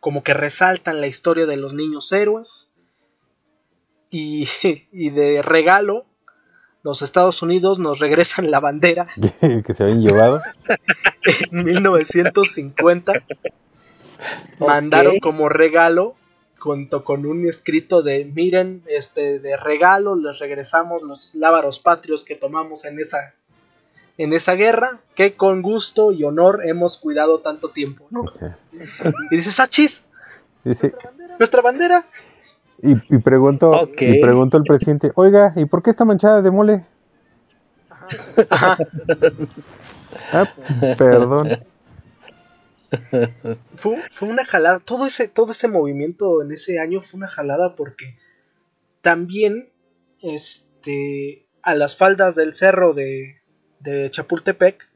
como 0.00 0.22
que 0.22 0.34
resaltan 0.34 1.00
la 1.00 1.06
historia 1.06 1.46
de 1.46 1.56
los 1.56 1.72
niños 1.74 2.10
héroes. 2.12 2.70
Y, 4.10 4.48
y 4.92 5.10
de 5.10 5.42
regalo 5.42 6.06
los 6.82 7.00
Estados 7.00 7.40
Unidos 7.42 7.78
nos 7.78 7.98
regresan 7.98 8.50
la 8.50 8.60
bandera 8.60 9.06
que 9.40 9.72
se 9.74 9.82
habían 9.82 10.02
llevado. 10.02 10.42
en 11.50 11.64
1950 11.64 13.12
mandaron 14.58 15.18
como 15.20 15.48
regalo 15.48 16.14
junto 16.58 17.04
con 17.04 17.26
un 17.26 17.46
escrito 17.48 18.02
de 18.02 18.24
miren 18.26 18.82
este 18.86 19.38
de 19.38 19.56
regalo 19.56 20.14
les 20.14 20.38
regresamos 20.38 21.02
los 21.02 21.34
lábaros 21.34 21.78
patrios 21.78 22.24
que 22.24 22.36
tomamos 22.36 22.84
en 22.84 23.00
esa 23.00 23.34
en 24.18 24.32
esa 24.32 24.54
guerra 24.54 25.00
que 25.14 25.34
con 25.34 25.62
gusto 25.62 26.12
y 26.12 26.24
honor 26.24 26.60
hemos 26.64 26.98
cuidado 26.98 27.40
tanto 27.40 27.70
tiempo 27.70 28.06
¿no? 28.10 28.24
Y 29.30 29.36
dices 29.36 29.58
achis 29.60 30.04
dice, 30.64 30.94
nuestra 31.38 31.62
bandera 31.62 32.06
y, 32.82 32.92
y 33.14 33.18
preguntó, 33.18 33.70
Ok. 33.70 34.02
y 34.02 34.20
preguntó 34.20 34.56
el 34.58 34.64
presidente, 34.64 35.12
oiga, 35.14 35.52
¿y 35.56 35.64
por 35.64 35.82
qué 35.82 35.90
está 35.90 36.04
manchada 36.04 36.42
de 36.42 36.50
mole? 36.50 36.84
Ajá. 38.50 38.78
Ah, 40.32 40.48
perdón. 40.96 41.48
fue, 43.74 44.02
fue 44.10 44.28
una 44.28 44.44
jalada. 44.44 44.78
Todo 44.78 45.06
ese, 45.06 45.28
todo 45.28 45.52
ese 45.52 45.68
movimiento 45.68 46.42
en 46.42 46.52
ese 46.52 46.78
año 46.78 47.00
fue 47.02 47.18
una 47.18 47.28
jalada 47.28 47.74
porque 47.74 48.16
también 49.00 49.70
este, 50.22 51.46
a 51.62 51.74
las 51.74 51.96
faldas 51.96 52.34
del 52.34 52.54
cerro 52.54 52.94
de, 52.94 53.40
de 53.84 54.10
Chapultepec, 54.10 54.88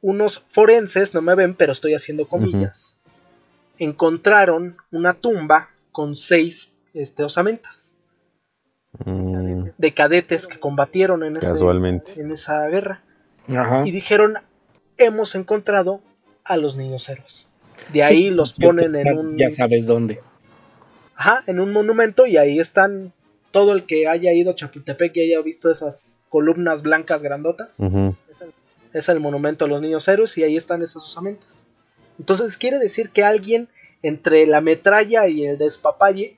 unos 0.00 0.38
forenses, 0.40 1.14
no 1.14 1.22
me 1.22 1.34
ven, 1.34 1.54
pero 1.54 1.72
estoy 1.72 1.94
haciendo 1.94 2.26
comillas, 2.28 2.98
encontraron 3.78 4.76
una 4.90 5.14
tumba 5.14 5.70
con 5.90 6.14
seis 6.16 6.72
este, 6.94 7.24
osamentas 7.24 7.96
Mm, 9.06 9.68
de 9.78 9.94
cadetes 9.94 10.46
que 10.46 10.60
combatieron 10.60 11.24
en, 11.24 11.38
ese- 11.38 11.46
en 12.16 12.30
esa 12.30 12.66
guerra. 12.68 13.02
Ajá. 13.48 13.82
y 13.86 13.90
dijeron 13.90 14.34
hemos 14.98 15.34
encontrado 15.34 16.00
a 16.44 16.56
los 16.58 16.76
niños 16.76 17.08
héroes. 17.08 17.48
De 17.92 18.02
ahí 18.04 18.28
los 18.30 18.54
Cierto, 18.56 18.76
ponen 18.76 18.94
en 18.94 19.18
un 19.18 19.36
Ya 19.38 19.50
sabes 19.50 19.86
dónde. 19.86 20.20
ajá, 21.16 21.42
en 21.46 21.58
un 21.58 21.72
monumento 21.72 22.26
y 22.26 22.36
ahí 22.36 22.60
están 22.60 23.12
todo 23.52 23.72
el 23.72 23.84
que 23.84 24.08
haya 24.08 24.32
ido 24.32 24.50
a 24.50 24.54
Chapultepec 24.54 25.16
y 25.16 25.22
haya 25.22 25.40
visto 25.42 25.70
esas 25.70 26.24
columnas 26.28 26.82
blancas 26.82 27.22
grandotas, 27.22 27.78
es 28.92 29.08
el 29.08 29.20
monumento 29.20 29.64
a 29.64 29.68
los 29.68 29.80
niños 29.80 30.08
héroes 30.08 30.36
y 30.36 30.42
ahí 30.42 30.56
están 30.56 30.82
esas 30.82 31.04
osamentas. 31.04 31.68
Entonces 32.18 32.56
quiere 32.56 32.78
decir 32.78 33.10
que 33.10 33.24
alguien 33.24 33.68
entre 34.02 34.46
la 34.46 34.60
metralla 34.60 35.28
y 35.28 35.44
el 35.44 35.58
despapalle 35.58 36.36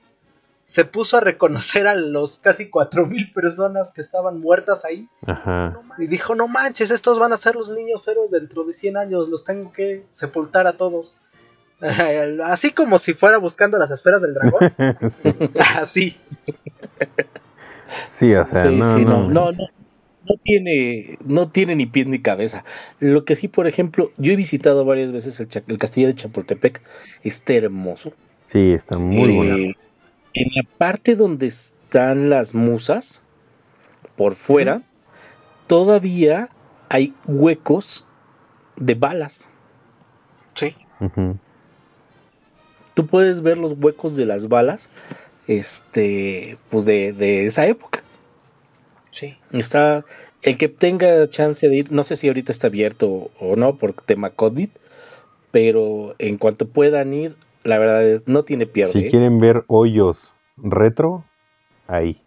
se 0.65 0.83
puso 0.83 1.17
a 1.17 1.21
reconocer 1.21 1.85
a 1.87 1.95
los 1.95 2.39
casi 2.39 2.69
4.000 2.71 3.33
personas 3.33 3.91
que 3.91 4.01
estaban 4.01 4.39
muertas 4.39 4.83
ahí 4.83 5.07
Ajá. 5.25 5.79
y 5.99 6.07
dijo, 6.07 6.33
no 6.33 6.47
manches, 6.47 6.89
estos 6.89 7.19
van 7.19 7.33
a 7.33 7.37
ser 7.37 7.55
los 7.55 7.69
niños 7.69 8.07
héroes 8.07 8.31
dentro 8.31 8.63
de 8.63 8.73
100 8.73 8.97
años, 8.97 9.29
los 9.29 9.45
tengo 9.45 9.71
que 9.71 10.05
sepultar 10.11 10.65
a 10.65 10.73
todos. 10.73 11.17
Así 12.43 12.71
como 12.71 12.97
si 12.97 13.13
fuera 13.13 13.37
buscando 13.37 13.77
las 13.77 13.91
esferas 13.91 14.21
del 14.21 14.33
dragón. 14.33 14.73
Así. 15.75 16.17
Sí, 18.17 18.33
o 18.33 18.45
sea, 18.45 18.63
Sí, 18.65 18.75
no, 18.75 18.97
sí, 18.97 19.05
no. 19.05 19.27
no, 19.27 19.29
no, 19.29 19.51
no, 19.51 19.67
no 20.25 20.35
tiene, 20.43 21.17
no 21.25 21.49
tiene 21.49 21.75
ni 21.75 21.85
pies 21.85 22.07
ni 22.07 22.19
cabeza. 22.19 22.63
Lo 22.99 23.25
que 23.25 23.35
sí, 23.35 23.47
por 23.47 23.67
ejemplo, 23.67 24.11
yo 24.17 24.33
he 24.33 24.35
visitado 24.35 24.85
varias 24.85 25.11
veces 25.11 25.39
el, 25.39 25.77
castillo 25.77 26.07
de 26.07 26.15
Chapultepec, 26.15 26.81
está 27.23 27.53
hermoso. 27.53 28.13
Sí, 28.47 28.73
está 28.73 28.97
muy 28.97 29.23
Eh, 29.23 29.35
bueno. 29.35 29.73
En 30.33 30.47
la 30.53 30.63
parte 30.77 31.15
donde 31.15 31.47
están 31.47 32.29
las 32.29 32.53
musas, 32.53 33.21
por 34.17 34.35
fuera, 34.35 34.81
todavía 35.67 36.49
hay 36.89 37.13
huecos 37.25 38.07
de 38.75 38.95
balas. 38.95 39.49
Sí. 40.55 40.75
Ujú. 40.99 41.37
Tú 42.95 43.05
puedes 43.05 43.43
ver 43.43 43.59
los 43.59 43.73
huecos 43.73 44.15
de 44.15 44.25
las 44.25 44.47
balas, 44.47 44.89
este, 45.47 46.57
pues 46.69 46.85
de, 46.85 47.13
de 47.13 47.45
esa 47.45 47.67
época. 47.67 48.01
Sí. 49.11 49.37
Está, 49.51 50.03
el 50.41 50.57
que 50.57 50.67
tenga 50.67 51.29
chance 51.29 51.69
de 51.69 51.75
ir, 51.75 51.91
no 51.91 52.03
sé 52.03 52.15
si 52.15 52.27
ahorita 52.27 52.51
está 52.51 52.67
abierto 52.67 53.29
o 53.39 53.55
no 53.55 53.75
por 53.75 53.93
tema 53.93 54.31
COVID, 54.31 54.69
pero 55.51 56.15
en 56.19 56.37
cuanto 56.37 56.67
puedan 56.67 57.13
ir, 57.13 57.35
la 57.63 57.77
verdad 57.77 58.03
es, 58.03 58.27
no 58.27 58.43
tiene 58.43 58.65
pierde. 58.65 58.93
Si 58.93 59.07
¿eh? 59.07 59.09
quieren 59.11 59.39
ver 59.39 59.63
hoyos 59.67 60.33
retro, 60.57 61.25
ahí. 61.87 62.21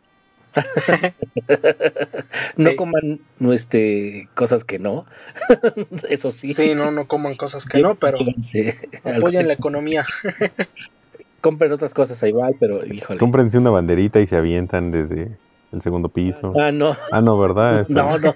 No 2.57 2.71
Sí. 2.71 2.77
coman 2.77 3.21
no, 3.39 3.53
este, 3.53 4.29
cosas 4.35 4.65
que 4.65 4.79
no, 4.79 5.07
eso 6.09 6.31
sí. 6.31 6.55
Sí, 6.55 6.75
no, 6.75 6.91
no 6.91 7.07
coman 7.07 7.35
cosas 7.37 7.67
que 7.67 7.79
no, 7.81 7.95
pero 7.95 8.19
que- 8.19 9.43
la 9.45 9.53
economía. 9.53 10.05
Compren 11.41 11.71
otras 11.73 11.95
cosas 11.95 12.21
ahí 12.23 12.31
igual, 12.31 12.57
pero 12.59 12.85
híjole. 12.85 13.19
Cómprense 13.21 13.59
una 13.59 13.71
banderita 13.71 14.21
y 14.21 14.27
se 14.27 14.37
avientan 14.37 14.91
desde 14.91 15.39
el 15.73 15.83
segundo 15.83 16.09
piso. 16.09 16.53
Ah, 16.61 16.73
no, 16.73 16.97
Ah, 17.13 17.21
no, 17.21 17.39
¿verdad? 17.39 17.83
Eso, 17.83 17.93
no, 17.93 18.19
no, 18.19 18.35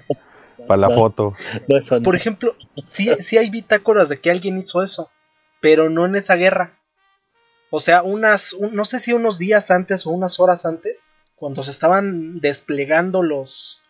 Para 0.67 0.81
la 0.81 0.89
no. 0.89 0.95
foto. 0.95 1.35
no, 1.67 1.77
eso 1.77 1.97
no. 1.99 2.03
Por 2.03 2.15
ejemplo, 2.15 2.55
sí, 2.87 3.09
sí 3.19 3.37
hay 3.37 3.49
bitácoras 3.49 4.07
de 4.07 4.19
que 4.21 4.31
alguien 4.31 4.57
hizo 4.57 4.81
eso, 4.83 5.11
pero 5.59 5.89
no 5.89 6.05
en 6.05 6.15
esa 6.15 6.35
guerra. 6.35 6.79
O 7.71 7.79
sea, 7.81 8.03
unas, 8.03 8.53
un- 8.53 8.73
no 8.73 8.85
sé 8.85 8.99
si 8.99 9.11
unos 9.13 9.37
días 9.37 9.69
antes 9.69 10.05
o 10.07 10.11
unas 10.11 10.39
horas 10.39 10.65
antes, 10.65 11.03
cuando 11.35 11.63
se 11.63 11.71
estaban 11.71 12.39
desplegando 12.39 13.23
los 13.23 13.81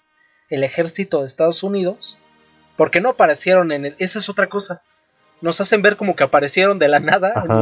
el 0.49 0.63
ejército 0.63 1.21
de 1.21 1.27
Estados 1.27 1.63
Unidos, 1.63 2.17
porque 2.77 3.01
no 3.01 3.09
aparecieron 3.09 3.71
en 3.71 3.85
el, 3.85 3.95
esa 3.99 4.19
es 4.19 4.29
otra 4.29 4.47
cosa. 4.47 4.81
Nos 5.41 5.59
hacen 5.61 5.81
ver 5.81 5.97
como 5.97 6.15
que 6.15 6.23
aparecieron 6.23 6.79
de 6.79 6.87
la 6.87 6.99
nada 6.99 7.33
en, 7.45 7.51
el- 7.51 7.57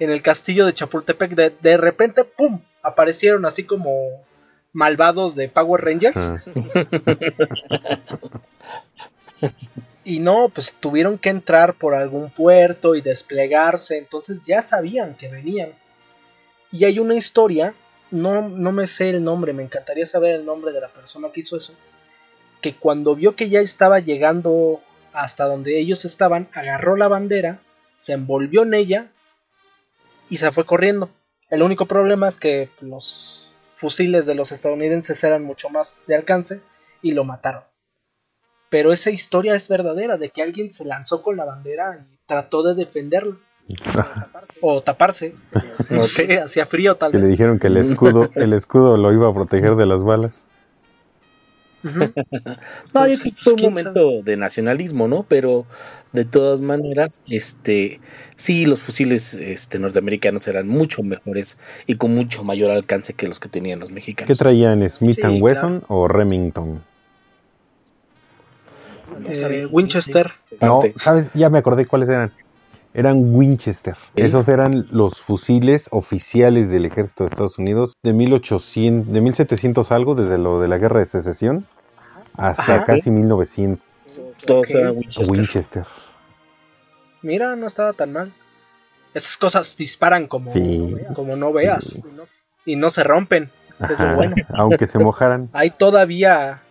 en 0.00 0.10
el 0.10 0.22
castillo 0.22 0.66
de 0.66 0.74
Chapultepec. 0.74 1.32
De, 1.34 1.50
de 1.50 1.76
repente, 1.76 2.24
¡pum! 2.24 2.60
Aparecieron 2.82 3.44
así 3.46 3.64
como 3.64 3.92
malvados 4.72 5.34
de 5.34 5.48
Power 5.48 5.84
Rangers. 5.84 6.30
Y 10.04 10.20
no, 10.20 10.48
pues 10.48 10.72
tuvieron 10.80 11.18
que 11.18 11.28
entrar 11.28 11.74
por 11.74 11.94
algún 11.94 12.30
puerto 12.30 12.94
y 12.94 13.02
desplegarse, 13.02 13.98
entonces 13.98 14.46
ya 14.46 14.62
sabían 14.62 15.14
que 15.16 15.28
venían. 15.28 15.72
Y 16.72 16.86
hay 16.86 16.98
una 16.98 17.14
historia, 17.14 17.74
no, 18.10 18.48
no 18.48 18.72
me 18.72 18.86
sé 18.86 19.10
el 19.10 19.22
nombre, 19.22 19.52
me 19.52 19.62
encantaría 19.62 20.06
saber 20.06 20.36
el 20.36 20.44
nombre 20.46 20.72
de 20.72 20.80
la 20.80 20.88
persona 20.88 21.30
que 21.32 21.40
hizo 21.40 21.56
eso, 21.56 21.74
que 22.60 22.74
cuando 22.74 23.14
vio 23.14 23.36
que 23.36 23.48
ya 23.48 23.60
estaba 23.60 24.00
llegando 24.00 24.80
hasta 25.12 25.46
donde 25.46 25.78
ellos 25.78 26.04
estaban, 26.04 26.48
agarró 26.52 26.96
la 26.96 27.08
bandera, 27.08 27.60
se 27.96 28.12
envolvió 28.12 28.62
en 28.62 28.74
ella 28.74 29.12
y 30.28 30.36
se 30.38 30.52
fue 30.52 30.66
corriendo. 30.66 31.10
El 31.50 31.62
único 31.62 31.86
problema 31.86 32.28
es 32.28 32.38
que 32.38 32.70
los 32.80 33.54
fusiles 33.74 34.26
de 34.26 34.34
los 34.34 34.52
estadounidenses 34.52 35.22
eran 35.24 35.44
mucho 35.44 35.70
más 35.70 36.04
de 36.06 36.16
alcance 36.16 36.60
y 37.00 37.12
lo 37.12 37.24
mataron. 37.24 37.62
Pero 38.70 38.92
esa 38.92 39.10
historia 39.10 39.54
es 39.54 39.68
verdadera, 39.68 40.18
de 40.18 40.28
que 40.28 40.42
alguien 40.42 40.72
se 40.72 40.84
lanzó 40.84 41.22
con 41.22 41.36
la 41.36 41.44
bandera 41.44 42.04
y 42.12 42.18
trató 42.26 42.62
de 42.62 42.74
defenderla. 42.74 43.36
O 44.60 44.82
taparse. 44.82 45.34
No 45.90 46.06
sé, 46.06 46.38
hacía 46.40 46.66
frío 46.66 46.96
tal 46.96 47.10
Que 47.10 47.18
le 47.18 47.24
vez. 47.24 47.28
dijeron 47.28 47.58
que 47.58 47.66
el 47.68 47.76
escudo, 47.76 48.30
el 48.34 48.52
escudo 48.52 48.96
lo 48.96 49.12
iba 49.12 49.28
a 49.28 49.34
proteger 49.34 49.76
de 49.76 49.86
las 49.86 50.02
balas. 50.02 50.46
No, 52.94 53.06
yo 53.06 53.18
Entonces, 53.18 53.18
creo 53.18 53.32
que 53.32 53.32
pues, 53.32 53.44
fue 53.44 53.52
un 53.54 53.60
momento 53.62 54.22
de 54.22 54.36
nacionalismo, 54.36 55.08
¿no? 55.08 55.24
Pero 55.28 55.66
de 56.12 56.24
todas 56.24 56.60
maneras, 56.60 57.22
este, 57.28 58.00
sí, 58.36 58.66
los 58.66 58.80
fusiles 58.80 59.34
este, 59.34 59.78
norteamericanos 59.78 60.48
eran 60.48 60.68
mucho 60.68 61.02
mejores 61.02 61.58
y 61.86 61.96
con 61.96 62.14
mucho 62.14 62.44
mayor 62.44 62.70
alcance 62.70 63.14
que 63.14 63.28
los 63.28 63.40
que 63.40 63.48
tenían 63.48 63.80
los 63.80 63.92
¿Qué 64.24 64.34
mexicanos. 64.34 64.36
traían? 64.36 64.88
¿Smith 64.88 65.16
Sí, 65.16 65.22
and 65.22 65.42
Wesson 65.42 65.84
o 65.88 66.08
Remington? 66.08 66.86
No 69.06 69.30
Eh, 69.30 69.66
Winchester. 69.66 70.32
sí, 70.50 70.56
sí. 70.58 70.58
No. 70.60 70.80
¿sabes? 70.96 71.30
Ya 71.34 71.50
me 71.50 71.58
acordé 71.58 71.86
cuáles 71.86 72.08
eran. 72.08 72.32
Eran 72.94 73.34
Winchester. 73.34 73.96
Esos 74.16 74.48
eran 74.48 74.86
los 74.90 75.20
fusiles 75.22 75.88
oficiales 75.92 76.70
del 76.70 76.86
ejército 76.86 77.24
de 77.24 77.28
Estados 77.30 77.58
Unidos 77.58 77.92
de 78.02 78.12
1800, 78.12 79.12
de 79.12 79.20
1700 79.20 79.92
algo, 79.92 80.14
desde 80.14 80.38
lo 80.38 80.60
de 80.60 80.68
la 80.68 80.78
guerra 80.78 81.00
de 81.00 81.06
secesión 81.06 81.66
hasta 82.36 82.76
Ajá. 82.76 82.86
casi 82.86 83.10
1900. 83.10 83.84
Todos 84.46 84.70
eran 84.70 84.96
Winchester. 84.96 85.30
Winchester. 85.30 85.86
Mira, 87.22 87.56
no 87.56 87.66
estaba 87.66 87.92
tan 87.92 88.12
mal. 88.12 88.32
Esas 89.14 89.36
cosas 89.36 89.76
disparan 89.76 90.26
como, 90.26 90.50
Sí. 90.50 90.94
como 91.14 91.36
no 91.36 91.52
veas. 91.52 91.84
Sí. 91.84 92.02
Y 92.66 92.76
no 92.76 92.90
se 92.90 93.02
rompen. 93.04 93.50
Ajá, 93.80 94.14
bueno. 94.14 94.34
Aunque 94.50 94.86
se 94.86 94.98
mojaran. 94.98 95.48
Hay 95.52 95.70
todavía. 95.70 96.62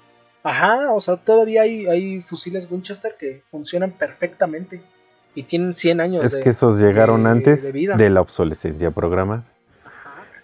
Ajá, 0.43 0.93
o 0.93 0.99
sea, 0.99 1.17
todavía 1.17 1.63
hay, 1.63 1.85
hay 1.87 2.21
fusiles 2.21 2.69
Winchester 2.71 3.15
que 3.19 3.41
funcionan 3.47 3.91
perfectamente. 3.91 4.81
Y 5.37 5.43
tienen 5.43 5.75
100 5.75 6.01
años 6.01 6.25
Es 6.25 6.31
de. 6.31 6.39
que 6.39 6.49
esos 6.49 6.79
llegaron 6.79 7.23
de- 7.25 7.29
antes 7.29 7.61
de 7.63 7.71
vida. 7.71 7.95
de 7.95 8.09
la 8.09 8.21
obsolescencia 8.21 8.89
programada. 8.91 9.43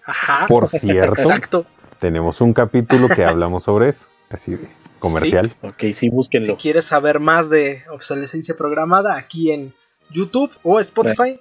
Ajá. 0.06 0.46
Por 0.48 0.68
cierto, 0.70 1.22
Exacto. 1.22 1.66
tenemos 2.00 2.42
un 2.42 2.54
capítulo 2.54 3.08
que 3.10 3.26
hablamos 3.26 3.64
sobre 3.64 3.90
eso. 3.90 4.06
Así 4.30 4.56
de 4.56 4.68
comercial. 5.00 5.52
Ok, 5.62 5.76
sí, 5.80 5.94
Si 5.94 6.10
búsquenlo. 6.10 6.58
quieres 6.58 6.86
saber 6.86 7.20
más 7.20 7.50
de 7.50 7.84
obsolescencia 7.92 8.56
programada, 8.56 9.16
aquí 9.18 9.52
en 9.52 9.74
YouTube 10.12 10.52
o 10.64 10.80
Spotify, 10.80 11.40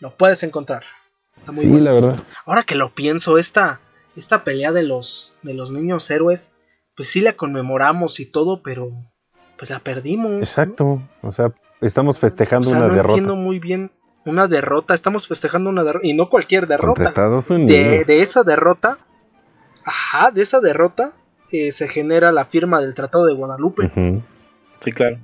lo 0.00 0.16
puedes 0.16 0.42
encontrar. 0.42 0.82
Está 1.36 1.52
muy 1.52 1.62
Sí, 1.62 1.68
bueno. 1.68 1.84
la 1.84 1.92
verdad. 1.92 2.16
Ahora 2.44 2.62
que 2.64 2.74
lo 2.74 2.90
pienso, 2.90 3.38
esta, 3.38 3.80
esta 4.16 4.42
pelea 4.44 4.72
de 4.72 4.82
los, 4.82 5.36
de 5.42 5.54
los 5.54 5.70
niños 5.70 6.10
héroes, 6.10 6.54
pues 6.96 7.08
sí 7.08 7.20
la 7.20 7.34
conmemoramos 7.34 8.18
y 8.20 8.26
todo, 8.26 8.62
pero 8.62 8.90
pues 9.56 9.70
la 9.70 9.78
perdimos. 9.78 10.30
¿no? 10.32 10.38
Exacto. 10.38 11.02
O 11.22 11.32
sea, 11.32 11.52
estamos 11.80 12.16
O 12.16 12.20
festejando 12.20 12.68
sea, 12.68 12.78
una 12.78 12.88
no 12.88 12.94
derrota 12.94 13.14
entiendo 13.14 13.36
muy 13.36 13.58
bien 13.58 13.90
una 14.26 14.46
derrota. 14.48 14.92
Estamos 14.94 15.26
festejando 15.26 15.70
una 15.70 15.82
derrota 15.82 16.06
y 16.06 16.12
no 16.12 16.28
cualquier 16.28 16.62
contra 16.66 16.76
derrota. 16.76 17.04
Estados 17.04 17.48
De, 17.48 17.54
Unidos. 17.54 18.06
de 18.06 18.20
esa 18.22 18.42
derrota, 18.42 18.98
ajá, 19.84 20.30
de 20.30 20.42
esa 20.42 20.60
derrota 20.60 21.12
eh, 21.52 21.72
se 21.72 21.88
genera 21.88 22.30
la 22.32 22.44
firma 22.44 22.80
del 22.80 22.94
Tratado 22.94 23.26
de 23.26 23.34
Guadalupe 23.34 23.90
Sí, 24.80 24.92
claro. 24.92 25.18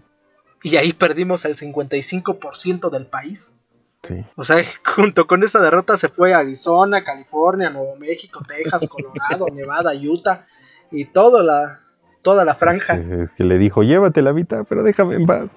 y 0.62 0.76
ahí 0.76 0.92
perdimos 0.92 1.44
el 1.44 1.56
55% 1.56 2.90
del 2.90 3.06
país. 3.06 3.58
sí. 4.02 4.24
O 4.34 4.44
sea, 4.44 4.56
junto 4.84 5.26
con 5.26 5.42
esta 5.44 5.60
derrota 5.60 5.96
se 5.96 6.08
fue 6.08 6.34
a 6.34 6.38
Arizona, 6.38 7.04
California, 7.04 7.70
Nuevo 7.70 7.96
México, 7.96 8.40
Texas, 8.46 8.86
Colorado, 8.88 9.46
Nevada, 9.52 9.92
Utah 9.94 10.46
y 10.90 11.04
toda 11.04 11.42
la, 11.42 11.80
toda 12.22 12.44
la 12.44 12.54
franja. 12.54 12.94
Es, 12.96 13.08
es 13.08 13.30
que 13.32 13.44
le 13.44 13.58
dijo, 13.58 13.82
llévate 13.82 14.22
la 14.22 14.32
mitad, 14.32 14.64
pero 14.68 14.82
déjame 14.82 15.16
en 15.16 15.26
paz. 15.26 15.50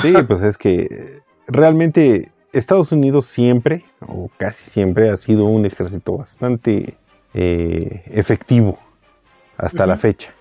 Sí, 0.00 0.14
pues 0.26 0.42
es 0.42 0.56
que 0.58 0.82
eh, 0.90 1.20
realmente 1.48 2.30
Estados 2.52 2.92
Unidos 2.92 3.26
siempre, 3.26 3.84
o 4.00 4.30
casi 4.36 4.70
siempre, 4.70 5.10
ha 5.10 5.16
sido 5.16 5.44
un 5.44 5.66
ejército 5.66 6.16
bastante 6.16 6.96
eh, 7.34 8.02
efectivo 8.12 8.78
hasta 9.56 9.86
la 9.86 9.96
fecha. 9.96 10.32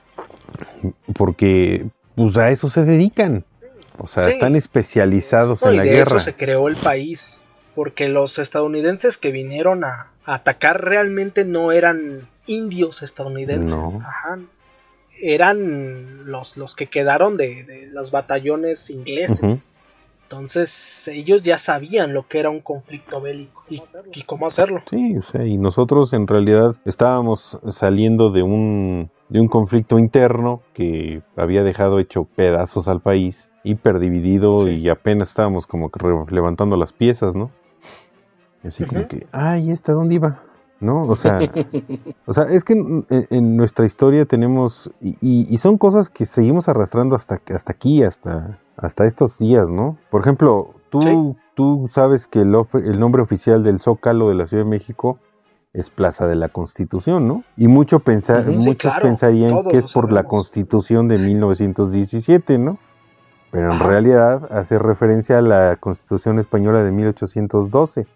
Porque 1.16 1.88
pues 2.16 2.38
a 2.38 2.50
eso 2.50 2.70
se 2.70 2.84
dedican. 2.86 3.45
O 3.97 4.08
sea, 4.08 4.24
Sí. 4.24 4.32
están 4.32 4.56
especializados 4.56 5.62
No, 5.64 5.70
en 5.70 5.74
y 5.74 5.78
la 5.78 5.84
de 5.84 5.89
guerra. 5.89 6.02
eso 6.04 6.20
se 6.20 6.34
creó 6.36 6.68
el 6.68 6.76
país. 6.78 7.41
porque 7.76 8.10
los 8.10 8.39
estadounidenses 8.39 9.18
que 9.18 9.32
vinieron 9.32 9.86
a, 9.86 10.08
a 10.26 10.34
atacar 10.34 10.84
realmente 10.84 11.45
no 11.45 11.72
eran 11.72 12.28
indios 12.45 13.04
estadounidenses. 13.04 13.78
No. 13.78 14.02
Ajá. 14.06 14.39
Eran 15.22 16.26
los, 16.26 16.57
los 16.57 16.76
que 16.76 16.88
quedaron 16.88 17.38
de, 17.38 17.63
de 17.63 17.88
los 17.88 18.11
batallones 18.11 18.89
ingleses. 18.89 19.74
Entonces 20.24 21.07
ellos 21.07 21.41
ya 21.43 21.57
sabían 21.57 22.13
lo 22.13 22.28
que 22.28 22.39
era 22.39 22.51
un 22.51 22.59
conflicto 22.59 23.20
bélico 23.20 23.63
y, 23.67 23.82
y 24.13 24.22
cómo 24.24 24.45
hacerlo. 24.45 24.84
Sí, 24.89 25.17
o 25.17 25.24
sea, 25.24 25.43
y 25.43 25.57
nosotros 25.57 26.13
en 26.13 26.28
realidad 26.28 26.76
estábamos 26.86 27.59
saliendo 27.70 28.30
de 28.30 28.43
un, 28.43 29.09
de 29.30 29.39
un 29.39 29.47
conflicto 29.47 29.97
interno 29.97 30.61
que 30.74 31.24
había 31.36 31.63
dejado 31.63 31.97
hecho 31.97 32.26
pedazos 32.26 32.88
al 32.88 33.01
país, 33.01 33.49
hiperdividido 33.63 34.59
Sí. 34.59 34.74
y 34.76 34.89
apenas 34.89 35.30
estábamos 35.30 35.65
como 35.65 35.89
que 35.89 35.99
levantando 36.30 36.78
las 36.78 36.93
piezas, 36.93 37.36
¿no? 37.36 37.49
Así 38.63 38.84
como 38.84 39.07
que, 39.07 39.26
ay, 39.32 39.72
¿esta 39.72 39.93
dónde 39.93 40.15
iba? 40.15 40.43
¿No? 40.82 41.01
O 41.03 41.15
sea, 41.15 41.39
o 42.25 42.34
sea 42.34 42.45
es 42.45 42.63
que 42.63 42.73
en, 42.73 43.05
en 43.09 43.57
nuestra 43.57 43.86
historia 43.86 44.25
tenemos, 44.25 44.89
y, 45.01 45.17
y- 45.21 45.47
y 45.53 45.57
son 45.57 45.77
cosas 45.77 46.09
que 46.09 46.25
seguimos 46.25 46.69
arrastrando 46.69 47.15
hasta, 47.15 47.38
que- 47.38 47.53
hasta 47.53 47.73
aquí, 47.73 48.01
hasta, 48.03 48.59
hasta 48.77 49.05
estos 49.05 49.38
días, 49.38 49.69
¿no? 49.69 49.97
Por 50.09 50.21
ejemplo, 50.21 50.75
tú, 50.89 51.01
Sí. 51.01 51.36
tú 51.55 51.89
sabes 51.91 52.27
que 52.27 52.41
el, 52.43 52.55
of- 52.55 52.75
el 52.75 52.99
nombre 52.99 53.21
oficial 53.21 53.61
del 53.63 53.82
Zócalo 53.82 54.30
de 54.30 54.36
la 54.36 54.47
Ciudad 54.47 54.63
de 54.63 54.69
México 54.69 55.19
es 55.73 55.89
Plaza 55.89 56.27
de 56.27 56.36
la 56.36 56.47
Constitución, 56.49 57.27
¿no? 57.27 57.43
Y 57.57 57.67
mucho 57.67 57.99
pensa- 57.99 58.39
Ujú. 58.39 58.57
Sí, 58.57 58.67
muchos 58.69 58.91
claro, 58.91 59.03
pensarían 59.05 59.53
que 59.69 59.77
es 59.80 59.93
por 59.93 60.11
la. 60.11 60.23
Constitución 60.23 61.07
de 61.09 61.17
1917, 61.19 62.57
¿no? 62.57 62.77
Pero 63.51 63.65
en 63.67 63.73
Ajá. 63.73 63.88
realidad 63.88 64.47
hace 64.51 64.80
referencia 64.80 65.39
a 65.39 65.41
la 65.41 65.75
Constitución 65.75 66.39
Española 66.39 66.84
de 66.84 66.91
1812. 66.91 68.07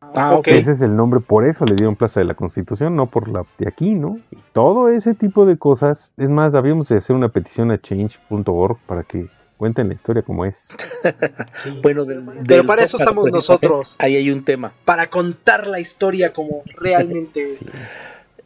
Ah. 0.00 0.34
Ok. 0.36 0.48
Ese 0.48 0.72
es 0.72 0.80
el 0.80 0.96
nombre, 0.96 1.20
por 1.20 1.44
eso 1.44 1.64
le 1.64 1.74
dieron 1.76 1.96
Plaza 1.96 2.20
de 2.20 2.26
la 2.26 2.34
Constitución, 2.34 2.96
no 2.96 3.06
por 3.06 3.28
la 3.28 3.44
de 3.58 3.68
aquí, 3.68 3.94
¿no? 3.94 4.18
Y 4.30 4.38
todo 4.52 4.88
ese 4.88 5.14
tipo 5.14 5.46
de 5.46 5.56
cosas. 5.58 6.12
Es 6.16 6.28
más, 6.28 6.54
habíamos 6.54 6.88
de 6.88 6.96
hacer 6.96 7.14
una 7.14 7.28
petición 7.28 7.70
a 7.70 7.80
change.org 7.80 8.78
para 8.86 9.02
que 9.04 9.28
cuenten 9.58 9.88
la 9.88 9.94
historia 9.94 10.22
como 10.22 10.44
es. 10.44 10.64
Sí. 11.54 11.78
Bueno, 11.82 12.04
del- 12.04 12.24
Pero 12.46 12.62
del 12.62 12.66
para 12.66 12.82
eso 12.84 12.96
estamos 12.98 13.24
precisamente, 13.24 13.66
nosotros. 13.68 13.96
Ahí 13.98 14.16
hay 14.16 14.30
un 14.30 14.44
tema. 14.44 14.72
Para 14.84 15.08
contar 15.08 15.66
la 15.66 15.80
historia 15.80 16.32
como 16.32 16.62
realmente 16.76 17.44
es. 17.54 17.76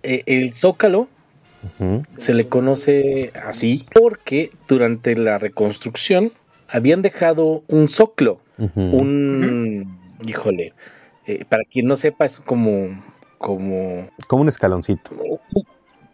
Eh, 0.02 0.22
el 0.24 0.54
Zócalo 0.54 1.08
se 2.16 2.32
le 2.32 2.48
conoce 2.48 3.32
así 3.44 3.84
porque 3.94 4.48
durante 4.66 5.14
la 5.14 5.36
reconstrucción 5.36 6.32
habían 6.68 7.02
dejado 7.02 7.64
un 7.68 7.86
zócalo, 7.86 8.40
Ujú. 8.56 8.80
un, 8.80 9.98
híjole, 10.26 10.72
eh, 11.26 11.44
para 11.48 11.62
quien 11.70 11.86
no 11.86 11.96
sepa 11.96 12.24
es 12.24 12.40
como, 12.40 12.88
como, 13.38 14.08
Como 14.26 14.42
un 14.42 14.48
escaloncito. 14.48 15.10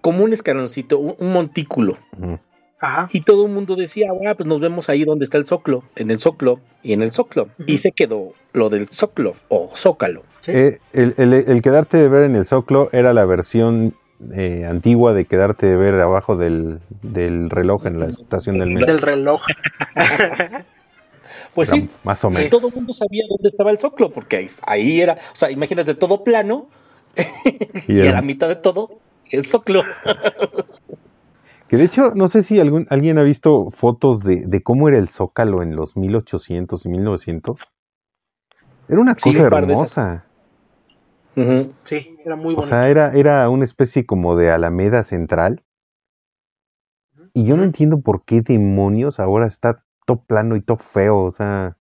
como 0.00 0.24
un 0.24 0.32
escaloncito, 0.32 0.98
un, 0.98 1.14
un 1.18 1.32
montículo. 1.32 1.96
Ajá. 2.78 3.09
Y 3.12 3.22
todo 3.22 3.46
el 3.46 3.52
mundo 3.52 3.74
decía, 3.74 4.09
ah, 4.28 4.34
pues 4.34 4.46
nos 4.46 4.61
vemos 4.61 4.88
ahí 4.90 5.04
donde 5.04 5.24
está 5.24 5.38
el 5.38 5.46
zócalo, 5.46 5.82
en 5.96 6.11
el 6.11 6.18
zócalo 6.18 6.61
y 6.82 6.92
en 6.92 7.02
el. 7.02 7.09
Ujú. 7.11 7.48
Y 7.66 7.78
se 7.78 7.90
quedó 7.92 8.34
lo 8.52 8.68
del 8.68 8.88
zócalo 8.88 9.34
o 9.48 9.70
zócalo. 9.74 10.22
Sí. 10.42 10.52
Eh, 10.54 10.78
el, 10.92 11.14
el- 11.16 11.32
el 11.32 11.62
quedarte 11.62 11.96
de 11.96 12.09
ver 12.09 12.22
en 12.24 12.36
el 12.36 12.44
Zoclo 12.46 12.88
era 12.92 13.12
la 13.12 13.24
versión 13.24 13.94
eh, 14.32 14.64
antigua 14.64 15.12
de 15.12 15.24
quedarte 15.24 15.66
de 15.66 15.74
ver 15.76 15.94
abajo 16.00 16.36
del, 16.36 16.78
del 17.02 17.50
reloj 17.50 17.86
en 17.86 17.98
la 17.98 18.07
estación 18.07 18.59
del 18.59 18.70
metro. 18.70 18.86
Del 18.92 19.02
reloj. 19.02 19.40
Pues 21.57 21.68
Era 21.70 21.76
sí, 21.80 21.90
Más 22.04 22.24
o 22.24 22.30
menos. 22.30 22.50
todo 22.50 22.68
el 22.68 22.74
mundo 22.74 22.92
sabía 22.92 23.24
dónde 23.28 23.48
estaba 23.48 23.70
el 23.72 23.78
zócalo, 23.78 24.11
porque 24.12 24.36
ahí, 24.36 24.46
ahí 24.66 25.00
era, 25.00 25.14
o 25.14 25.36
sea, 25.36 25.50
imagínate 25.50 25.94
todo 25.94 26.22
plano 26.22 26.68
Y 27.88 28.00
y 28.02 28.07
a 28.07 28.11
era- 28.11 28.12
la 28.12 28.22
mitad 28.22 28.48
de 28.48 28.57
todo 28.57 29.00
el 29.30 29.44
zócalo. 29.44 29.82
Que 31.68 31.76
de 31.76 31.84
hecho, 31.84 32.12
no 32.14 32.28
sé 32.28 32.42
si 32.42 32.61
algún, 32.61 32.86
alguien 32.90 33.18
ha 33.18 33.22
visto 33.22 33.70
fotos 33.70 34.22
de, 34.22 34.44
de 34.46 34.62
cómo 34.62 34.88
era 34.88 34.98
el 34.98 35.09
Zócalo 35.09 35.62
en 35.62 35.74
los 35.74 35.96
1800 35.96 36.86
y 36.86 36.88
1900. 36.88 37.61
Era 38.88 39.00
una 39.00 39.14
Sí, 39.16 39.30
cosa 39.30 39.42
un 39.46 39.52
hermosa. 39.54 40.26
Sí, 41.84 42.16
era 42.24 42.36
muy 42.36 42.54
O 42.54 42.61
bonito. 42.61 42.76
sea, 42.78 42.88
era, 42.88 43.12
era 43.14 43.48
una 43.50 43.64
especie 43.64 44.07
como 44.07 44.36
de 44.36 44.50
Alameda 44.50 45.04
Central. 45.04 45.62
Y 47.34 47.44
yo 47.44 47.57
no 47.57 47.64
entiendo 47.64 48.00
por 48.00 48.24
qué 48.24 48.40
demonios 48.40 49.20
ahora 49.20 49.46
está 49.46 49.84
todo 50.07 50.22
plano 50.24 50.57
y 50.57 50.62
todo 50.62 50.78
feo. 50.78 51.18
O 51.24 51.32
sea, 51.32 51.76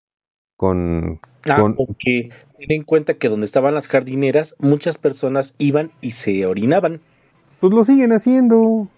con... 0.56 1.20
Ah, 1.48 1.60
con- 1.60 1.76
porque 1.76 2.30
ten 2.58 2.72
en 2.72 2.82
cuenta 2.82 3.14
que 3.14 3.28
donde 3.28 3.46
estaban 3.46 3.74
las 3.74 3.86
jardineras, 3.86 4.56
muchas 4.58 4.98
personas 4.98 5.54
iban 5.58 5.92
y 6.00 6.12
se 6.12 6.44
orinaban. 6.46 7.00
Pues 7.60 7.72
lo 7.72 7.84
siguen 7.84 8.12
haciendo. 8.12 8.88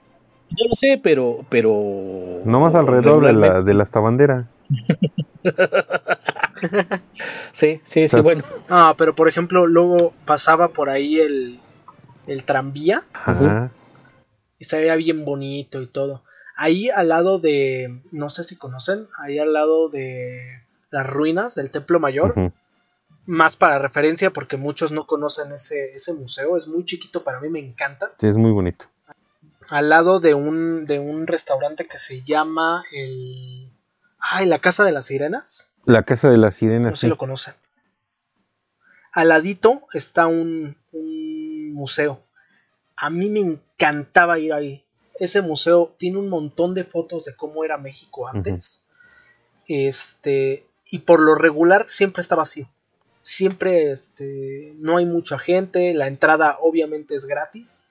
Yo 0.50 0.68
lo 0.68 0.74
sé, 0.74 1.00
pero, 1.02 1.44
pero. 1.48 2.40
Nomás 2.44 2.74
alrededor 2.74 3.26
de 3.26 3.32
la, 3.32 3.62
de 3.62 3.74
la 3.74 3.82
estabandera. 3.82 4.48
Sí, 7.52 7.80
sí, 7.84 8.00
sí, 8.00 8.04
O 8.04 8.08
sea, 8.08 8.22
bueno. 8.22 8.42
Ah, 8.68 8.94
pero 8.96 9.14
por 9.14 9.28
ejemplo, 9.28 9.66
luego 9.66 10.12
pasaba 10.24 10.68
por 10.68 10.88
ahí 10.88 11.18
el, 11.20 11.58
el 12.26 12.44
tranvía 12.44 13.04
Ajá. 13.12 13.70
y 14.58 14.64
se 14.64 14.78
veía 14.78 14.96
bien 14.96 15.24
bonito 15.24 15.82
y 15.82 15.86
todo. 15.86 16.22
Ahí 16.56 16.88
al 16.88 17.08
lado 17.08 17.38
de, 17.38 18.00
no 18.12 18.30
sé 18.30 18.42
si 18.42 18.56
conocen, 18.56 19.08
ahí 19.18 19.38
al 19.38 19.52
lado 19.52 19.88
de 19.90 20.62
las 20.90 21.06
ruinas 21.06 21.54
del 21.54 21.70
Templo 21.70 22.00
Mayor, 22.00 22.52
más 23.26 23.56
para 23.56 23.78
referencia 23.78 24.32
porque 24.32 24.56
muchos 24.56 24.90
no 24.92 25.06
conocen 25.06 25.52
ese, 25.52 25.94
ese 25.94 26.14
museo, 26.14 26.56
es 26.56 26.66
muy 26.66 26.84
chiquito, 26.86 27.22
para 27.24 27.40
mí 27.40 27.48
me 27.50 27.58
encanta. 27.60 28.12
Sí, 28.18 28.26
es 28.26 28.36
muy 28.36 28.52
bonito. 28.52 28.86
Al 29.68 29.88
lado 29.90 30.20
de 30.20 30.32
un, 30.34 30.86
de 30.86 30.98
un 30.98 31.26
restaurante 31.26 31.86
que 31.86 31.98
se 31.98 32.22
llama 32.22 32.84
el... 32.92 33.70
Ay, 34.18 34.46
la 34.46 34.60
Casa 34.60 34.84
de 34.84 34.92
las 34.92 35.06
Sirenas. 35.06 35.70
La 35.84 36.04
casa 36.04 36.30
de 36.30 36.38
las 36.38 36.54
No 36.54 36.58
sirenas. 36.58 36.94
sé 36.94 37.00
si 37.02 37.08
lo 37.08 37.18
conocen. 37.18 37.54
Al 39.12 39.28
ladito 39.28 39.82
está 39.92 40.26
un, 40.26 40.76
un 40.92 41.72
museo. 41.74 42.22
A 42.96 43.10
mí 43.10 43.28
me 43.28 43.40
encantaba 43.40 44.38
ir 44.38 44.52
ahí. 44.52 44.84
Ese 45.18 45.42
museo 45.42 45.94
tiene 45.98 46.18
un 46.18 46.28
montón 46.28 46.74
de 46.74 46.84
fotos 46.84 47.24
de 47.24 47.34
cómo 47.34 47.64
era 47.64 47.78
México 47.78 48.28
antes. 48.28 48.84
Este, 49.66 50.66
y 50.90 51.00
por 51.00 51.20
lo 51.20 51.34
regular 51.34 51.88
siempre 51.88 52.20
está 52.20 52.36
vacío. 52.36 52.68
Siempre 53.22 53.90
este, 53.90 54.74
no 54.78 54.98
hay 54.98 55.06
mucha 55.06 55.38
gente. 55.38 55.94
La 55.94 56.06
entrada 56.06 56.58
obviamente 56.60 57.16
es 57.16 57.26
gratis. 57.26 57.88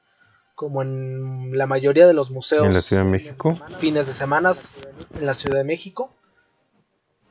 Como 0.53 0.81
en 0.81 1.57
la 1.57 1.67
mayoría 1.67 2.07
de 2.07 2.13
los 2.13 2.31
museos. 2.31 2.65
En 2.65 2.73
la 2.73 2.81
Ciudad 2.81 3.03
de 3.03 3.09
México. 3.09 3.59
Fines 3.79 4.07
de 4.07 4.13
semanas 4.13 4.71
en 5.13 5.25
la 5.25 5.33
Ciudad 5.33 5.57
de 5.57 5.65
México. 5.65 6.13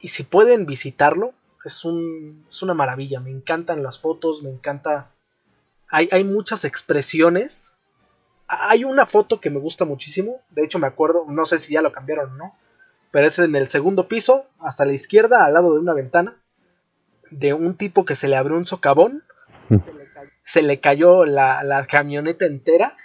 Y 0.01 0.09
si 0.09 0.22
pueden 0.22 0.66
visitarlo, 0.66 1.32
es, 1.64 1.86
un, 1.86 2.45
es 2.51 2.62
una 2.62 2.74
maravilla. 2.74 3.20
Me 3.20 3.30
encantan 3.30 3.82
las 3.82 3.99
fotos, 3.99 4.42
me 4.42 4.51
encanta. 4.51 5.11
Hay, 5.88 6.11
hay 6.12 6.24
muchas 6.24 6.66
expresiones. 6.66 7.74
Hay 8.47 8.84
una 8.84 9.07
foto 9.07 9.40
que 9.40 9.51
me 9.51 9.59
gusta 9.59 9.84
muchísimo. 9.84 10.40
De 10.51 10.64
hecho, 10.64 10.78
me 10.78 10.86
acuerdo, 10.86 11.24
no 11.28 11.45
sé 11.47 11.59
si 11.59 11.74
ya 11.74 11.82
lo 11.82 11.92
cambiaron 11.92 12.32
o 12.32 12.36
no. 12.36 12.55
Pero 13.11 13.26
es 13.26 13.38
en 13.38 13.55
el 13.55 13.68
segundo 13.68 14.09
piso, 14.09 14.47
hasta 14.59 14.84
la 14.84 14.92
izquierda, 14.92 15.45
al 15.45 15.55
lado 15.55 15.74
de 15.74 15.80
una 15.80 15.95
ventana. 15.95 16.36
De 17.30 17.55
un 17.55 17.76
tipo 17.76 18.05
que 18.05 18.14
se 18.14 18.28
le 18.28 18.36
abrió 18.36 18.57
un 18.57 18.66
socavón. 18.66 19.22
Mm. 19.68 19.78
Se 20.42 20.62
le 20.62 20.80
cayó 20.80 21.24
la, 21.24 21.62
la 21.62 21.86
camioneta 21.86 22.45
entera. 22.47 22.97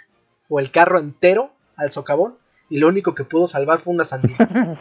O 0.48 0.60
el 0.60 0.70
carro 0.70 0.98
entero 0.98 1.52
al 1.76 1.92
socavón. 1.92 2.36
Y 2.68 2.78
lo 2.78 2.88
único 2.88 3.14
que 3.14 3.24
pudo 3.24 3.46
salvar 3.46 3.80
fue 3.80 3.94
una 3.94 4.04
sandía. 4.04 4.36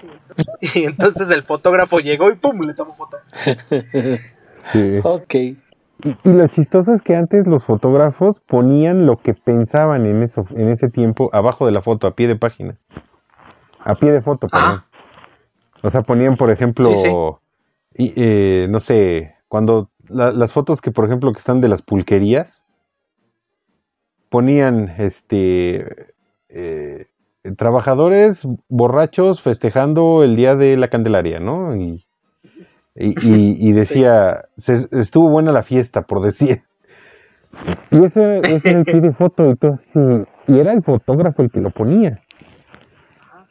y 0.62 0.86
entonces 0.86 1.30
el 1.32 1.44
fotógrafo 1.44 2.00
llegó 2.00 2.32
y 2.32 2.36
¡pum! 2.36 2.62
le 2.62 2.74
tomó 2.74 2.94
foto. 2.94 3.18
Sí. 4.74 5.00
Ok. 5.04 5.36
Y, 6.04 6.10
y 6.24 6.34
lo 6.34 6.48
chistoso 6.48 6.94
es 6.94 7.02
que 7.02 7.16
antes 7.16 7.46
los 7.48 7.64
fotógrafos 7.64 8.40
ponían 8.48 9.06
lo 9.06 9.18
que 9.18 9.34
pensaban 9.34 10.06
en 10.06 10.24
eso, 10.24 10.46
en 10.52 10.70
ese 10.70 10.90
tiempo, 10.90 11.30
abajo 11.34 11.66
de 11.66 11.72
la 11.74 11.82
foto, 11.82 12.08
a 12.08 12.16
pie 12.16 12.28
de 12.28 12.36
página. 12.36 12.78
A 13.84 13.96
pie 13.96 14.12
de 14.12 14.22
foto, 14.22 14.48
perdón. 14.48 14.70
Ah. 14.82 14.86
O 15.82 15.90
sea, 15.92 16.02
ponían, 16.02 16.36
por 16.38 16.52
ejemplo, 16.52 16.94
Sí, 16.96 17.10
y, 17.96 18.14
eh, 18.16 18.68
no 18.70 18.80
sé, 18.80 19.36
cuando 19.48 19.90
la- 20.10 20.32
las 20.32 20.54
fotos 20.54 20.82
que, 20.82 20.92
por 20.92 21.06
ejemplo, 21.06 21.32
que 21.32 21.40
están 21.40 21.62
de 21.62 21.70
las 21.70 21.82
pulquerías, 21.82 22.64
ponían, 24.30 24.94
este, 24.98 26.14
eh, 26.50 27.08
trabajadores 27.58 28.48
borrachos 28.68 29.42
festejando 29.42 30.24
el 30.24 30.36
día 30.36 30.56
de 30.56 30.78
la 30.78 30.90
Candelaria, 30.90 31.40
¿no? 31.40 31.76
Y, 31.76 32.06
y, 33.00 33.10
y- 33.28 33.70
y 33.70 33.72
decía, 33.74 34.46
"Se- 34.58 34.88
estuvo 34.92 35.30
buena 35.30 35.52
la 35.52 35.64
fiesta, 35.64 36.04
por 36.04 36.22
decir. 36.22 36.64
Y 37.90 38.04
ese, 38.06 38.40
ese 38.40 38.70
era 38.70 38.80
el 38.80 38.86
pie 38.86 39.02
de 39.02 39.12
foto 39.14 39.50
y 39.50 39.56
todo 39.56 39.74
así. 39.74 40.26
Y 40.48 40.60
era 40.60 40.72
el 40.74 40.84
fotógrafo 40.84 41.42
el 41.42 41.50
que 41.50 41.60
lo 41.62 41.72
ponía. 41.72 42.22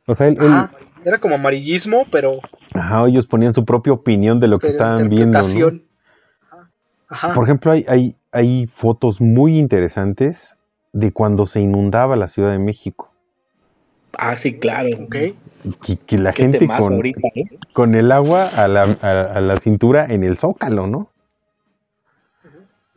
O 0.07 0.15
sea, 0.15 0.29
él, 0.29 0.37
él- 0.41 0.47
Ajá. 0.53 0.73
Era 1.05 1.19
como 1.19 1.37
amarillismo, 1.37 2.07
pero, 2.11 2.41
ajá, 2.75 3.07
ellos 3.07 3.27
ponían 3.27 3.55
su 3.55 3.65
propia 3.65 3.93
opinión 3.93 4.41
de 4.41 4.49
lo 4.49 4.59
que 4.59 4.67
pero 4.67 4.73
estaban 4.73 5.09
viendo, 5.09 5.39
¿no? 5.39 5.45
interpretación. 5.45 5.83
Ajá. 7.09 7.35
Por 7.35 7.45
ejemplo, 7.45 7.73
hay, 7.73 7.85
hay, 7.89 8.17
hay 8.33 8.67
fotos 8.67 9.21
muy 9.21 9.59
interesantes 9.59 10.55
de 10.93 11.13
cuando 11.13 11.47
se 11.47 11.61
inundaba 11.61 12.17
la 12.17 12.29
Ciudad 12.29 12.51
de 12.51 12.59
México. 12.59 13.08
Ah, 14.17 14.37
sí, 14.37 14.59
claro. 14.59 14.89
Ok. 15.01 15.17
Que, 15.85 15.97
que 15.97 16.19
la 16.19 16.33
gente 16.33 16.67
con, 16.67 16.95
ahorita, 16.95 17.29
¿eh? 17.35 17.45
con 17.73 17.95
el 17.95 18.13
agua 18.13 18.47
a 18.47 18.69
la, 18.69 18.97
a- 19.03 19.33
a 19.35 19.41
la 19.41 19.57
cintura 19.59 20.07
en 20.09 20.23
el 20.23 20.39
zócalo, 20.39 20.87
¿no? 20.87 21.11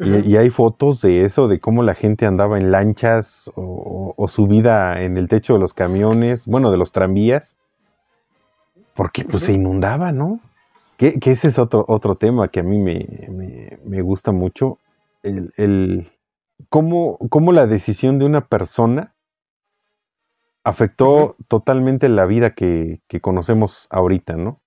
Y, 0.03 0.35
hay 0.35 0.49
fotos 0.49 1.01
de 1.01 1.25
eso, 1.25 1.47
de 1.47 1.59
cómo 1.59 1.83
la 1.83 1.93
gente 1.93 2.25
andaba 2.25 2.57
en 2.57 2.71
lanchas 2.71 3.51
o, 3.55 4.15
subida 4.27 4.99
en 5.03 5.15
el 5.15 5.27
techo 5.27 5.53
de 5.53 5.59
los 5.59 5.73
camiones, 5.75 6.47
bueno, 6.47 6.71
de 6.71 6.77
los 6.77 6.91
tranvías, 6.91 7.55
porque 8.95 9.23
pues 9.23 9.43
se 9.43 9.53
inundaba, 9.53 10.11
¿no? 10.11 10.39
Que, 10.97 11.19
que 11.19 11.31
ese 11.31 11.49
es 11.49 11.59
otro, 11.59 11.85
otro 11.87 12.15
tema 12.15 12.47
que 12.47 12.61
a 12.61 12.63
mí 12.63 12.79
me, 12.79 13.05
me- 13.29 13.77
me 13.85 14.01
gusta 14.01 14.31
mucho, 14.31 14.79
el, 15.21 15.51
el- 15.57 16.07
cómo, 16.69 17.17
cómo 17.29 17.51
la 17.51 17.67
decisión 17.67 18.17
de 18.17 18.25
una 18.25 18.41
persona 18.41 19.13
afectó 20.63 21.35
totalmente 21.47 22.09
la 22.09 22.25
vida 22.25 22.51
que, 22.51 23.01
que 23.07 23.19
conocemos 23.21 23.87
ahorita, 23.89 24.35
¿no? 24.35 24.61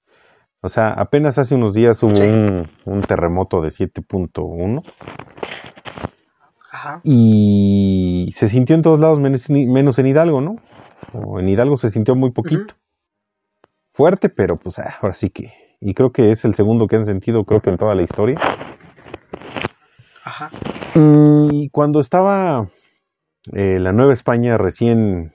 O 0.60 0.68
sea, 0.68 0.88
apenas 0.88 1.38
hace 1.38 1.54
unos 1.54 1.74
días 1.74 2.02
hubo 2.02 2.16
Sí. 2.16 2.22
un, 2.22 2.70
un 2.86 3.00
terremoto 3.02 3.60
de 3.60 3.68
7.1 3.68 4.82
Ajá. 6.70 7.00
y 7.04 8.32
se 8.34 8.48
sintió 8.48 8.74
en 8.74 8.82
todos 8.82 8.98
lados 8.98 9.20
menos, 9.20 9.48
menos 9.50 9.98
en 9.98 10.06
Hidalgo, 10.06 10.40
¿no? 10.40 10.56
O 11.12 11.38
en 11.38 11.48
Hidalgo 11.48 11.76
se 11.76 11.90
sintió 11.90 12.16
muy 12.16 12.30
poquito. 12.32 12.74
Fuerte, 13.92 14.28
pero 14.30 14.56
pues 14.56 14.78
ah, 14.78 14.96
ahora 15.00 15.14
sí 15.14 15.30
que. 15.30 15.52
Y 15.80 15.94
creo 15.94 16.10
que 16.12 16.30
es 16.32 16.44
el 16.44 16.54
segundo 16.54 16.86
que 16.88 16.96
han 16.96 17.04
sentido, 17.04 17.44
creo 17.44 17.60
que 17.60 17.70
en 17.70 17.76
toda 17.76 17.94
la 17.94 18.02
historia. 18.02 18.40
Ajá. 20.24 20.50
Y 20.94 21.68
cuando 21.68 22.00
estaba 22.00 22.70
eh, 23.52 23.78
la 23.78 23.92
Nueva 23.92 24.14
España 24.14 24.56
recién 24.56 25.33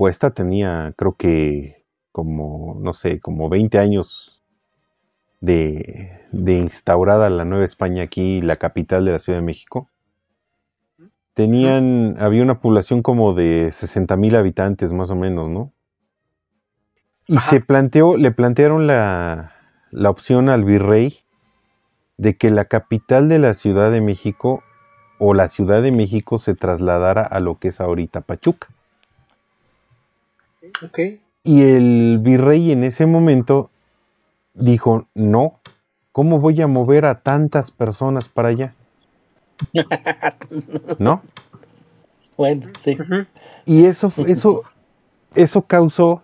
puesta, 0.00 0.30
tenía 0.30 0.94
creo 0.96 1.14
que 1.14 1.84
como, 2.10 2.78
no 2.80 2.94
sé, 2.94 3.20
como 3.20 3.50
20 3.50 3.78
años 3.78 4.42
de, 5.42 6.22
de 6.32 6.54
instaurada 6.54 7.28
la 7.28 7.44
Nueva 7.44 7.66
España 7.66 8.04
aquí, 8.04 8.40
la 8.40 8.56
capital 8.56 9.04
de 9.04 9.12
la 9.12 9.18
Ciudad 9.18 9.40
de 9.40 9.44
México. 9.44 9.90
Tenían, 11.34 12.16
había 12.18 12.42
una 12.42 12.62
población 12.62 13.02
como 13.02 13.34
de 13.34 13.70
60 13.72 14.16
mil 14.16 14.36
habitantes 14.36 14.90
más 14.90 15.10
o 15.10 15.16
menos, 15.16 15.50
¿no? 15.50 15.74
Y 17.26 17.36
Ajá. 17.36 17.50
se 17.50 17.60
planteó, 17.60 18.16
le 18.16 18.30
plantearon 18.30 18.86
la, 18.86 19.52
la 19.90 20.08
opción 20.08 20.48
al 20.48 20.64
virrey 20.64 21.18
de 22.16 22.38
que 22.38 22.48
la 22.48 22.64
capital 22.64 23.28
de 23.28 23.38
la 23.38 23.52
Ciudad 23.52 23.92
de 23.92 24.00
México 24.00 24.62
o 25.18 25.34
la 25.34 25.48
Ciudad 25.48 25.82
de 25.82 25.92
México 25.92 26.38
se 26.38 26.54
trasladara 26.54 27.20
a 27.20 27.38
lo 27.38 27.58
que 27.58 27.68
es 27.68 27.82
ahorita 27.82 28.22
Pachuca. 28.22 28.68
Y 31.42 31.62
el 31.62 32.18
virrey 32.20 32.72
en 32.72 32.84
ese 32.84 33.06
momento 33.06 33.70
dijo, 34.54 35.06
no, 35.14 35.60
¿cómo 36.12 36.38
voy 36.38 36.60
a 36.60 36.66
mover 36.66 37.06
a 37.06 37.20
tantas 37.20 37.70
personas 37.70 38.28
para 38.28 38.48
allá? 38.48 38.74
¿No? 40.98 41.22
Bueno, 42.36 42.68
sí. 42.78 42.96
Y 43.66 43.84
eso, 43.84 44.12
eso, 44.26 44.62
eso 45.34 45.62
causó, 45.62 46.22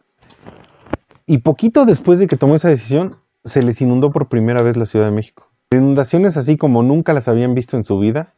y 1.27 1.39
poquito 1.39 1.85
después 1.85 2.19
de 2.19 2.29
que 2.29 2.37
tomó 2.37 2.55
esa 2.55 2.69
decisión, 2.69 3.17
se 3.45 3.63
les 3.63 3.81
inundó 3.81 4.13
por 4.13 4.29
primera 4.29 4.63
vez 4.63 4.77
la 4.77 4.87
Ciudad 4.87 5.07
de 5.07 5.11
México. 5.11 5.49
Inundaciones 5.73 6.37
así 6.37 6.57
como 6.57 6.83
nunca 6.83 7.13
las 7.13 7.27
habían 7.27 7.55
visto 7.55 7.77
en 7.77 7.85
su 7.85 7.99
vida, 7.99 8.33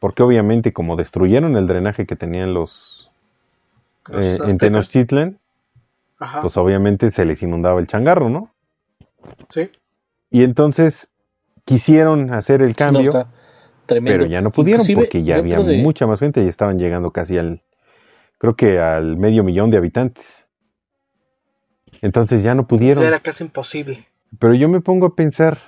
porque 0.00 0.22
obviamente 0.22 0.72
como 0.72 0.96
destruyeron 0.96 1.56
el 1.56 1.66
drenaje 1.66 2.06
que 2.06 2.16
tenían 2.16 2.54
los 2.54 3.10
Los 4.08 4.24
eh, 4.24 4.38
en. 4.48 4.58
Tenochtitlan, 4.58 5.38
Ajá. 6.22 6.40
pues 6.40 6.56
obviamente 6.56 7.10
se 7.10 7.24
les 7.24 7.42
inundaba 7.42 7.80
el 7.80 7.88
changarro, 7.88 8.28
¿no? 8.30 8.54
sí. 9.48 9.70
Y 10.30 10.44
entonces 10.44 11.12
quisieron 11.64 12.32
hacer 12.32 12.62
el 12.62 12.68
No, 12.70 12.74
cambio, 12.76 13.08
o 13.10 13.12
sea, 13.12 13.26
tremendo. 13.86 14.18
pero 14.20 14.30
ya 14.30 14.40
no 14.40 14.50
pudieron 14.52 14.80
Inclusive, 14.82 15.00
porque 15.02 15.24
ya 15.24 15.36
había 15.36 15.58
de- 15.60 15.82
mucha 15.82 16.06
más 16.06 16.20
gente 16.20 16.42
y 16.44 16.48
estaban 16.48 16.78
llegando 16.78 17.10
casi 17.10 17.38
al, 17.38 17.62
creo 18.38 18.54
que 18.56 18.78
al 18.78 19.16
medio 19.16 19.42
millón 19.44 19.70
de 19.70 19.78
habitantes. 19.78 20.46
Entonces 22.00 22.42
ya 22.42 22.54
no 22.54 22.66
pudieron. 22.66 23.02
Ya 23.02 23.08
era 23.08 23.20
casi 23.20 23.44
imposible. 23.44 24.06
Pero 24.38 24.54
yo 24.54 24.68
me 24.68 24.80
pongo 24.80 25.06
a 25.06 25.14
pensar, 25.14 25.58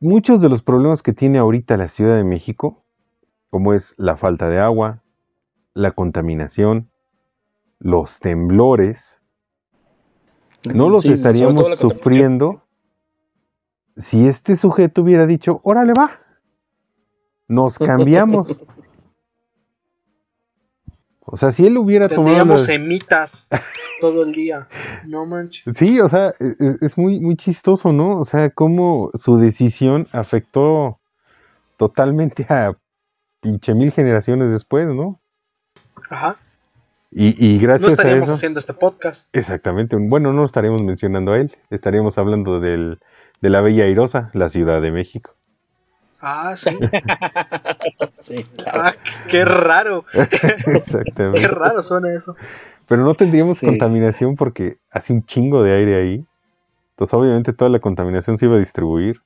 muchos 0.00 0.40
de 0.40 0.48
los 0.48 0.62
problemas 0.62 1.02
que 1.02 1.12
tiene 1.12 1.38
ahorita 1.38 1.76
la 1.76 1.88
Ciudad 1.88 2.16
de 2.16 2.24
México, 2.24 2.84
como 3.50 3.72
es 3.74 3.94
la 3.98 4.16
falta 4.16 4.48
de 4.48 4.58
agua, 4.58 5.02
la 5.74 5.92
contaminación, 5.92 6.90
los 7.82 8.18
temblores, 8.20 9.18
no 10.72 10.88
los 10.88 11.02
Sí, 11.02 11.12
estaríamos 11.12 11.76
sufriendo 11.78 12.62
si 13.96 14.26
este 14.28 14.56
sujeto 14.56 15.02
hubiera 15.02 15.26
dicho, 15.26 15.60
órale 15.64 15.92
va, 15.98 16.20
nos 17.48 17.78
cambiamos. 17.78 18.58
O 21.24 21.36
sea, 21.36 21.50
si 21.52 21.66
él 21.66 21.78
hubiera 21.78 22.08
tomado... 22.08 22.24
Tendríamos 22.24 22.60
la- 22.60 22.66
semitas 22.66 23.48
todo 24.00 24.22
el 24.22 24.32
día. 24.32 24.68
No 25.06 25.24
manches. 25.26 25.76
Sí, 25.76 25.98
o 26.00 26.08
sea, 26.08 26.34
e- 26.38 26.56
e- 26.58 26.76
es 26.80 26.98
muy, 26.98 27.20
muy 27.20 27.36
chistoso, 27.36 27.92
¿no? 27.92 28.18
O 28.18 28.24
sea, 28.24 28.50
cómo 28.50 29.10
su 29.14 29.36
decisión 29.36 30.08
afectó 30.12 31.00
totalmente 31.76 32.46
a 32.48 32.76
pinche 33.40 33.74
mil 33.74 33.90
generaciones 33.92 34.50
después, 34.50 34.88
¿no? 34.88 35.20
Ajá. 36.10 36.36
Y, 37.14 37.34
y 37.46 37.56
No 37.58 37.62
gracias 37.62 37.90
a 37.90 37.92
estaríamos 37.92 38.24
eso... 38.24 38.32
haciendo 38.34 38.58
este 38.58 38.72
podcast. 38.72 39.28
Exactamente. 39.36 39.96
Bueno, 39.98 40.32
no 40.32 40.44
estaríamos 40.44 40.82
mencionando 40.82 41.32
a 41.32 41.38
él, 41.38 41.56
estaríamos 41.70 42.16
hablando 42.18 42.58
del, 42.58 43.00
de 43.42 43.50
la 43.50 43.60
Bella 43.60 43.84
Airosa, 43.84 44.30
la 44.32 44.48
Ciudad 44.48 44.80
de 44.80 44.90
México. 44.92 45.34
Ah, 46.20 46.54
sí. 46.56 46.70
Sí, 48.20 48.44
claro. 48.56 48.82
Ah, 48.84 48.94
qué 49.26 49.44
raro. 49.44 50.04
Exactamente. 50.14 51.40
Qué 51.40 51.48
raro 51.48 51.82
suena 51.82 52.12
eso. 52.14 52.36
Pero 52.86 53.02
no 53.04 53.14
tendríamos 53.14 53.58
Sí. 53.58 53.66
contaminación 53.66 54.36
porque 54.36 54.78
hace 54.92 55.12
un 55.12 55.26
chingo 55.26 55.62
de 55.64 55.72
aire 55.74 55.96
ahí. 56.00 56.24
Entonces, 56.90 57.14
obviamente, 57.14 57.52
toda 57.52 57.68
la 57.68 57.80
contaminación 57.80 58.38
se 58.38 58.46
iba 58.46 58.54
a 58.54 58.60
distribuir. 58.60 59.20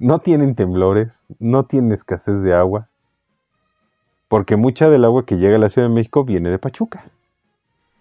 No 0.00 0.18
tienen 0.18 0.56
temblores, 0.56 1.24
no 1.38 1.64
tienen 1.66 1.92
escasez 1.92 2.42
de 2.42 2.54
agua. 2.54 2.88
Porque 4.26 4.56
mucha 4.56 4.90
del 4.90 5.04
agua 5.04 5.24
que 5.24 5.36
llega 5.36 5.54
a 5.54 5.60
la 5.60 5.68
Ciudad 5.68 5.86
de 5.88 5.94
México 5.94 6.24
viene 6.24 6.50
de 6.50 6.58
Pachuca. 6.58 7.04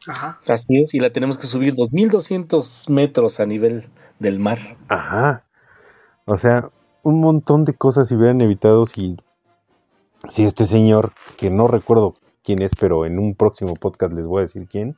Ajá. 0.07 0.39
Así 0.47 0.81
es, 0.81 0.93
y 0.93 0.99
la 0.99 1.11
tenemos 1.11 1.37
que 1.37 1.47
subir 1.47 1.75
2200 1.75 2.89
metros 2.89 3.39
a 3.39 3.45
nivel 3.45 3.85
del 4.19 4.39
mar. 4.39 4.57
Ajá. 4.89 5.45
O 6.25 6.37
sea, 6.37 6.69
un 7.03 7.19
montón 7.19 7.65
de 7.65 7.73
cosas 7.73 8.07
se 8.07 8.15
hubieran 8.15 8.41
evitado 8.41 8.85
si, 8.85 9.17
si 10.29 10.45
este 10.45 10.65
señor, 10.65 11.13
que 11.37 11.49
no 11.49 11.67
recuerdo 11.67 12.15
quién 12.43 12.61
es, 12.61 12.71
pero 12.79 13.05
en 13.05 13.19
un 13.19 13.35
próximo 13.35 13.75
podcast 13.75 14.13
les 14.13 14.25
voy 14.25 14.39
a 14.39 14.41
decir 14.41 14.67
quién, 14.67 14.97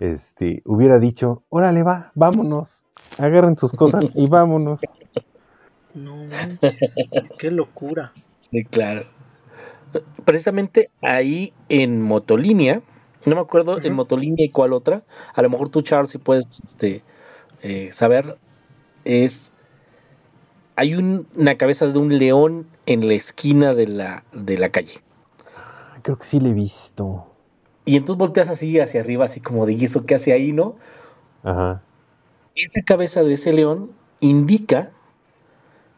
este, 0.00 0.62
hubiera 0.64 0.98
dicho, 0.98 1.42
órale 1.48 1.82
va, 1.82 2.10
vámonos, 2.14 2.84
agarren 3.18 3.58
sus 3.58 3.72
cosas 3.72 4.10
y 4.14 4.26
vámonos. 4.26 4.80
No 5.94 6.16
manches. 6.16 6.94
Qué 7.38 7.50
locura. 7.50 8.12
Sí, 8.50 8.64
claro. 8.64 9.04
Precisamente 10.24 10.90
ahí 11.00 11.52
en 11.68 12.02
Motolínea, 12.02 12.82
no 13.26 13.34
me 13.34 13.40
acuerdo 13.42 13.80
en. 13.80 13.92
Motolínea 13.92 14.44
y 14.46 14.50
cuál 14.50 14.72
otra, 14.72 15.02
a 15.34 15.42
lo 15.42 15.50
mejor 15.50 15.68
tú, 15.68 15.82
Charles, 15.82 16.10
si 16.10 16.18
puedes 16.18 16.60
este, 16.64 17.02
eh, 17.62 17.90
saber, 17.92 18.38
es. 19.04 19.52
Hay 20.76 20.94
un- 20.94 21.26
una 21.34 21.56
cabeza 21.56 21.86
de 21.86 21.98
un 21.98 22.18
león 22.18 22.66
en 22.86 23.06
la 23.08 23.14
esquina 23.14 23.74
de 23.74 23.86
la, 23.88 24.24
de 24.32 24.58
la 24.58 24.68
calle. 24.68 25.00
Creo 26.02 26.18
que 26.18 26.26
sí 26.26 26.38
le 26.38 26.50
he 26.50 26.54
visto. 26.54 27.26
Y 27.84 27.96
entonces 27.96 28.18
volteas 28.18 28.48
así 28.48 28.78
hacia 28.78 29.00
arriba, 29.00 29.24
así 29.24 29.40
como 29.40 29.64
de, 29.66 29.72
¿y 29.74 29.84
eso 29.84 30.04
qué 30.04 30.14
hace 30.16 30.32
ahí, 30.32 30.52
no? 30.52 30.76
Ajá. 31.42 31.82
Esa 32.54 32.82
cabeza 32.82 33.22
de 33.22 33.34
ese 33.34 33.52
león 33.52 33.90
indica 34.20 34.90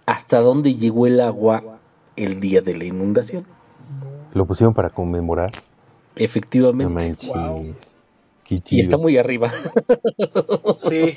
hasta 0.06 0.40
dónde 0.40 0.74
llegó 0.74 1.06
el 1.06 1.20
agua 1.20 1.78
el 2.16 2.40
día 2.40 2.60
de 2.62 2.76
la 2.76 2.84
inundación. 2.84 3.46
Lo 4.34 4.46
pusieron 4.46 4.74
para 4.74 4.90
conmemorar. 4.90 5.52
No 6.18 6.24
Efectivamente. 6.24 6.92
manches. 6.92 7.28
Wow. 7.28 7.74
Qué 8.44 8.62
y 8.70 8.80
está 8.80 8.96
muy 8.96 9.16
arriba. 9.16 9.52
Sí. 10.78 11.16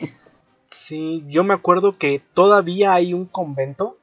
Sí, 0.71 1.23
yo 1.27 1.43
me 1.43 1.53
acuerdo 1.53 1.97
que 1.97 2.21
todavía 2.33 2.93
hay 2.93 3.13
un 3.13 3.25
convento 3.25 3.97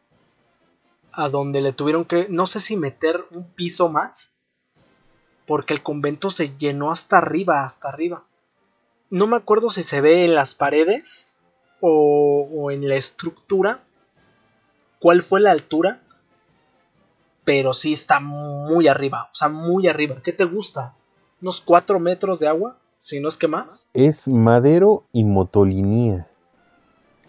a 1.12 1.28
donde 1.28 1.61
le 1.61 1.72
tuvieron 1.72 2.05
que, 2.05 2.28
no 2.28 2.46
sé 2.46 2.61
si 2.61 2.76
meter 2.76 3.24
un 3.30 3.44
piso 3.44 3.88
más, 3.88 4.34
porque 5.46 5.74
el 5.74 5.82
convento 5.82 6.30
se 6.30 6.57
llenó 6.59 6.92
hasta 6.92 7.18
arriba, 7.18 7.64
hasta 7.64 7.88
arriba. 7.88 8.24
No 9.11 9.26
me 9.26 9.36
acuerdo 9.36 9.70
si 9.70 9.82
se 9.82 10.01
ve 10.01 10.24
en 10.24 10.34
las 10.34 10.55
paredes 10.55 11.38
o, 11.80 12.49
o 12.53 12.70
en 12.70 12.86
la 12.86 12.96
estructura, 12.96 13.82
cuál 15.01 15.22
fue 15.22 15.40
la 15.40 15.51
altura, 15.51 16.03
pero 17.49 17.72
sí 17.72 17.94
está 17.94 18.20
muy 18.20 18.88
arriba, 18.88 19.30
o 19.32 19.34
sea, 19.34 19.49
muy 19.49 19.88
arriba. 19.88 20.16
¿Qué 20.22 20.34
te 20.34 20.44
gusta? 20.44 20.92
¿Unos 21.40 21.62
4 21.62 21.99
metros 21.99 22.40
de 22.40 22.46
agua? 22.46 22.76
Si 23.01 23.20
no 23.20 23.28
es 23.30 23.38
que 23.38 23.49
más. 23.49 23.88
Es 23.94 24.28
madero 24.28 25.07
y 25.14 25.24
motolinía. 25.24 26.28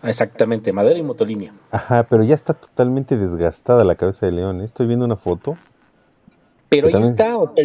Exactamente, 0.04 0.74
madera 0.74 1.00
y 1.00 1.04
motolinia. 1.04 1.54
Ajá, 1.72 2.04
pero 2.10 2.26
ya 2.26 2.36
está 2.36 2.54
totalmente 2.54 3.16
desgastada 3.16 3.86
la 3.86 3.96
cabeza 3.96 4.26
de 4.26 4.34
león. 4.34 4.60
¿eh? 4.60 4.66
Estoy 4.66 4.88
viendo 4.88 5.06
una 5.06 5.16
foto. 5.16 5.58
Pero 6.68 6.90
ahí 6.90 7.02
está, 7.02 7.38
o 7.38 7.48
sea, 7.48 7.56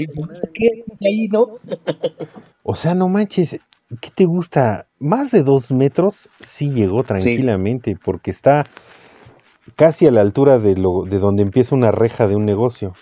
¿qué 0.53 0.85
ahí, 1.09 1.27
no? 1.27 1.57
o 2.63 2.75
sea, 2.77 2.95
no 2.95 3.09
manches, 3.09 3.59
¿qué 4.01 4.11
te 4.15 4.27
gusta? 4.27 4.87
Más 5.01 5.33
de 5.33 5.43
dos 5.43 5.73
metros 5.73 6.29
sí 6.39 6.71
llegó 6.71 7.03
tranquilamente, 7.03 7.99
porque 8.01 8.31
está 8.31 8.65
casi 9.77 10.07
a 10.07 10.11
la 10.11 10.21
altura 10.21 10.59
de, 10.59 10.77
lo, 10.77 11.05
de 11.05 11.19
donde 11.19 11.43
empieza 11.43 11.75
una 11.75 11.91
reja 11.91 12.27
de 12.27 12.37
un 12.37 12.45
negocio. 12.45 12.95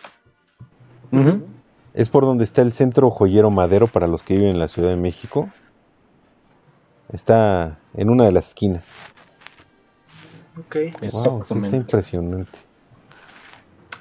Es 1.92 2.08
por 2.08 2.24
donde 2.24 2.44
está 2.44 2.62
el 2.62 2.72
centro 2.72 3.10
joyero 3.10 3.50
madero 3.50 3.86
para 3.86 4.06
los 4.06 4.22
que 4.22 4.34
viven 4.34 4.50
en 4.50 4.58
la 4.58 4.68
Ciudad 4.68 4.88
de 4.88 4.96
México. 4.96 5.50
Está 7.12 7.78
en 7.94 8.08
una 8.08 8.24
de 8.24 8.32
las 8.32 8.48
esquinas. 8.48 8.94
Ok. 10.58 10.76
Wow, 11.12 11.44
sí 11.44 11.54
está 11.58 11.76
impresionante. 11.76 12.58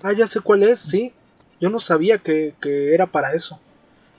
Ah, 0.03 0.13
ya 0.13 0.25
sé 0.25 0.39
cuál 0.39 0.63
es, 0.63 0.79
sí. 0.79 1.13
Yo 1.59 1.69
no 1.69 1.79
sabía 1.79 2.17
que, 2.17 2.55
que, 2.61 2.93
era 2.93 3.07
para 3.07 3.33
eso. 3.33 3.59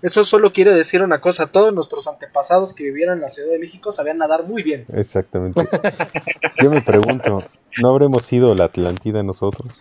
Eso 0.03 0.25
solo 0.25 0.53
quiere 0.53 0.75
decir 0.75 1.03
una 1.03 1.21
cosa. 1.21 1.47
Todos 1.47 1.73
nuestros 1.73 2.09
antepasados 2.09 2.75
que 2.75 2.85
vivieron 2.85 3.15
en 3.17 3.23
la 3.23 3.29
Ciudad 3.29 3.51
de 3.51 3.59
México 3.59 3.93
sabían 3.93 4.19
nadar 4.19 4.45
muy 4.45 4.63
bien. 4.63 4.85
Exactamente. 4.93 5.61
Yo 6.63 6.71
me 6.71 6.83
pregunto, 6.83 7.45
¿no 7.81 7.89
habremos 7.89 8.25
sido 8.25 8.55
la 8.55 8.65
Atlántida 8.65 9.23
nosotros? 9.23 9.73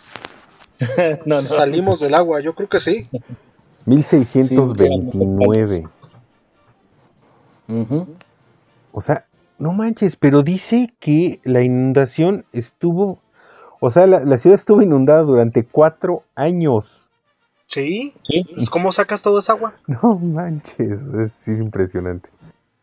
no, 1.25 1.41
Salimos 1.41 1.99
del 1.99 2.13
agua, 2.15 2.39
yo 2.39 2.53
creo 2.53 2.69
que 2.69 2.79
sí. 2.79 3.09
1629. 3.85 5.81
O 8.91 9.01
sea, 9.01 9.25
no 9.57 9.71
manches, 9.73 10.15
pero 10.15 10.43
dice 10.43 10.93
que 10.99 11.39
la 11.43 11.61
inundación 11.61 12.45
estuvo, 12.51 13.19
o 13.79 13.89
sea, 13.89 14.07
la, 14.07 14.37
ciudad 14.37 14.55
estuvo 14.55 14.81
inundada 14.81 15.21
durante 15.21 15.65
cuatro 15.65 16.23
años. 16.35 17.07
Sí, 17.71 18.13
sí. 18.23 18.43
Pues, 18.53 18.69
¿Cómo 18.69 18.91
sacas 18.91 19.21
toda 19.21 19.39
esa 19.39 19.53
agua? 19.53 19.73
No 19.87 20.15
manches, 20.15 21.01
es, 21.01 21.47
es 21.47 21.61
impresionante. 21.61 22.29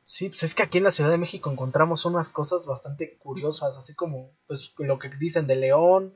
Sí, 0.05 0.29
pues 0.31 0.43
es 0.43 0.55
que 0.55 0.63
aquí 0.63 0.79
en 0.79 0.85
la 0.85 0.91
Ciudad 0.91 1.11
de 1.11 1.19
México 1.19 1.51
encontramos 1.51 2.07
unas 2.07 2.31
cosas 2.31 2.67
bastante 2.67 3.19
curiosas, 3.19 3.77
así 3.77 3.95
como 3.95 4.31
pues 4.47 4.73
lo 4.79 4.99
que 4.99 5.11
dicen 5.11 5.47
de 5.47 5.57
León, 5.57 6.15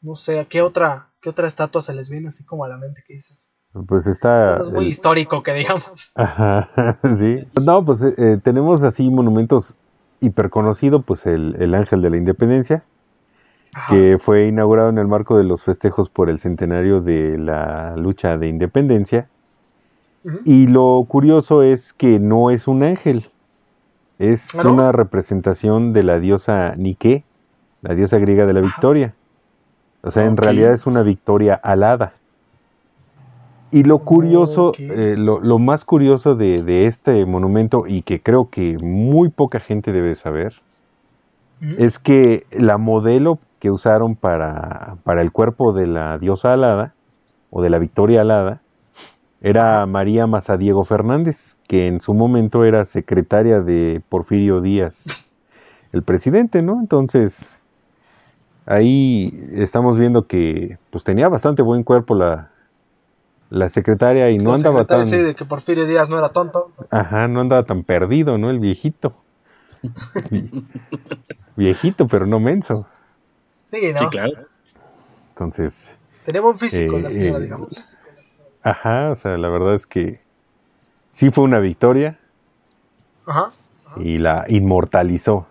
no 0.00 0.14
sé, 0.14 0.46
¿qué 0.48 0.62
otra, 0.62 1.12
qué 1.20 1.28
otra 1.28 1.46
estatua 1.46 1.82
se 1.82 1.94
les 1.94 2.08
viene 2.08 2.28
así 2.28 2.44
como 2.44 2.64
a 2.64 2.68
la 2.68 2.78
mente 2.78 3.04
que 3.06 3.14
dices? 3.14 3.46
Pues 3.86 4.06
está... 4.06 4.58
Es 4.58 4.70
muy 4.70 4.86
histórico 4.86 5.42
que 5.42 5.54
digamos. 5.54 6.10
Ajá, 6.14 6.98
sí. 7.16 7.46
No, 7.60 7.84
pues 7.84 8.02
eh, 8.02 8.14
eh, 8.16 8.38
tenemos 8.42 8.82
así 8.82 9.08
monumentos 9.10 9.76
hiper 10.20 10.50
conocido, 10.50 11.02
pues 11.02 11.26
el, 11.26 11.74
Ángel 11.74 12.00
de 12.00 12.10
la 12.10 12.16
Independencia, 12.16 12.84
que 13.88 14.18
fue 14.18 14.48
inaugurado 14.48 14.90
en 14.90 14.98
el 14.98 15.06
marco 15.08 15.38
de 15.38 15.44
los 15.44 15.62
festejos 15.62 16.10
por 16.10 16.28
el 16.28 16.38
centenario 16.38 17.00
de 17.00 17.38
la 17.38 17.96
lucha 17.96 18.36
de 18.36 18.48
independencia. 18.48 19.28
Y 20.44 20.66
lo 20.66 21.04
curioso 21.08 21.62
es 21.62 21.92
que 21.92 22.18
no 22.18 22.50
es 22.50 22.68
un 22.68 22.84
ángel, 22.84 23.26
es 24.18 24.54
una 24.54 24.92
representación 24.92 25.92
de 25.92 26.04
la 26.04 26.20
diosa 26.20 26.74
Nike, 26.76 27.24
la 27.80 27.94
diosa 27.94 28.18
griega 28.18 28.46
de 28.46 28.52
la 28.52 28.60
victoria. 28.60 29.14
O 30.02 30.10
sea, 30.10 30.26
en 30.26 30.36
realidad 30.36 30.72
es 30.72 30.86
una 30.86 31.02
victoria 31.02 31.54
alada. 31.54 32.14
Y 33.72 33.84
lo 33.84 34.00
curioso, 34.00 34.72
eh, 34.78 35.16
lo, 35.16 35.58
más 35.58 35.84
curioso 35.84 36.34
de, 36.34 36.86
este 36.86 37.24
monumento, 37.24 37.86
y 37.86 38.02
que 38.02 38.20
creo 38.20 38.50
que 38.50 38.76
muy 38.78 39.30
poca 39.30 39.60
gente 39.60 39.92
debe 39.92 40.14
saber, 40.14 40.54
es 41.78 41.98
que 41.98 42.44
la 42.50 42.76
modelo 42.76 43.38
que 43.62 43.70
usaron 43.70 44.16
para, 44.16 44.96
para, 45.04 45.22
el 45.22 45.30
cuerpo 45.30 45.72
de 45.72 45.86
la 45.86 46.18
diosa 46.18 46.52
alada, 46.52 46.94
o 47.48 47.62
de 47.62 47.70
la 47.70 47.78
victoria 47.78 48.22
alada, 48.22 48.60
era 49.40 49.86
María 49.86 50.26
Mazadiego 50.26 50.82
Fernández, 50.84 51.56
que 51.68 51.86
en 51.86 52.00
su 52.00 52.12
momento 52.12 52.64
era 52.64 52.84
secretaria 52.84 53.60
de 53.60 54.02
Porfirio 54.08 54.60
Díaz, 54.60 55.04
el 55.92 56.02
presidente, 56.02 56.60
¿no? 56.60 56.80
Entonces, 56.80 57.56
ahí 58.66 59.28
estamos 59.52 59.96
viendo 59.96 60.26
que 60.26 60.78
pues 60.90 61.04
tenía 61.04 61.28
bastante 61.28 61.62
buen 61.62 61.84
cuerpo 61.84 62.16
la, 62.16 62.50
la 63.48 63.68
secretaria 63.68 64.28
y 64.30 64.38
no 64.38 64.54
andaba 64.54 64.86
tan... 64.86 65.06
Sí, 65.06 65.18
de 65.18 65.36
que 65.36 65.44
Porfirio 65.44 65.86
Díaz 65.86 66.10
no 66.10 66.18
era 66.18 66.30
tonto. 66.30 66.72
Ajá, 66.90 67.28
no 67.28 67.40
andaba 67.40 67.62
tan 67.62 67.84
perdido, 67.84 68.38
¿no? 68.38 68.50
El 68.50 68.58
viejito. 68.58 69.14
viejito, 71.56 72.08
pero 72.08 72.26
no 72.26 72.40
menso. 72.40 72.88
Sí, 73.72 73.90
¿no? 73.90 73.98
Sí, 73.98 74.06
claro. 74.08 74.32
Entonces... 75.30 75.88
Tenía 76.26 76.42
buen 76.42 76.58
físico 76.58 76.98
la 76.98 77.08
señora, 77.08 77.38
eh, 77.38 77.42
digamos. 77.42 77.88
Ajá, 78.62 79.10
o 79.10 79.14
sea, 79.14 79.38
la 79.38 79.48
verdad 79.48 79.74
es 79.74 79.86
que 79.86 80.20
sí 81.10 81.30
fue 81.30 81.44
una 81.44 81.58
victoria. 81.58 82.18
Ajá. 83.24 83.50
Y 83.96 84.18
la 84.18 84.44
inmortalizó. 84.48 85.46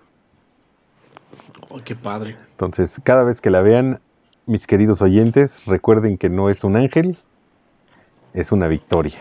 Oh, 1.70 1.80
qué 1.84 1.96
padre. 1.96 2.38
Entonces, 2.52 3.02
cada 3.04 3.24
vez 3.24 3.42
que 3.42 3.50
la 3.50 3.62
vean, 3.62 4.00
mis 4.46 4.68
queridos 4.68 5.02
oyentes, 5.02 5.66
recuerden 5.66 6.20
que 6.20 6.30
no 6.30 6.52
es 6.52 6.64
un 6.64 6.78
ángel, 6.78 7.18
es 8.36 8.52
una 8.52 8.68
victoria. 8.68 9.18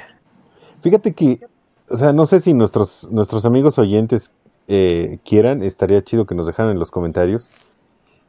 Fíjate 0.82 1.14
que, 1.14 1.40
o 1.88 1.96
sea, 1.96 2.12
no 2.12 2.26
sé 2.26 2.40
si 2.40 2.53
nuestros, 2.53 3.09
nuestros 3.11 3.46
amigos 3.46 3.78
oyentes 3.78 4.30
eh, 4.68 5.20
quieran, 5.24 5.62
estaría 5.62 6.03
chido 6.03 6.26
que 6.26 6.34
nos 6.34 6.46
dejaran 6.46 6.72
en 6.72 6.78
los 6.78 6.90
comentarios, 6.90 7.51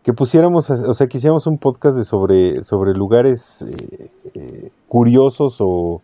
que 0.04 0.14
pusiéramos, 0.14 0.70
o 0.70 0.94
sea, 0.94 1.08
que 1.08 1.18
hiciéramos 1.18 1.46
un 1.48 1.58
podcast 1.58 1.96
de 1.96 2.04
sobre, 2.04 2.64
sobre 2.64 2.94
lugares 2.94 3.62
eh, 3.62 4.10
eh, 4.34 4.72
curiosos 4.88 5.58
o 5.60 6.02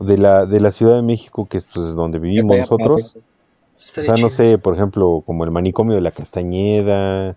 de 0.00 0.18
la, 0.18 0.44
de 0.44 0.60
la 0.60 0.70
Ciudad 0.72 0.96
de 0.96 1.02
México, 1.02 1.46
que 1.46 1.58
es 1.58 1.64
pues, 1.64 1.94
donde 1.94 2.18
vivimos 2.18 2.56
nosotros. 2.56 3.16
O 3.16 3.78
sea, 3.78 4.14
no 4.16 4.28
sé, 4.28 4.58
por 4.58 4.74
ejemplo, 4.74 5.22
como 5.24 5.44
el 5.44 5.50
manicomio 5.50 5.94
de 5.94 6.00
la 6.00 6.10
Castañeda, 6.10 7.36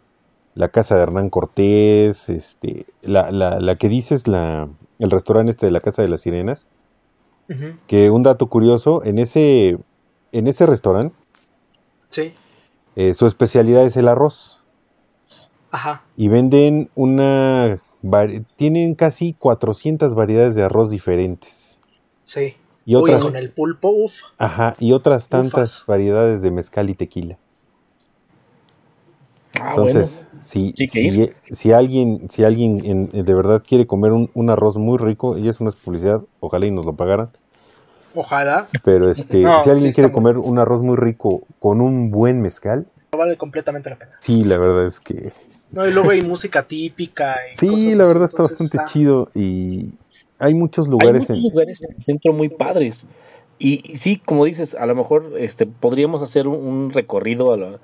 la 0.56 0.70
casa 0.70 0.96
de 0.96 1.04
Hernán 1.04 1.30
Cortés, 1.30 2.30
este, 2.30 2.86
la, 3.02 3.32
la, 3.32 3.60
la 3.60 3.76
que 3.76 3.88
dices, 3.88 4.28
la, 4.28 4.68
el 5.00 5.12
restaurante 5.12 5.52
este 5.52 5.66
de 5.66 5.72
la 5.72 5.80
Casa 5.80 6.02
de 6.02 6.10
las 6.10 6.22
Sirenas, 6.22 6.68
que 7.88 8.12
un 8.12 8.22
dato 8.22 8.46
curioso, 8.48 9.04
en 9.04 9.18
ese, 9.18 9.80
en 10.32 10.48
ese 10.48 10.68
restaurante, 10.68 11.16
sí. 12.10 12.34
Eh, 12.96 13.14
su 13.14 13.26
especialidad 13.26 13.86
es 13.86 13.96
el 13.98 14.08
arroz. 14.08 14.59
Ajá. 15.72 16.04
Y 16.18 16.28
venden 16.28 16.90
una... 16.96 17.80
Tienen 18.56 18.96
casi 18.96 19.34
400 19.34 20.16
variedades 20.16 20.56
de 20.56 20.64
arroz 20.64 20.90
diferentes. 20.90 21.78
Sí. 22.24 22.56
Y 22.86 22.96
otras, 22.96 23.24
con 23.24 23.36
el 23.36 23.52
pulpo, 23.52 23.90
uff. 23.90 24.14
Ajá, 24.38 24.76
y 24.80 24.94
otras 24.94 25.28
tantas 25.28 25.84
variedades 25.86 26.42
de 26.42 26.50
mezcal 26.50 26.90
y 26.90 26.96
tequila. 26.96 27.38
Ah, 29.60 29.72
Entonces, 29.72 30.28
si, 30.42 30.74
si, 30.74 31.72
alguien, 31.72 32.30
si 32.30 32.44
alguien 32.44 33.10
de 33.12 33.34
verdad 33.34 33.62
quiere 33.68 33.86
comer 33.86 34.12
un, 34.14 34.50
arroz 34.50 34.78
muy 34.78 34.98
rico, 34.98 35.38
y 35.38 35.50
es 35.50 35.60
una 35.60 35.72
publicidad, 35.72 36.22
ojalá 36.40 36.66
y 36.66 36.72
nos 36.72 36.86
lo 36.86 36.96
pagaran. 36.96 37.30
Ojalá. 38.16 38.68
Pero 38.84 39.10
este, 39.10 39.44
si 39.64 39.70
alguien 39.70 39.92
quiere 39.92 40.12
comer 40.12 40.38
un 40.38 40.60
arroz 40.60 40.82
muy 40.82 40.96
rico 40.96 41.44
con 41.60 41.82
un 41.82 42.10
buen 42.10 42.42
mezcal. 42.42 42.88
Vale 43.12 43.38
completamente 43.38 43.90
la 43.90 43.98
pena. 43.98 44.12
Sí, 44.20 44.44
la 44.44 44.58
verdad 44.58 44.86
es 44.86 45.00
que. 45.00 45.32
No, 45.72 45.88
y 45.88 45.92
luego 45.92 46.10
hay 46.10 46.22
música 46.22 46.68
típica. 46.68 47.36
sí, 47.58 47.94
la 47.94 48.06
verdad 48.06 48.26
está 48.26 48.44
bastante 48.44 48.78
chido 48.86 49.30
y 49.36 49.94
hay 50.40 50.54
muchos 50.54 50.88
lugares. 50.88 51.30
Hay 51.30 51.38
muchos 51.38 51.54
lugares 51.54 51.84
en 51.84 51.94
el 51.94 52.02
centro 52.02 52.34
muy 52.34 52.50
padres. 52.50 53.06
Y, 53.60 53.96
sí, 53.96 54.18
como 54.18 54.46
dices, 54.46 54.74
a 54.74 54.86
lo 54.86 54.96
mejor 54.96 55.34
este, 55.38 55.66
podríamos 55.66 56.22
hacer 56.22 56.48
un, 56.48 56.92
recorrido 56.92 57.52
a 57.52 57.58
la, 57.58 57.80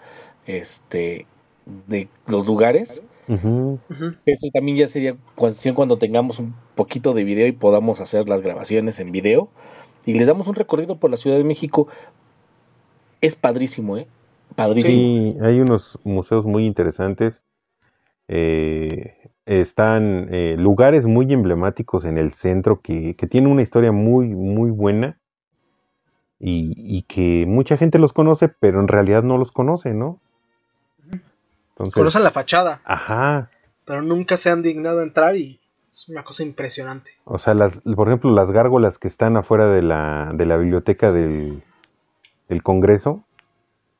este, 0.47 1.27
de 1.88 2.07
los 2.27 2.47
lugares. 2.47 3.03
Eso 3.27 4.47
también 4.53 4.77
ya 4.77 4.88
sería 4.88 5.15
cuestión 5.36 5.75
cuando 5.75 5.97
tengamos 5.97 6.39
un 6.39 6.55
poquito 6.75 7.13
de 7.13 7.23
video 7.23 7.47
y 7.47 7.51
podamos 7.51 7.99
hacer 7.99 8.29
las 8.29 8.41
grabaciones 8.41 8.99
en 8.99 9.11
video. 9.11 9.49
Y 10.05 10.13
les 10.13 10.27
damos 10.27 10.47
un 10.47 10.55
recorrido 10.55 10.97
por 10.97 11.11
la 11.11 11.17
Ciudad 11.17 11.38
de 11.38 11.43
México. 11.43 11.88
Es 13.21 13.36
padrísimo, 13.36 13.97
¿eh? 13.97 14.07
Padrísimo. 14.55 15.33
Sí, 15.33 15.38
hay 15.41 15.59
unos 15.59 15.99
museos 16.03 16.45
muy 16.45 16.65
interesantes. 16.65 17.41
Eh, 18.28 19.32
están 19.45 20.28
eh, 20.32 20.55
lugares 20.57 21.05
muy 21.05 21.32
emblemáticos 21.32 22.05
en 22.05 22.17
el 22.17 22.34
centro 22.34 22.82
que, 22.82 23.15
que 23.15 23.28
tienen 23.28 23.51
una 23.51 23.61
historia 23.61 23.91
muy, 23.91 24.28
muy 24.28 24.71
buena. 24.71 25.17
Y, 26.38 26.73
y, 26.76 27.03
que 27.03 27.45
mucha 27.47 27.78
gente 27.78 27.97
los 27.97 28.11
conoce, 28.11 28.49
pero 28.49 28.82
en 28.82 28.89
realidad 28.89 29.23
no 29.23 29.38
los 29.38 29.53
conoce, 29.53 29.93
¿no? 29.93 30.19
Conocen 31.93 32.23
la 32.23 32.32
fachada. 32.32 32.82
Ajá. 32.84 33.49
pero 33.86 34.01
nunca 34.01 34.38
se 34.38 34.49
han 34.49 34.61
dignado 34.61 34.99
a 34.99 35.03
entrar 35.03 35.38
y 35.38 35.59
es 35.93 36.09
una 36.09 36.23
cosa 36.23 36.43
impresionante. 36.43 37.11
O 37.23 37.38
sea, 37.38 37.53
las, 37.53 37.82
por 37.82 38.07
ejemplo, 38.07 38.32
las 38.32 38.51
gárgolas 38.51 38.97
que 38.97 39.07
están 39.07 39.38
afuera 39.38 39.67
de 39.67 39.82
la, 39.82 40.32
de 40.34 40.45
la 40.45 40.57
biblioteca 40.57 41.11
del, 41.11 41.63
del 42.49 42.63
Congreso 42.63 43.24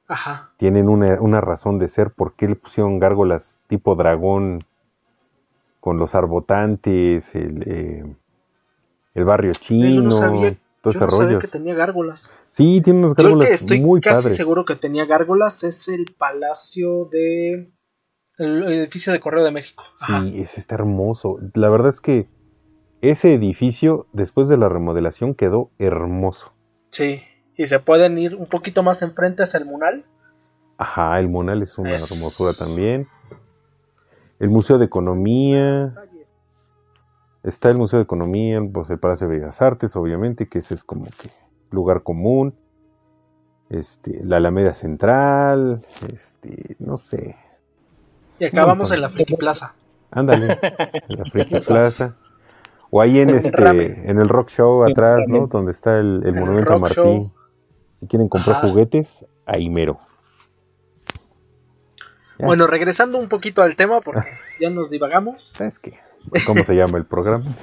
Ajá. 0.08 0.52
tienen 0.58 0.88
una, 0.90 1.20
una 1.22 1.42
razón 1.42 1.80
de 1.80 1.88
ser. 1.88 2.12
¿Por 2.12 2.34
qué 2.34 2.48
le 2.48 2.56
pusieron 2.56 3.00
gárgolas 3.00 3.62
tipo 3.68 3.96
dragón 3.96 4.60
con 5.80 5.98
los 5.98 6.16
arbotantes, 6.16 7.34
el, 7.36 7.64
eh, 7.68 8.16
el 9.14 9.24
barrio 9.26 9.52
Yo 9.54 9.60
chino, 9.60 10.02
no 10.04 10.12
sabía, 10.12 10.58
todo 10.82 10.94
yo 10.94 11.00
ese 11.00 11.06
no 11.06 11.12
sabía 11.12 11.40
que 11.40 11.48
tenía 11.48 11.76
gárgolas. 11.76 12.34
Sí, 12.52 12.82
tiene 12.84 13.00
unas 13.00 13.12
Yo 13.16 13.24
gárgolas 13.24 13.48
que 13.50 13.54
estoy 13.54 13.82
muy 13.82 14.02
casi 14.02 14.24
padres. 14.24 14.36
seguro 14.38 14.66
que 14.66 14.76
tenía 14.76 15.06
gárgolas 15.06 15.64
es 15.64 15.88
el 15.88 16.06
palacio 16.18 17.06
de... 17.06 17.72
El 18.38 18.64
edificio 18.64 19.14
de 19.14 19.20
Correo 19.20 19.44
de 19.44 19.52
México. 19.52 19.86
Ajá. 20.02 20.22
Sí, 20.24 20.42
ese 20.42 20.60
está 20.60 20.76
hermoso. 20.76 21.40
La 21.54 21.70
verdad 21.70 21.90
es 21.90 22.02
que 22.02 22.28
ese 23.02 23.34
edificio, 23.34 24.08
después 24.12 24.50
de 24.50 24.58
la 24.58 24.68
remodelación, 24.68 25.36
quedó 25.36 25.70
hermoso. 25.80 26.52
Sí. 26.90 27.22
Y 27.58 27.66
se 27.68 27.80
pueden 27.80 28.18
ir 28.18 28.36
un 28.36 28.48
poquito 28.48 28.84
más 28.84 29.02
enfrente 29.02 29.44
hacia 29.44 29.60
el 29.60 29.66
Munal. 29.66 30.04
Ajá, 30.78 31.20
el 31.20 31.30
Monal 31.30 31.62
es 31.62 31.78
una 31.78 31.96
Es- 31.96 32.12
hermosura 32.12 32.54
también. 32.54 33.08
El 34.40 34.50
Museo 34.50 34.78
de 34.78 34.86
Economía. 34.86 35.94
Está 37.44 37.70
el 37.70 37.78
Museo 37.78 38.00
de 38.00 38.04
Economía, 38.04 38.60
pues 38.74 38.90
el 38.90 38.98
Palacio 39.00 39.28
de 39.30 39.38
Bellas 39.38 39.62
Artes, 39.62 39.96
obviamente, 39.96 40.48
que 40.48 40.58
ese 40.60 40.74
es 40.74 40.84
como 40.84 41.06
que 41.06 41.30
lugar 41.72 42.02
común. 42.04 42.56
Este, 43.70 44.24
la 44.24 44.38
Alameda 44.38 44.74
Central, 44.74 45.84
este, 46.14 46.76
no 46.80 46.98
sé. 46.98 47.36
Y 48.40 48.46
acabamos 48.46 48.92
en 48.92 49.02
la 49.02 49.10
Friki 49.10 49.36
Plaza. 49.38 49.74
Ándale, 50.12 50.60
en 50.62 51.18
la 51.20 51.26
Friki 51.32 51.60
Plaza. 51.68 52.16
O 52.92 53.02
ahí 53.02 53.20
en 53.20 53.30
El 53.30 53.38
este, 53.38 54.10
en 54.10 54.20
el 54.20 54.30
Rock 54.30 54.50
Show 54.50 54.84
atrás, 54.84 55.20
¿no? 55.28 55.48
Donde 55.48 55.72
está 55.72 55.98
el, 56.00 56.22
el 56.24 56.36
El 56.36 56.40
Monumento 56.42 56.70
a 56.70 56.74
Rock 56.74 56.82
Martí. 56.82 56.96
Show. 56.96 57.32
Si 58.06 58.10
quieren 58.10 58.30
comprar 58.30 58.58
Ajá. 58.58 58.68
juguetes, 58.68 59.26
ahí 59.48 59.68
mero. 59.68 60.00
Ya 62.38 62.46
Bueno, 62.46 62.68
regresando 62.68 63.18
un 63.18 63.30
poquito 63.30 63.64
al 63.64 63.76
tema, 63.76 64.00
porque 64.00 64.28
ya 64.62 64.70
nos 64.70 64.92
divagamos. 64.92 65.56
¿Sabes 65.58 65.80
qué? 65.80 65.98
¿Cómo 66.46 66.64
se 66.64 66.76
llama 66.76 67.00
el 67.00 67.06
programa? 67.06 67.56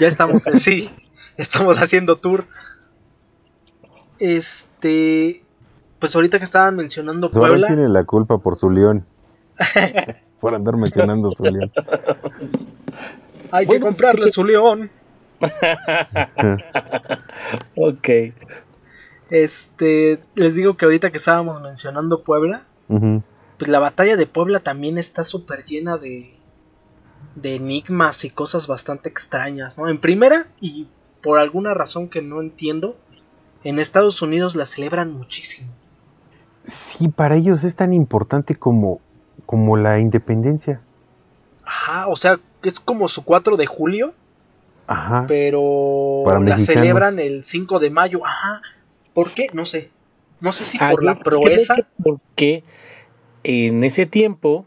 Ya 0.00 0.08
estamos, 0.08 0.44
eh, 0.48 0.56
sí, 0.56 0.90
estamos 1.36 1.78
haciendo 1.78 2.16
tour. 2.16 2.46
Este, 4.18 5.44
pues 6.00 6.16
ahorita 6.16 6.38
que 6.38 6.44
estaban 6.44 6.74
mencionando 6.74 7.30
Suárez 7.32 7.50
Puebla, 7.50 7.68
tiene 7.68 7.88
la 7.88 8.02
culpa 8.02 8.38
por 8.38 8.56
su 8.56 8.70
león. 8.70 9.06
por 10.40 10.56
andar 10.56 10.76
mencionando 10.78 11.30
su 11.30 11.44
león. 11.44 11.70
hay 13.52 13.66
que 13.66 13.74
Bueno, 13.74 13.86
comprarle 13.86 14.32
su 14.32 14.44
león. 14.44 14.90
Ok. 17.76 18.08
Este, 19.30 20.20
les 20.34 20.54
digo 20.54 20.76
que 20.76 20.84
ahorita 20.84 21.10
que 21.10 21.18
estábamos 21.18 21.60
mencionando 21.62 22.22
Puebla, 22.22 22.64
pues 23.58 23.68
la 23.70 23.78
batalla 23.78 24.16
de 24.16 24.26
Puebla 24.26 24.60
también 24.60 24.98
está 24.98 25.22
súper 25.22 25.64
llena 25.64 25.96
de, 25.96 26.34
de 27.36 27.54
enigmas 27.54 28.24
y 28.24 28.30
cosas 28.30 28.66
bastante 28.66 29.08
extrañas, 29.08 29.78
¿no? 29.78 29.88
En 29.88 30.00
primera, 30.00 30.46
y 30.60 30.88
por 31.22 31.38
alguna 31.38 31.74
razón 31.74 32.08
que 32.08 32.22
no 32.22 32.40
entiendo, 32.40 32.96
en 33.62 33.78
Estados 33.78 34.20
Unidos 34.22 34.56
la 34.56 34.66
celebran 34.66 35.12
muchísimo. 35.12 35.68
Sí, 36.64 37.08
para 37.08 37.36
ellos 37.36 37.62
es 37.64 37.76
tan 37.76 37.92
importante 37.92 38.56
como, 38.56 39.00
como 39.46 39.76
la 39.76 39.98
independencia. 40.00 40.80
Ajá, 41.64 42.08
o 42.08 42.16
sea, 42.16 42.40
es 42.64 42.80
como 42.80 43.06
su 43.06 43.24
4 43.24 43.56
de 43.56 43.66
julio, 43.66 44.12
Ajá. 44.86 45.24
pero 45.28 46.22
Para 46.24 46.38
la 46.40 46.56
mexicanos. 46.56 46.66
celebran 46.82 47.18
el 47.20 47.44
5 47.44 47.78
de 47.78 47.90
mayo. 47.90 48.26
Ajá. 48.26 48.60
¿Por 49.20 49.34
qué? 49.34 49.48
No 49.52 49.66
sé. 49.66 49.90
No 50.40 50.50
sé 50.50 50.64
si 50.64 50.78
Ah, 50.80 50.92
por 50.92 51.04
la 51.04 51.18
proeza. 51.18 51.76
que 51.76 51.84
Porque 52.02 52.64
en 53.44 53.84
ese 53.84 54.06
tiempo, 54.06 54.64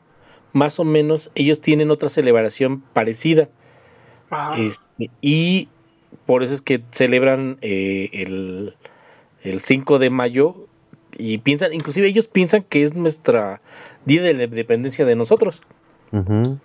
más 0.51 0.80
o 0.80 0.84
menos, 0.84 1.32
ellos 1.34 1.60
tienen 1.60 1.89
otra 1.89 2.10
celebración 2.10 2.82
parecida. 2.82 3.49
Ajá. 4.30 4.62
Este, 4.62 5.10
y 5.22 5.70
por 6.28 6.43
eso 6.43 6.54
es 6.54 6.62
que 6.62 6.84
celebran 6.91 7.58
eh, 7.62 8.12
el, 8.14 8.76
el 9.41 9.60
5 9.62 9.97
de 9.97 10.12
mayo. 10.12 10.68
Y 11.18 11.39
piensan, 11.39 11.74
inclusive 11.74 12.06
ellos 12.08 12.28
piensan 12.28 12.62
que 12.62 12.84
es 12.84 12.93
nuestra 12.93 13.60
día 14.06 14.22
de 14.22 14.36
la 14.36 14.43
independencia 14.43 15.06
de 15.06 15.16
nosotros. 15.16 15.64
Ujú. 16.12 16.60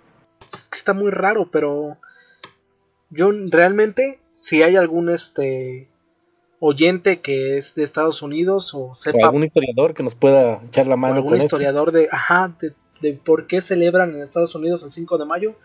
Es 0.53 0.67
que 0.69 0.77
está 0.77 0.93
muy 0.93 1.09
raro, 1.09 1.49
pero 1.51 1.97
yo 3.09 3.31
realmente, 3.31 4.19
si 4.39 4.61
hay 4.61 4.75
algún 4.75 5.09
este 5.09 5.88
oyente 6.59 7.21
que 7.21 7.57
es 7.57 7.75
de 7.75 7.83
Estados 7.83 8.21
Unidos 8.21 8.73
o 8.73 8.87
O 8.89 8.95
sepa 8.95 9.27
algún 9.27 9.43
historiador 9.43 9.93
que 9.93 10.03
nos 10.03 10.15
pueda 10.15 10.61
echar 10.65 10.87
la 10.87 10.95
o 10.95 10.97
mano 10.97 11.15
algún 11.15 11.31
con 11.31 11.37
esto. 11.37 11.45
historiador 11.45 11.91
de, 11.91 12.09
ajá, 12.11 12.53
de, 12.61 12.73
de 13.01 13.13
por 13.13 13.47
qué 13.47 13.61
celebran 13.61 14.13
en 14.13 14.21
Estados 14.21 14.53
Unidos 14.55 14.83
el 14.83 14.91
5 14.91 15.17
de 15.17 15.25
mayo, 15.25 15.55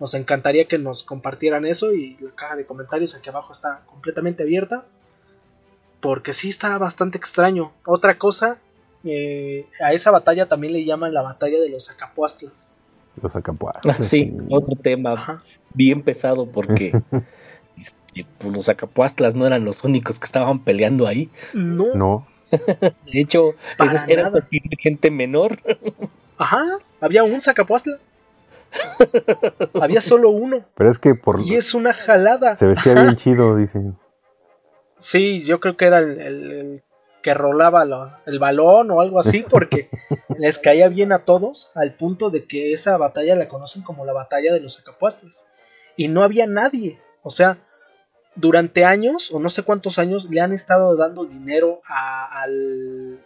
nos 0.00 0.14
encantaría 0.14 0.66
que 0.66 0.78
nos 0.78 1.02
compartieran 1.02 1.64
eso 1.66 1.92
y 1.92 2.16
la 2.20 2.30
caja 2.30 2.56
de 2.56 2.66
comentarios 2.66 3.14
aquí 3.14 3.30
abajo 3.30 3.52
está 3.52 3.82
completamente 3.86 4.42
abierta. 4.42 4.84
Porque 6.00 6.32
sí 6.34 6.50
está 6.50 6.76
bastante 6.76 7.16
extraño. 7.16 7.72
Otra 7.86 8.18
cosa, 8.18 8.58
eh, 9.04 9.66
a 9.80 9.94
esa 9.94 10.10
batalla 10.10 10.46
también 10.46 10.74
le 10.74 10.84
llaman 10.84 11.14
la 11.14 11.22
batalla 11.22 11.58
de 11.58 11.70
los 11.70 11.90
Acapuastlas. 11.90 12.76
Los 13.22 13.34
acapuas. 13.36 13.76
Ah, 13.88 14.02
sí, 14.02 14.36
otro 14.50 14.74
tema 14.74 15.12
Ajá. 15.12 15.42
bien 15.72 16.02
pesado 16.02 16.46
porque 16.46 16.92
pues, 18.22 18.54
los 18.54 18.68
acapuastlas 18.68 19.34
no 19.34 19.46
eran 19.46 19.64
los 19.64 19.82
únicos 19.84 20.18
que 20.20 20.24
estaban 20.26 20.60
peleando 20.60 21.06
ahí. 21.06 21.28
No, 21.52 21.94
No. 21.94 22.26
De 22.50 23.20
hecho, 23.20 23.54
esos 23.80 24.06
eran 24.06 24.32
gente 24.78 25.10
menor. 25.10 25.58
Ajá, 26.38 26.78
había 27.00 27.24
un 27.24 27.42
Zacapuastla. 27.42 27.98
había 29.80 30.00
solo 30.00 30.30
uno. 30.30 30.64
Pero 30.76 30.90
es 30.90 30.98
que 30.98 31.14
por 31.14 31.40
Y 31.40 31.54
es 31.54 31.74
una 31.74 31.92
jalada. 31.92 32.56
se 32.56 32.66
vestía 32.66 32.92
Ajá. 32.92 33.02
bien 33.04 33.16
chido, 33.16 33.56
dicen. 33.56 33.96
Sí, 34.96 35.42
yo 35.44 35.60
creo 35.60 35.76
que 35.76 35.86
era 35.86 35.98
el, 35.98 36.20
el- 36.20 36.50
el 36.52 36.82
que 37.22 37.32
rolaba 37.34 37.84
lo- 37.86 38.12
el 38.26 38.38
balón 38.38 38.90
o 38.90 39.00
algo 39.00 39.18
así, 39.18 39.44
porque 39.48 39.88
les 40.38 40.58
caía 40.58 40.88
bien 40.88 41.10
a 41.10 41.20
todos, 41.20 41.70
al 41.74 41.94
punto 41.94 42.28
de 42.30 42.44
que 42.44 42.72
esa 42.74 42.96
batalla 42.98 43.34
la 43.34 43.48
conocen 43.48 43.82
como 43.82 44.04
la 44.04 44.12
batalla 44.12 44.52
de 44.52 44.60
los 44.60 44.76
Zacapuastlas. 44.76 45.48
Y 45.96 46.08
no 46.08 46.22
había 46.22 46.46
nadie. 46.46 47.00
O 47.22 47.30
sea, 47.30 47.58
durante 48.36 48.84
años, 48.84 49.30
o 49.32 49.38
no 49.40 49.48
sé 49.48 49.62
cuántos 49.62 49.98
años, 49.98 50.28
le 50.30 50.40
han 50.40 50.52
estado 50.52 50.96
dando 50.96 51.24
dinero 51.24 51.80
a, 51.88 52.42
al, 52.42 53.20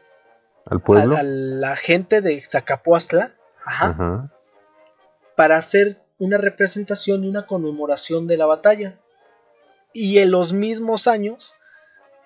Al 0.66 0.80
pueblo. 0.80 1.16
a- 1.16 1.20
a 1.20 1.22
la 1.22 1.76
gente 1.76 2.20
de 2.20 2.42
Zacapuastla. 2.48 3.32
Ajá. 3.64 3.88
Ajá. 3.90 4.30
para 5.36 5.56
hacer 5.56 6.00
una 6.18 6.36
representación 6.38 7.22
y 7.22 7.28
una 7.28 7.46
conmemoración 7.46 8.26
de 8.26 8.36
la 8.36 8.46
batalla. 8.46 8.98
Y 9.92 10.18
en 10.18 10.30
los 10.32 10.52
mismos 10.52 11.06
años 11.06 11.54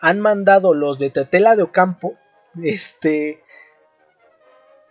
han 0.00 0.18
mandado 0.20 0.72
los 0.72 0.98
de 0.98 1.10
Tetela 1.10 1.54
de 1.56 1.62
Ocampo, 1.64 2.14
este, 2.62 3.42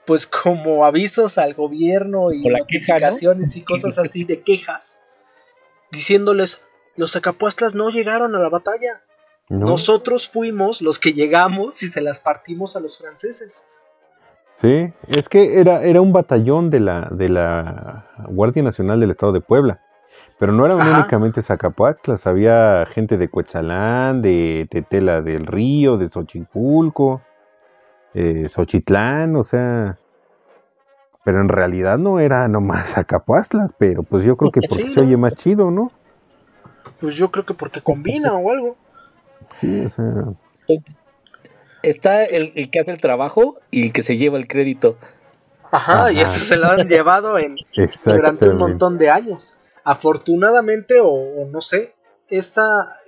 pues 0.06 0.28
como 0.28 0.86
avisos 0.86 1.38
al 1.38 1.54
gobierno 1.54 2.32
y 2.32 2.44
notificaciones 2.48 3.56
y 3.56 3.64
cosas 3.64 3.98
así 3.98 4.24
de 4.24 4.42
quejas, 4.42 5.08
diciéndoles, 5.92 6.62
los 6.96 7.14
Zacapuastlas 7.14 7.76
no 7.76 7.90
llegaron 7.90 8.36
a 8.36 8.40
la 8.40 8.50
batalla, 8.50 9.02
¿No? 9.50 9.66
nosotros 9.66 10.30
fuimos 10.30 10.82
los 10.82 11.00
que 11.00 11.14
llegamos 11.14 11.84
y 11.84 11.88
se 11.88 12.02
las 12.02 12.20
partimos 12.20 12.76
a 12.76 12.80
los 12.80 12.98
franceses. 12.98 13.68
Sí, 14.62 14.94
es 15.08 15.28
que 15.28 15.60
era, 15.60 15.84
era 15.84 16.02
un 16.02 16.14
batallón 16.14 16.70
de 16.70 16.80
la, 16.80 17.10
de 17.12 17.30
la 17.30 18.06
Guardia 18.30 18.62
Nacional 18.62 19.00
del 19.00 19.12
Estado 19.12 19.32
de 19.32 19.42
Puebla. 19.42 19.82
Pero 20.38 20.54
no 20.54 20.66
eran 20.66 20.82
Ajá. 20.82 21.00
únicamente 21.00 21.42
Zacapuatlas, 21.42 22.26
había 22.26 22.86
gente 22.88 23.18
de 23.18 23.28
Cuechalán, 23.28 24.22
de 24.22 24.68
Tetela 24.70 25.22
del 25.22 25.46
Río, 25.46 25.98
de 25.98 26.08
Xochipulco, 26.08 27.22
eh, 28.14 28.50
Xochitlán, 28.50 29.36
o 29.36 29.44
sea. 29.44 29.98
Pero 31.24 31.42
en 31.42 31.50
realidad 31.50 32.00
no 32.00 32.20
era 32.20 32.48
nomás 32.48 32.90
Zacapuatlas, 32.94 33.72
pero 33.78 34.02
pues 34.04 34.24
yo 34.24 34.36
creo 34.38 34.52
que 34.52 34.62
porque 34.62 34.84
Sí, 34.84 34.90
se 34.90 35.02
oye 35.02 35.18
más 35.18 35.36
chido, 35.36 35.70
¿no? 35.70 35.92
Pues 37.00 37.16
yo 37.16 37.32
creo 37.32 37.46
que 37.46 37.54
porque 37.54 37.82
combina 37.82 38.34
o 38.34 38.52
algo. 38.52 38.78
Sí, 39.52 39.86
o 39.86 39.90
sea. 39.90 40.06
Está 41.84 42.24
el, 42.26 42.52
el 42.56 42.70
que 42.70 42.80
hace 42.80 42.92
el 42.92 43.02
trabajo 43.02 43.60
y 43.72 43.86
el 43.86 43.92
que 43.92 44.04
se 44.04 44.18
lleva 44.18 44.38
el 44.38 44.48
crédito. 44.48 44.98
Ajá, 45.72 46.12
y 46.12 46.20
eso 46.20 46.38
se 46.40 46.58
lo 46.58 46.68
han 46.68 46.88
llevado 46.88 47.38
en, 47.38 47.56
durante 48.06 48.50
un 48.50 48.58
montón 48.58 48.98
de 48.98 49.10
años. 49.10 49.58
Afortunadamente, 49.84 51.00
o, 51.00 51.10
o 51.10 51.48
no 51.48 51.62
sé, 51.62 51.96
esta, 52.30 53.00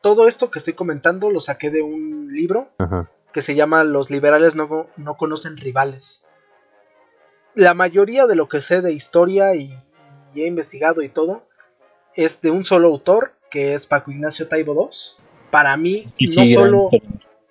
todo 0.00 0.28
esto 0.28 0.50
que 0.50 0.58
estoy 0.58 0.74
comentando 0.74 1.30
lo 1.30 1.40
saqué 1.40 1.70
de 1.70 1.82
un 1.82 2.28
libro 2.30 2.68
Ajá. 2.78 3.08
que 3.32 3.40
se 3.40 3.54
llama 3.54 3.84
Los 3.84 4.10
liberales 4.10 4.56
no, 4.56 4.88
no 4.96 5.16
conocen 5.16 5.56
rivales. 5.56 6.24
La 7.54 7.74
mayoría 7.74 8.26
de 8.26 8.36
lo 8.36 8.48
que 8.48 8.60
sé 8.60 8.82
de 8.82 8.92
historia 8.92 9.54
y 9.54 9.80
he 10.34 10.46
investigado 10.46 11.02
y 11.02 11.08
todo, 11.08 11.47
es 12.18 12.40
de 12.40 12.50
un 12.50 12.64
solo 12.64 12.88
autor, 12.88 13.30
que 13.48 13.74
es 13.74 13.86
Paco 13.86 14.10
Ignacio 14.10 14.48
Taibo 14.48 14.74
II. 14.74 15.24
Para 15.52 15.76
mí, 15.76 16.12
no 16.18 16.46
solo, 16.46 16.88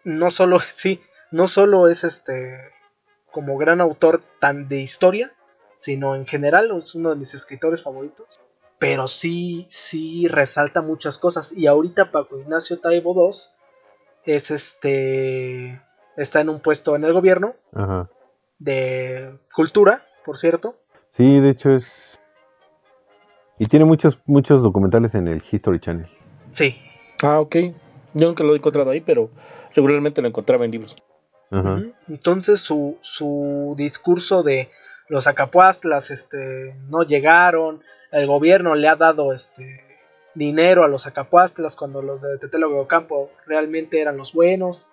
no 0.03 0.30
solo, 0.30 0.59
sí, 0.59 0.99
no 1.32 1.47
solo 1.47 1.88
es 1.88 2.03
este 2.03 2.59
como 3.32 3.57
gran 3.57 3.80
autor 3.80 4.22
tan 4.41 4.68
de 4.68 4.82
historia, 4.82 5.32
sino 5.78 6.15
en 6.15 6.28
general 6.28 6.78
es 6.78 6.95
uno 6.95 7.11
de 7.11 7.15
mis 7.15 7.34
escritores 7.34 7.82
favoritos. 7.82 8.41
Pero 8.78 9.07
sí, 9.07 9.65
sí 9.70 10.28
resalta 10.28 10.82
muchas 10.82 11.18
cosas. 11.18 11.53
Y 11.53 11.68
ahorita 11.68 12.11
Paco 12.11 12.38
Ignacio 12.38 12.80
Taibo 12.80 13.15
II 13.15 14.36
es 14.36 14.51
este. 14.51 15.82
Está 16.18 16.41
en 16.41 16.49
un 16.49 16.59
puesto 16.59 16.97
en 16.97 17.05
el 17.05 17.13
gobierno 17.13 17.55
de 18.59 19.39
cultura, 19.55 20.05
por 20.26 20.38
cierto. 20.38 20.76
Sí, 21.11 21.39
de 21.39 21.51
hecho 21.51 21.70
es. 21.70 22.20
Y 23.60 23.66
tiene 23.66 23.86
muchos, 23.86 24.20
muchos 24.26 24.62
documentales 24.62 25.16
en 25.16 25.28
el 25.28 25.43
History 25.51 25.80
Channel. 25.80 26.08
Sí. 26.51 26.76
Ah, 27.24 27.39
ok. 27.39 27.55
Yo 28.14 28.28
nunca 28.28 28.43
lo 28.43 28.53
he 28.53 28.58
encontrado 28.58 28.91
ahí, 28.91 29.01
pero 29.01 29.32
regularmente 29.76 30.22
lo 30.22 30.28
encontraba 30.28 30.66
en 30.66 30.72
libros. 30.72 30.95
Entonces 32.10 32.60
su, 32.60 32.97
su 33.01 33.74
discurso 33.78 34.43
de 34.43 34.70
los 35.08 35.28
acapuastlas 35.28 36.12
este, 36.12 36.76
no 36.89 37.03
llegaron, 37.03 37.82
el 38.12 38.28
gobierno 38.28 38.76
le 38.76 38.89
ha 38.89 38.97
dado 38.97 39.32
este, 39.32 39.82
dinero 40.36 40.84
a 40.84 40.88
los 40.88 41.08
acapuastlas 41.08 41.76
cuando 41.76 42.01
los 42.01 42.22
de 42.22 42.38
Tetelo 42.38 42.86
Campo 42.88 43.32
realmente 43.45 44.01
eran 44.01 44.18
los 44.18 44.34
buenos, 44.34 44.88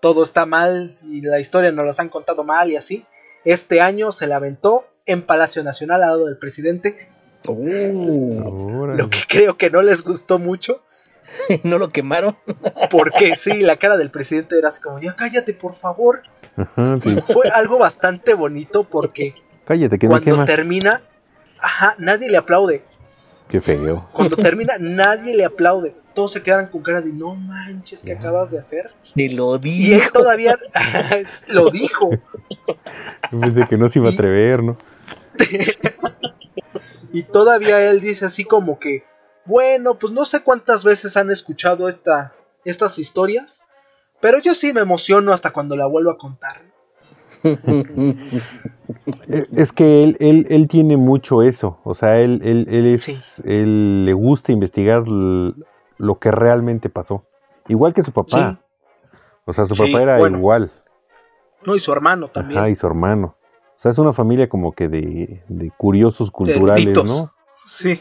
todo 0.00 0.22
está 0.22 0.44
mal 0.44 0.98
y 1.02 1.22
la 1.22 1.40
historia 1.40 1.72
nos 1.72 1.86
los 1.86 1.98
han 1.98 2.10
contado 2.10 2.44
mal 2.44 2.70
y 2.70 2.76
así. 2.76 3.06
Este 3.44 3.80
año 3.80 4.12
se 4.12 4.26
la 4.26 4.36
aventó 4.36 4.84
en 5.06 5.22
Palacio 5.22 5.62
Nacional 5.62 6.02
al 6.02 6.10
lado 6.10 6.26
del 6.26 6.36
presidente. 6.36 6.96
Oh. 7.52 8.86
lo 8.86 9.10
que 9.10 9.18
creo 9.28 9.56
que 9.56 9.70
no 9.70 9.82
les 9.82 10.02
gustó 10.02 10.38
mucho. 10.38 10.82
¿No 11.64 11.78
lo 11.78 11.90
quemaron? 11.90 12.36
Porque 12.90 13.36
sí, 13.36 13.60
la 13.60 13.76
cara 13.76 13.96
del 13.96 14.10
presidente 14.10 14.58
era 14.58 14.68
así 14.68 14.80
como, 14.80 15.00
ya 15.00 15.16
cállate 15.16 15.52
por 15.54 15.74
favor. 15.74 16.22
Fue 17.26 17.48
algo 17.50 17.78
bastante 17.78 18.34
bonito 18.34 18.84
porque 18.84 19.34
cállate, 19.66 19.98
que 19.98 20.06
cuando 20.06 20.44
termina, 20.44 21.02
ajá, 21.60 21.94
nadie 21.98 22.30
le 22.30 22.38
aplaude. 22.38 22.82
Qué 23.48 23.60
feo. 23.60 24.08
Cuando 24.12 24.36
termina, 24.36 24.76
nadie 24.78 25.36
le 25.36 25.44
aplaude. 25.44 25.94
Todos 26.14 26.32
se 26.32 26.42
quedan 26.42 26.68
con 26.68 26.82
cara 26.82 27.02
de 27.02 27.12
no 27.12 27.34
manches, 27.34 28.02
¿qué 28.02 28.12
acabas 28.12 28.50
de 28.50 28.58
hacer? 28.58 28.90
Se 29.02 29.28
lo 29.28 29.58
dijo. 29.58 29.76
Y 29.76 29.94
él 29.94 30.10
todavía 30.12 30.58
lo 31.48 31.70
dijo. 31.70 32.10
Pensé 33.30 33.66
que 33.68 33.76
no 33.76 33.88
se 33.88 33.98
iba 33.98 34.08
a 34.08 34.12
atrever, 34.12 34.62
¿no? 34.62 34.78
Y 37.16 37.22
todavía 37.22 37.90
él 37.90 38.00
dice 38.00 38.26
así 38.26 38.44
como 38.44 38.78
que, 38.78 39.02
bueno, 39.46 39.98
pues 39.98 40.12
no 40.12 40.26
sé 40.26 40.42
cuántas 40.42 40.84
veces 40.84 41.16
han 41.16 41.30
escuchado 41.30 41.88
esta, 41.88 42.34
estas 42.62 42.98
historias, 42.98 43.64
pero 44.20 44.38
yo 44.38 44.52
sí 44.52 44.74
me 44.74 44.82
emociono 44.82 45.32
hasta 45.32 45.50
cuando 45.50 45.78
la 45.78 45.86
vuelvo 45.86 46.10
a 46.10 46.18
contar. 46.18 46.60
Eh, 49.28 49.46
es 49.52 49.72
que 49.72 50.02
él, 50.04 50.16
él, 50.20 50.46
él, 50.48 50.68
tiene 50.68 50.96
mucho 50.96 51.42
eso, 51.42 51.80
o 51.84 51.94
sea, 51.94 52.20
él, 52.20 52.40
él, 52.44 52.66
él 52.70 52.86
es, 52.86 53.40
él 53.40 54.04
le 54.04 54.12
gusta 54.12 54.52
investigar 54.52 55.04
lo 55.06 56.18
que 56.18 56.30
realmente 56.30 56.88
pasó, 56.88 57.24
igual 57.68 57.94
que 57.94 58.02
su 58.02 58.12
papá. 58.12 58.60
O 59.44 59.52
sea, 59.52 59.66
su 59.66 59.74
papá 59.74 60.02
era 60.02 60.20
igual. 60.28 60.70
No, 61.64 61.74
y 61.74 61.78
su 61.78 61.92
hermano 61.92 62.28
también. 62.28 62.60
Ah, 62.60 62.70
y 62.70 62.76
su 62.76 62.86
hermano. 62.86 63.36
O 63.76 63.78
sea, 63.78 63.90
es 63.90 63.98
una 63.98 64.12
familia 64.12 64.48
como 64.48 64.72
que 64.72 64.88
de, 64.88 65.42
de 65.48 65.70
curiosos 65.76 66.30
culturales, 66.30 66.96
¿no? 67.04 67.32
Sí. 67.66 68.00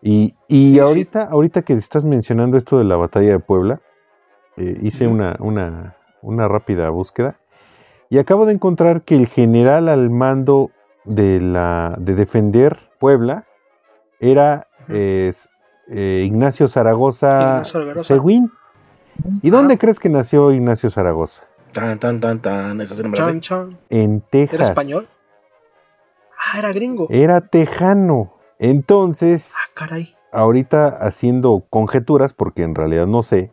Y, 0.00 0.34
y 0.48 0.78
ahorita, 0.78 1.24
ahorita 1.24 1.62
que 1.62 1.74
estás 1.74 2.04
mencionando 2.04 2.56
esto 2.56 2.78
de 2.78 2.84
la 2.84 2.96
batalla 2.96 3.32
de 3.32 3.38
Puebla, 3.38 3.80
eh, 4.56 4.78
hice 4.82 5.06
una, 5.06 5.36
una, 5.40 5.96
una 6.22 6.46
rápida 6.48 6.88
búsqueda 6.90 7.38
y 8.08 8.18
acabo 8.18 8.46
de 8.46 8.52
encontrar 8.52 9.02
que 9.02 9.16
el 9.16 9.26
general 9.26 9.88
al 9.88 10.10
mando 10.10 10.70
de, 11.04 11.40
la, 11.40 11.96
de 11.98 12.14
defender 12.14 12.78
Puebla 12.98 13.46
era 14.20 14.68
eh, 14.88 15.32
Ignacio 15.88 16.68
Zaragoza, 16.68 17.62
Seguín. 17.64 18.50
¿Y 19.42 19.50
dónde 19.50 19.78
crees 19.78 19.98
que 19.98 20.08
nació 20.08 20.52
Ignacio 20.52 20.90
Zaragoza? 20.90 21.42
Tan, 21.74 21.98
tan, 21.98 22.20
tan, 22.20 22.40
tan. 22.40 22.80
En 23.90 24.20
Texas. 24.20 24.60
¿Era 24.60 24.68
español? 24.68 25.04
Ah, 26.38 26.60
era 26.60 26.72
gringo. 26.72 27.08
Era 27.10 27.40
tejano. 27.40 28.32
Entonces, 28.60 29.50
ah, 29.56 29.70
caray. 29.74 30.14
ahorita 30.30 30.86
haciendo 30.86 31.64
conjeturas, 31.68 32.32
porque 32.32 32.62
en 32.62 32.76
realidad 32.76 33.06
no 33.06 33.24
sé, 33.24 33.52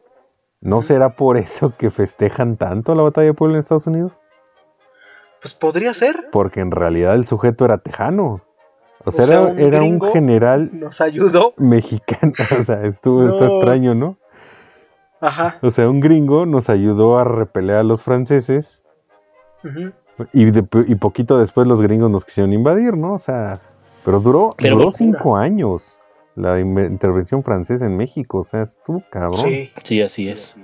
¿no 0.61 0.83
será 0.83 1.15
por 1.15 1.37
eso 1.37 1.75
que 1.77 1.89
festejan 1.89 2.57
tanto 2.57 2.93
la 2.93 3.01
batalla 3.01 3.27
de 3.27 3.33
Puebla 3.33 3.55
en 3.55 3.59
Estados 3.59 3.87
Unidos? 3.87 4.21
Pues 5.41 5.55
podría 5.55 5.93
ser. 5.95 6.29
Porque 6.31 6.59
en 6.59 6.69
realidad 6.69 7.15
el 7.15 7.25
sujeto 7.25 7.65
era 7.65 7.79
tejano. 7.79 8.41
O 9.03 9.11
sea, 9.11 9.25
era, 9.57 9.81
un, 9.81 9.99
general. 10.13 10.69
Nos 10.73 11.01
ayudó. 11.01 11.55
Mexicano. 11.57 12.33
O 12.59 12.63
sea, 12.63 12.83
estuvo 12.83 13.27
está 13.27 13.45
extraño, 13.45 13.95
¿no? 13.95 14.17
Ajá. 15.21 15.59
O 15.61 15.71
sea, 15.71 15.89
un 15.89 15.99
gringo 15.99 16.45
nos 16.45 16.69
ayudó 16.69 17.19
a 17.19 17.23
repeler 17.23 17.77
a 17.77 17.83
los 17.83 18.01
franceses. 18.01 18.81
y, 20.33 20.47
y, 20.47 20.95
poquito 20.95 21.37
después 21.37 21.67
los 21.67 21.81
gringos 21.81 22.09
nos 22.09 22.25
quisieron 22.25 22.51
invadir, 22.51 22.97
¿no? 22.97 23.13
O 23.13 23.19
sea, 23.19 23.59
pero 24.03 24.19
duró, 24.19 24.49
duró 24.57 24.91
cinco 24.91 25.37
años 25.37 25.95
la 26.35 26.59
intervención 26.59 27.43
francesa 27.43 27.85
en 27.85 27.95
México. 27.95 28.39
O 28.39 28.43
sea, 28.43 28.63
estuvo 28.63 29.03
cabrón. 29.11 29.37
Sí, 29.37 29.69
sí 29.83 30.01
así 30.01 30.27
es. 30.27 30.57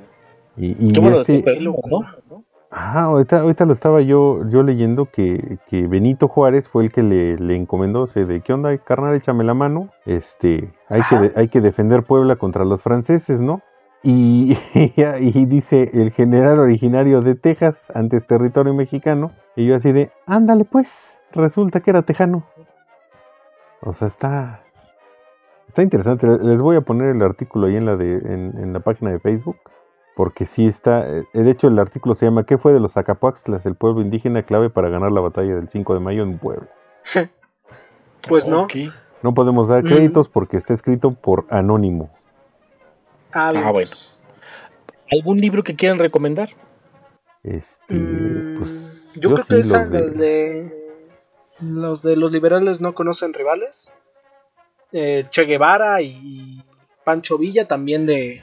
Y, 0.58 0.76
y 0.80 0.88
este, 0.88 1.60
¿no? 1.62 2.43
Ajá, 2.70 3.03
ahorita, 3.03 3.39
ahorita 3.39 3.66
lo 3.66 3.74
estaba 3.74 4.01
yo, 4.01 4.41
yo 4.49 4.62
leyendo 4.62 5.05
que, 5.05 5.58
que 5.70 5.88
Benito 5.88 6.28
Juárez 6.28 6.68
fue 6.68 6.84
el 6.84 6.91
que 6.91 7.01
le, 7.01 7.38
le 7.38 7.55
encomendó, 7.55 8.01
o 8.01 8.08
sea, 8.08 8.26
de 8.26 8.41
qué 8.41 8.51
onda, 8.51 8.78
carnal, 8.78 9.16
échame 9.16 9.45
la 9.45 9.53
mano, 9.53 9.89
este, 10.05 10.74
hay 10.89 11.01
que, 11.10 11.32
hay 11.36 11.47
que 11.47 11.62
defender 11.62 12.03
Puebla 12.03 12.36
contra 12.36 12.66
los 12.66 12.82
franceses, 12.82 13.39
¿no? 13.39 13.62
Y, 14.04 14.58
y, 14.74 15.45
dice 15.45 15.89
el 15.93 16.12
general 16.12 16.60
originario 16.60 17.22
de 17.22 17.36
Texas, 17.36 17.91
antes 17.93 18.26
territorio 18.26 18.74
mexicano, 18.74 19.28
y 19.56 19.66
yo 19.66 19.76
así 19.76 19.91
de, 19.91 20.12
ándale 20.26 20.66
pues, 20.66 21.20
resulta 21.32 21.82
que 21.82 21.91
era 21.91 22.04
tejano. 22.04 22.43
O 23.82 23.93
sea, 23.93 24.08
está, 24.08 24.64
está 25.68 25.82
interesante, 25.82 26.28
les 26.28 26.62
voy 26.62 26.78
a 26.78 26.82
poner 26.82 27.16
el 27.16 27.22
artículo 27.22 27.68
ahí 27.68 27.76
en 27.76 27.86
la, 27.86 27.95
de, 27.95 28.14
en, 28.16 28.58
en 28.58 28.74
la 28.74 28.80
página 28.80 29.12
de 29.12 29.20
Facebook 29.20 29.58
porque 30.18 30.45
sí 30.45 30.66
está, 30.66 31.08
eh, 31.08 31.24
de 31.32 31.52
hecho 31.52 31.68
el 31.68 31.78
artículo 31.78 32.16
se 32.16 32.26
llama 32.26 32.43
¿Qué 32.43 32.58
fue 32.58 32.74
de 32.74 32.80
los 32.80 32.98
Acapuaxtlas, 32.98 33.68
el 33.68 33.76
pueblo 33.76 34.02
indígena 34.02 34.41
clave 34.41 34.72
para 34.72 34.89
ganar 34.89 35.12
la 35.12 35.22
batalla 35.22 35.54
del 35.54 35.70
5 35.70 35.93
de 35.93 36.00
mayo 36.00 36.24
en 36.24 36.39
Puebla? 36.39 36.68
pues 38.28 38.48
no. 38.48 38.68
No 39.22 39.34
podemos 39.36 39.68
dar 39.68 39.84
mm. 39.84 39.88
créditos 39.88 40.28
porque 40.28 40.58
está 40.58 40.74
escrito 40.74 41.12
por 41.12 41.45
anónimo. 41.52 42.10
Ah, 43.40 43.52
ah 43.56 43.72
bueno. 43.72 43.92
¿Algún 45.12 45.40
libro 45.40 45.64
que 45.64 45.76
quieran 45.76 46.00
recomendar? 46.00 46.50
Este, 47.44 47.94
mm, 47.94 48.58
pues, 48.58 49.14
yo, 49.16 49.34
creo 49.34 49.46
que 49.46 49.60
esa 49.60 49.86
de... 49.86 50.74
los 51.62 52.02
de 52.02 52.16
los 52.16 52.32
liberales 52.32 52.82
no 52.82 52.94
conocen 52.94 53.34
rivales. 53.34 53.94
Eh, 54.92 55.26
che 55.30 55.46
Guevara 55.46 56.02
y 56.02 56.64
Pancho 57.04 57.38
Villa 57.38 57.68
también 57.68 58.06
de 58.06 58.42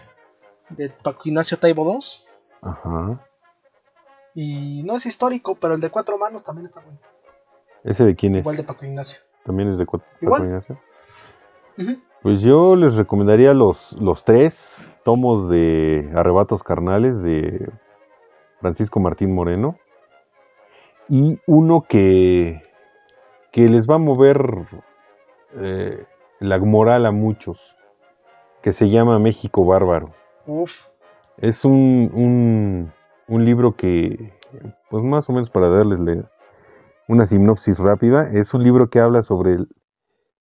de 0.70 0.90
Paco 0.90 1.22
Ignacio 1.24 1.58
Taibo 1.58 1.90
II. 1.92 1.98
Ajá. 2.62 3.20
Y 4.34 4.82
no 4.82 4.94
es 4.94 5.06
histórico, 5.06 5.54
pero 5.54 5.74
el 5.74 5.80
de 5.80 5.90
cuatro 5.90 6.18
manos 6.18 6.44
también 6.44 6.66
está 6.66 6.80
bueno. 6.80 6.98
¿Ese 7.84 8.04
de 8.04 8.16
quién 8.16 8.36
es? 8.36 8.40
Igual 8.40 8.56
de 8.56 8.64
Paco 8.64 8.84
Ignacio. 8.84 9.18
¿También 9.44 9.70
es 9.70 9.78
de 9.78 9.86
Paco 9.86 10.02
Ignacio? 10.20 10.80
Pues 12.24 12.40
yo 12.40 12.74
les 12.74 12.94
recomendaría 12.94 13.52
los, 13.52 13.92
los 14.00 14.24
tres 14.24 14.90
tomos 15.04 15.50
de 15.50 16.10
Arrebatos 16.14 16.62
Carnales 16.62 17.22
de 17.22 17.70
Francisco 18.62 18.98
Martín 18.98 19.34
Moreno. 19.34 19.76
Y 21.10 21.38
uno 21.46 21.82
que, 21.86 22.62
que 23.52 23.68
les 23.68 23.86
va 23.86 23.96
a 23.96 23.98
mover 23.98 24.38
eh, 25.56 26.06
la 26.40 26.58
moral 26.60 27.04
a 27.04 27.10
muchos, 27.10 27.76
que 28.62 28.72
se 28.72 28.88
llama 28.88 29.18
México 29.18 29.66
Bárbaro. 29.66 30.14
Uf. 30.46 30.86
Es 31.36 31.66
un, 31.66 32.90
un, 33.28 33.44
libro 33.44 33.76
que, 33.76 34.32
pues 34.88 35.04
más 35.04 35.28
o 35.28 35.34
menos 35.34 35.50
para 35.50 35.68
darles 35.68 36.24
una 37.06 37.26
sinopsis 37.26 37.76
rápida, 37.76 38.30
es 38.32 38.54
un 38.54 38.64
libro 38.64 38.88
que 38.88 39.00
habla 39.00 39.22
sobre 39.22 39.58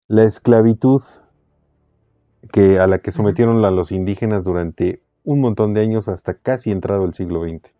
la 0.08 0.24
esclavitud 0.24 1.02
que, 2.52 2.80
a 2.80 2.88
la 2.88 3.00
que 3.00 3.12
sometieron 3.12 3.64
a 3.64 3.72
los 3.72 3.92
indígenas 3.92 4.44
durante 4.44 5.02
un 5.24 5.40
montón 5.40 5.74
de 5.74 5.82
años 5.82 6.08
hasta 6.08 6.34
casi 6.34 6.72
entrado 6.72 7.06
el 7.06 7.14
siglo 7.14 7.44
XX. 7.44 7.72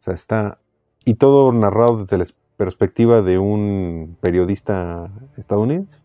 O 0.00 0.02
sea, 0.02 0.14
está... 0.14 0.58
Y 1.04 1.14
todo 1.14 1.52
narrado 1.52 1.98
desde 1.98 2.18
la 2.18 2.24
perspectiva 2.56 3.20
de 3.22 3.38
un 3.38 4.16
periodista 4.20 5.10
estadounidense. 5.36 5.98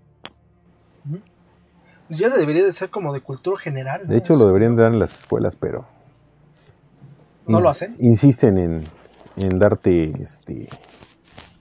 Ya 2.09 2.29
debería 2.29 2.63
de 2.63 2.71
ser 2.71 2.89
como 2.89 3.13
de 3.13 3.21
cultura 3.21 3.57
general. 3.59 4.01
¿no? 4.03 4.11
De 4.11 4.17
hecho, 4.17 4.33
lo 4.33 4.45
deberían 4.45 4.75
dar 4.75 4.91
en 4.91 4.99
las 4.99 5.17
escuelas, 5.19 5.55
pero 5.55 5.85
¿No 7.49 7.61
lo 7.61 7.69
hacen? 7.69 7.95
Insisten 7.99 8.57
en, 8.59 8.83
en 9.35 9.59
darte, 9.59 10.13
este, 10.21 10.69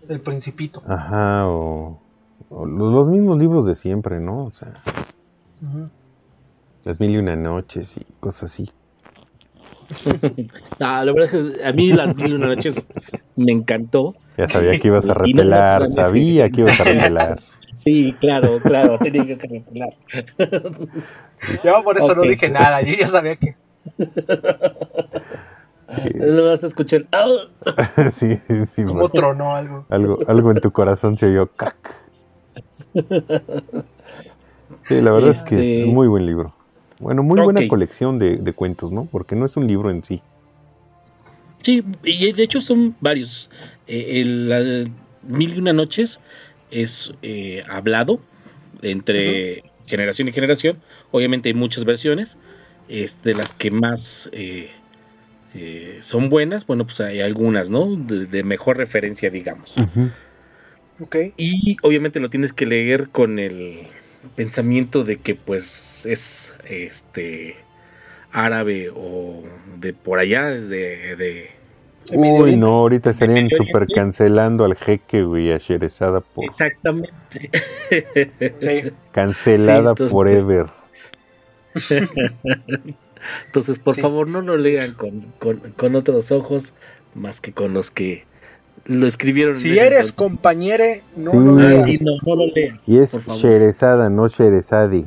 El 0.07 0.21
principito. 0.21 0.83
ajá, 0.87 1.49
o, 1.49 1.99
los 2.51 3.09
mismos 3.09 3.39
libros 3.39 3.67
de 3.67 3.75
siempre, 3.75 4.21
¿no? 4.21 4.45
O 4.45 4.51
sea, 4.51 4.75
Las 6.85 7.01
mil 7.01 7.11
y 7.11 7.17
una 7.19 7.37
noches 7.37 7.97
y 7.97 8.05
cosas 8.21 8.45
así. 8.53 8.71
Ah, 10.81 11.05
la 11.05 11.13
verdad 11.13 11.35
es 11.35 11.57
que 11.59 11.65
a 11.65 11.73
mí 11.73 11.93
las 11.93 12.15
mil 12.15 12.29
y 12.29 12.33
una 12.35 12.47
noches 12.49 12.89
me 13.37 13.51
encantó. 13.53 14.15
Ya 14.37 14.49
sabía 14.49 14.79
que 14.79 14.89
ibas 14.89 15.05
a 15.05 15.09
no 15.09 15.15
repelar, 15.15 15.91
sabía 15.91 16.49
que 16.51 16.61
ibas 16.61 16.81
a 16.81 16.85
repelar. 16.85 17.41
Sí, 17.75 18.17
claro, 18.21 18.59
claro, 18.59 18.99
tenía 18.99 19.25
que 19.25 19.39
calcular. 19.39 19.91
Yo 21.63 21.85
por 21.85 21.97
eso 21.97 22.13
no 22.17 22.23
dije 22.23 22.49
nada, 22.49 22.83
yo 22.83 22.93
ya 22.95 23.07
sabía 23.07 23.37
que. 23.37 23.55
Lo 26.15 26.47
vas 26.47 26.65
a 26.65 26.67
escuchar. 26.67 27.07
Sí, 28.19 28.41
sí, 28.49 28.55
sí, 28.75 28.85
Como 28.85 29.09
tronó 29.11 29.55
algo. 29.55 29.87
algo, 29.91 30.19
algo 30.27 30.51
en 30.51 30.61
tu 30.61 30.73
corazón 30.73 31.17
se 31.17 31.27
oyó 31.27 31.47
cac. 31.53 31.77
Sí, 34.89 35.01
la 35.01 35.13
verdad 35.13 35.31
es 35.31 35.45
que 35.45 35.57
Este- 35.57 35.81
es 35.83 35.87
un 35.87 35.95
muy 35.95 36.09
buen 36.09 36.27
libro. 36.27 36.55
Bueno, 37.01 37.23
muy 37.23 37.41
buena 37.41 37.67
colección 37.69 38.19
de, 38.19 38.37
de 38.37 38.53
cuentos, 38.53 38.91
¿no? 38.91 39.07
Porque 39.11 39.37
no 39.37 39.47
es 39.47 39.57
un 39.57 39.67
libro 39.67 39.91
en 39.91 40.03
sí. 40.03 40.21
Sí, 41.63 41.85
y 42.03 42.33
de 42.33 42.43
hecho 42.43 42.61
son 42.61 42.97
varios. 43.01 43.51
Eh, 43.87 44.21
el, 44.21 44.49
la- 44.49 44.91
Mil 45.23 45.57
y 45.57 45.59
una 45.59 45.73
noches 45.73 46.21
es 46.71 47.13
eh, 47.23 47.63
hablado 47.69 48.21
entre 48.83 49.65
generación 49.87 50.29
y 50.29 50.33
generación. 50.33 50.79
Obviamente 51.11 51.49
hay 51.49 51.55
muchas 51.55 51.85
versiones. 51.85 52.39
Es 52.89 53.23
de 53.23 53.35
las 53.35 53.53
que 53.53 53.71
más 53.71 54.31
eh, 54.33 54.71
eh, 55.55 55.99
son 56.03 56.31
buenas. 56.31 56.67
Bueno, 56.67 56.85
pues 56.87 57.01
hay 57.01 57.21
algunas, 57.21 57.69
¿no? 57.69 57.97
De, 57.97 58.27
de 58.27 58.43
mejor 58.45 58.79
referencia, 58.79 59.29
digamos. 59.29 59.75
Ok. 61.01 61.17
Y 61.37 61.77
obviamente 61.83 62.21
lo 62.21 62.31
tienes 62.31 62.53
que 62.53 62.65
leer 62.65 63.11
con 63.11 63.39
el 63.39 63.81
pensamiento 64.29 65.05
de 65.05 65.17
que 65.19 65.35
pues 65.35 66.07
es 66.07 66.55
este 66.69 67.57
árabe 68.33 68.91
o 68.95 69.43
de 69.79 69.93
por 69.93 70.19
allá, 70.19 70.47
de, 70.47 71.17
de- 71.17 71.51
Uy, 72.11 72.57
no, 72.57 72.69
ahorita 72.69 73.11
estarían 73.11 73.51
super 73.51 73.87
cancelando 73.95 74.65
al 74.65 74.75
jeque, 74.77 75.23
güey, 75.25 75.53
a 75.53 75.59
Sherezada 75.59 76.21
por... 76.21 76.45
exactamente. 76.45 77.51
Sí. 78.61 78.93
Cancelada 79.13 79.95
Sí, 79.97 80.05
entonces- 80.05 80.13
forever. 80.13 80.67
Entonces, 83.47 83.79
por 83.79 83.95
Sí. 83.97 84.01
favor, 84.01 84.29
no 84.29 84.41
lo 84.41 84.57
lean 84.57 84.95
con, 84.95 85.33
con- 85.39 85.59
con 85.77 85.95
otros 85.97 86.31
ojos 86.33 86.75
más 87.15 87.41
que 87.41 87.53
con 87.53 87.75
los 87.75 87.91
que 87.91 88.25
lo 88.87 89.07
escribieron. 89.07 89.57
Si 89.57 89.71
eres 89.71 89.85
entonces. 89.91 90.13
compañere, 90.13 91.03
no 91.17 91.31
Sí. 91.31 91.37
lo 91.39 91.59
Ah, 91.59 91.63
leas. 91.69 91.85
sí, 91.85 91.99
no, 92.03 92.13
no 92.25 92.37
lo 92.37 92.47
leas. 92.55 92.89
Y 92.89 92.99
es. 92.99 93.17
Sherezada, 93.41 94.11
no 94.11 94.29
Sherezadi. 94.29 95.07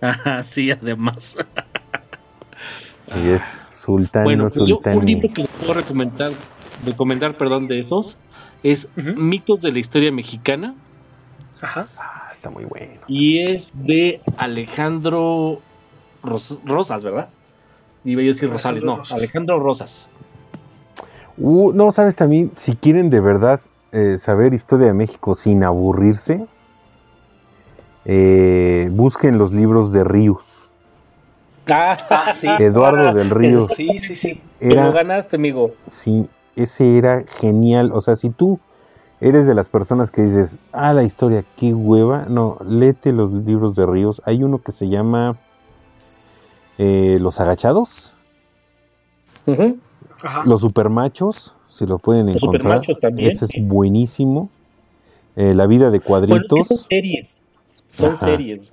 Ajá, 0.00 0.42
sí, 0.42 0.70
además. 0.70 1.36
Y 3.14 3.30
es 3.30 3.42
sultán, 3.72 4.24
Bueno, 4.24 4.44
no 4.44 4.50
pues 4.50 4.68
yo 4.68 4.76
sultán. 4.76 4.98
un 4.98 5.06
libro 5.06 5.28
que 5.32 5.42
les 5.42 5.50
puedo 5.52 5.74
recomendar, 5.74 6.32
recomendar, 6.84 7.34
perdón, 7.36 7.68
de 7.68 7.78
esos 7.80 8.18
es 8.62 8.88
Ujú. 8.96 9.12
Mitos 9.20 9.62
de 9.62 9.72
la 9.72 9.78
Historia 9.78 10.10
Mexicana 10.10 10.74
Ajá. 11.60 11.88
Ah, 11.96 12.28
está 12.32 12.50
muy 12.50 12.64
bueno. 12.64 13.00
y 13.06 13.38
es 13.40 13.72
de 13.86 14.20
Alejandro 14.36 15.60
Ros- 16.22 16.60
Rosas, 16.64 17.04
¿verdad? 17.04 17.28
Iba 18.04 18.22
yo 18.22 18.30
a 18.30 18.32
decir 18.34 18.50
Rosales, 18.50 18.82
no, 18.84 18.96
Rosas. 18.96 19.18
Alejandro 19.18 19.58
Rosas. 19.60 20.08
Uh, 21.38 21.72
no, 21.72 21.92
sabes 21.92 22.16
también, 22.16 22.52
si 22.56 22.76
quieren 22.76 23.10
de 23.10 23.20
verdad 23.20 23.60
eh, 23.92 24.16
saber 24.18 24.54
historia 24.54 24.86
de 24.86 24.94
México 24.94 25.34
sin 25.34 25.64
aburrirse, 25.64 26.46
eh, 28.04 28.88
busquen 28.92 29.36
los 29.38 29.52
libros 29.52 29.92
de 29.92 30.04
Ríos. 30.04 30.70
Ah, 31.68 32.32
sí. 32.32 32.48
Eduardo 32.58 33.12
del 33.12 33.30
Ríos. 33.30 33.66
Sí, 33.66 33.98
sí, 33.98 34.14
sí. 34.14 34.40
Te 34.60 34.66
lo 34.66 34.72
Era, 34.82 34.90
ganaste, 34.92 35.36
amigo. 35.36 35.72
sí, 35.88 36.28
ese 36.54 36.96
era 36.96 37.24
genial. 37.40 37.90
O 37.92 38.00
sea, 38.00 38.16
si 38.16 38.30
tú 38.30 38.60
eres 39.20 39.46
de 39.46 39.54
las 39.54 39.68
personas 39.68 40.10
que 40.10 40.22
dices, 40.22 40.58
ah, 40.72 40.92
la 40.92 41.02
historia, 41.02 41.44
qué 41.56 41.74
hueva, 41.74 42.26
no, 42.28 42.58
léete 42.64 43.12
los 43.12 43.32
libros 43.32 43.74
de 43.74 43.84
Ríos. 43.86 44.22
Hay 44.24 44.44
uno 44.44 44.58
que 44.62 44.72
se 44.72 44.88
llama 44.88 45.36
eh, 46.78 47.18
Los 47.20 47.40
Agachados, 47.40 48.14
Ujú. 49.46 49.78
Ajá. 50.26 50.42
Los 50.46 50.60
Supermachos, 50.60 51.54
si 51.68 51.86
lo 51.86 51.98
pueden 51.98 52.26
Los 52.26 52.36
encontrar. 52.36 52.62
Supermachos 52.62 53.00
también. 53.00 53.28
Ese 53.30 53.44
es 53.46 53.50
buenísimo. 53.66 54.48
Eh, 55.36 55.54
la 55.54 55.66
vida 55.66 55.90
de 55.90 55.98
Bueno, 55.98 56.04
cuadritos. 56.06 56.66
son 56.66 56.78
series. 56.78 57.46
Son 57.90 58.08
Ajá. 58.10 58.16
series. 58.16 58.72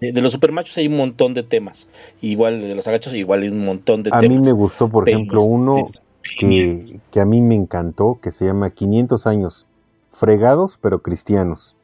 De, 0.00 0.12
de 0.12 0.20
los 0.22 0.32
supermachos 0.32 0.76
hay 0.78 0.86
un 0.88 0.96
montón 0.96 1.34
de 1.34 1.42
temas. 1.42 1.88
Igual 2.22 2.60
de 2.60 2.74
los 2.74 2.88
agachos, 2.88 3.12
igual 3.14 3.42
hay 3.42 3.50
un 3.50 3.64
montón 3.64 4.02
de 4.02 4.10
a 4.12 4.18
temas. 4.18 4.38
mí 4.38 4.44
me 4.46 4.52
gustó, 4.52 4.88
por 4.88 5.04
Pero 5.04 5.18
ejemplo, 5.18 5.42
uno 5.44 5.74
que, 6.38 6.78
que 7.10 7.20
a 7.20 7.26
mí 7.26 7.42
me 7.42 7.54
encantó, 7.54 8.18
que 8.22 8.30
se 8.30 8.46
llama 8.46 8.70
500 8.70 9.26
años 9.26 9.66
fregados 10.10 10.78
pero 10.80 11.00
cristianos. 11.02 11.74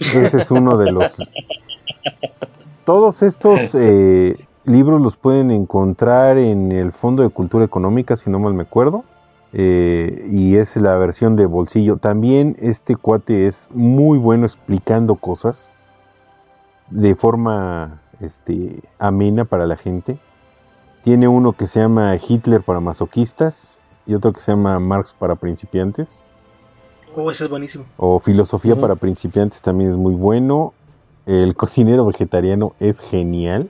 Ese 0.00 0.38
es 0.42 0.50
uno 0.50 0.76
de 0.76 0.90
los... 0.92 1.12
Todos 2.84 3.22
estos 3.22 3.74
eh, 3.76 4.34
libros 4.64 5.00
los 5.00 5.16
pueden 5.16 5.50
encontrar 5.50 6.38
en 6.38 6.72
el 6.72 6.92
Fondo 6.92 7.22
de 7.22 7.28
Cultura 7.30 7.64
Económica, 7.64 8.16
si 8.16 8.30
no 8.30 8.38
mal 8.38 8.54
me 8.54 8.62
acuerdo. 8.62 9.04
eh, 9.52 10.28
y 10.30 10.56
es 10.56 10.76
la 10.76 10.96
versión 10.96 11.36
de 11.36 11.46
bolsillo. 11.46 11.96
También 11.96 12.56
este 12.60 12.96
cuate 12.96 13.46
es 13.46 13.68
muy 13.72 14.18
bueno 14.18 14.46
explicando 14.46 15.16
cosas 15.16 15.70
de 16.90 17.14
forma 17.14 18.00
este, 18.20 18.80
amena 18.98 19.44
para 19.44 19.66
la 19.66 19.76
gente. 19.76 20.18
Tiene 21.02 21.28
uno 21.28 21.52
que 21.52 21.66
se 21.66 21.80
llama 21.80 22.14
Hitler 22.16 22.62
para 22.62 22.80
masoquistas 22.80 23.78
y 24.06 24.14
otro 24.14 24.32
que 24.32 24.40
se 24.40 24.52
llama 24.52 24.78
Marx 24.78 25.14
para 25.18 25.34
principiantes. 25.34 26.24
Oh, 27.16 27.30
ese 27.30 27.44
es 27.44 27.50
buenísimo. 27.50 27.84
O 27.96 28.20
Filosofía 28.20 28.76
para 28.80 28.94
principiantes 28.94 29.62
también 29.62 29.90
es 29.90 29.96
muy 29.96 30.14
bueno. 30.14 30.74
El 31.26 31.56
cocinero 31.56 32.06
vegetariano 32.06 32.72
es 32.78 33.00
genial. 33.00 33.68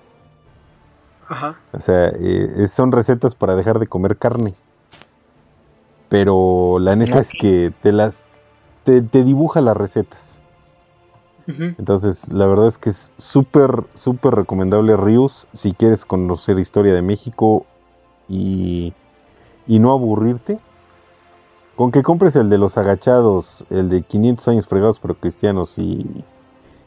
Ajá. 1.30 1.60
O 1.72 1.78
sea, 1.78 2.08
eh, 2.08 2.66
son 2.66 2.90
recetas 2.90 3.36
para 3.36 3.54
dejar 3.54 3.78
de 3.78 3.86
comer 3.86 4.18
carne. 4.18 4.54
Pero 6.08 6.78
la 6.80 6.96
neta 6.96 7.20
es 7.20 7.30
que 7.30 7.72
te 7.80 7.92
las 7.92 8.26
te, 8.84 9.00
te 9.00 9.22
dibuja 9.22 9.60
las 9.60 9.76
recetas. 9.76 10.40
Entonces, 11.46 12.32
la 12.32 12.46
verdad 12.46 12.68
es 12.68 12.78
que 12.78 12.90
es 12.90 13.10
súper, 13.16 13.84
súper 13.94 14.36
recomendable 14.36 14.96
Rius 14.96 15.48
si 15.52 15.72
quieres 15.72 16.04
conocer 16.04 16.60
historia 16.60 16.94
de 16.94 17.02
México 17.02 17.66
y, 18.28 18.94
y 19.66 19.80
no 19.80 19.90
aburrirte. 19.90 20.60
Con 21.74 21.90
que 21.90 22.04
compres 22.04 22.36
el 22.36 22.50
de 22.50 22.58
los 22.58 22.78
agachados, 22.78 23.64
el 23.68 23.88
de 23.88 24.02
500 24.02 24.46
años 24.46 24.66
fregados 24.68 25.00
pero 25.00 25.16
cristianos 25.16 25.76
y, 25.76 26.24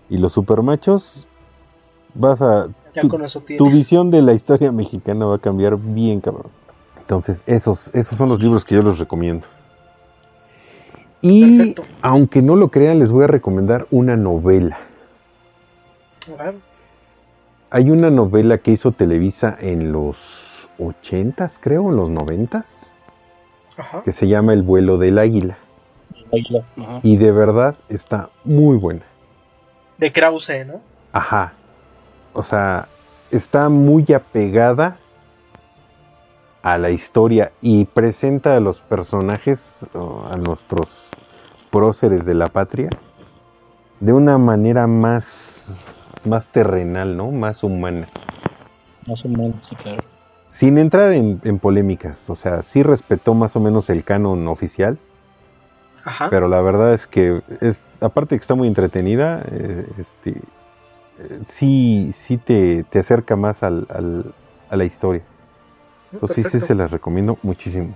y 0.10 0.18
los 0.18 0.32
supermachos, 0.32 1.28
vas 2.14 2.42
a... 2.42 2.70
Ya 2.96 3.02
tu, 3.02 3.10
con 3.10 3.24
eso 3.24 3.42
tienes. 3.42 3.58
tu 3.58 3.70
visión 3.70 4.12
de 4.12 4.22
la 4.22 4.34
historia 4.34 4.72
mexicana 4.72 5.26
va 5.26 5.36
a 5.36 5.40
cambiar 5.40 5.78
bien, 5.78 6.22
cabrón. 6.22 6.52
Entonces, 7.00 7.44
esos, 7.48 7.90
esos 7.94 8.18
son 8.18 8.28
los 8.28 8.40
libros 8.40 8.64
que 8.64 8.76
yo 8.76 8.82
les 8.82 8.98
recomiendo. 9.00 9.46
Y 11.22 11.58
Perfecto. 11.58 11.84
aunque 12.02 12.42
no 12.42 12.56
lo 12.56 12.70
crean, 12.70 13.00
les 13.00 13.12
voy 13.12 13.24
a 13.24 13.28
recomendar 13.28 13.88
una 13.92 14.16
novela. 14.16 14.78
Hay 17.70 17.90
una 17.90 18.10
novela 18.10 18.58
que 18.58 18.72
hizo 18.72 18.92
Televisa 18.92 19.56
en 19.60 19.92
los 19.92 20.70
80s, 20.80 21.58
creo, 21.60 21.90
en 21.90 21.96
los 21.96 22.10
90s, 22.10 22.92
Ajá. 23.78 24.04
que 24.04 24.12
se 24.12 24.28
llama 24.28 24.54
El 24.54 24.62
vuelo 24.64 24.98
del 24.98 25.18
águila. 25.18 25.58
Águila. 26.32 26.66
Ajá. 26.78 27.00
Y 27.04 27.18
de 27.18 27.32
verdad 27.32 27.76
está 27.90 28.30
muy 28.44 28.78
buena. 28.78 29.04
De 29.98 30.12
Krause, 30.12 30.66
¿no? 30.68 30.82
Ajá. 31.12 31.54
O 32.34 32.44
sea, 32.44 32.88
está 33.32 33.70
muy 33.70 34.06
apegada 34.14 34.98
a 36.64 36.78
la 36.78 36.90
historia 36.90 37.52
y 37.62 37.86
presenta 37.86 38.56
a 38.56 38.60
los 38.60 38.80
personajes, 38.80 39.76
a 39.94 40.38
nuestros 40.38 40.88
próceres 41.70 42.26
de 42.26 42.36
la 42.36 42.48
patria, 42.48 42.90
de 44.00 44.14
una 44.14 44.38
manera 44.38 44.88
más, 44.88 45.86
más 46.26 46.48
terrenal, 46.48 47.18
¿no? 47.18 47.32
Más 47.32 47.64
humana. 47.64 48.08
Más 49.08 49.26
menos, 49.26 49.58
sí, 49.60 49.76
claro. 49.76 50.04
Sin 50.48 50.78
entrar 50.78 51.14
en, 51.14 51.42
en 51.44 51.60
polémicas, 51.60 52.30
o 52.30 52.36
sea, 52.36 52.62
sí 52.62 52.84
respetó 52.84 53.34
más 53.34 53.56
o 53.56 53.60
menos 53.60 53.90
el 53.90 54.04
canon 54.04 54.48
oficial, 54.48 55.00
Ajá. 56.06 56.30
pero 56.30 56.48
la 56.48 56.62
verdad 56.62 56.94
es 56.94 57.08
que 57.08 57.42
es, 57.60 57.98
aparte 58.02 58.36
de 58.36 58.40
que 58.40 58.44
está 58.44 58.56
muy 58.56 58.68
entretenida, 58.68 59.44
eh, 59.52 59.88
este, 59.98 60.42
eh, 61.20 61.40
sí, 61.48 62.12
sí 62.14 62.38
te, 62.38 62.84
te 62.84 63.00
acerca 63.00 63.36
más 63.36 63.64
al, 63.64 63.86
al- 63.90 64.34
a 64.70 64.76
la 64.76 64.86
historia. 64.86 65.22
Entonces 66.12 66.48
sí, 66.48 66.60
se 66.60 66.76
las 66.76 66.92
recomiendo 66.92 67.38
muchísimo. 67.42 67.96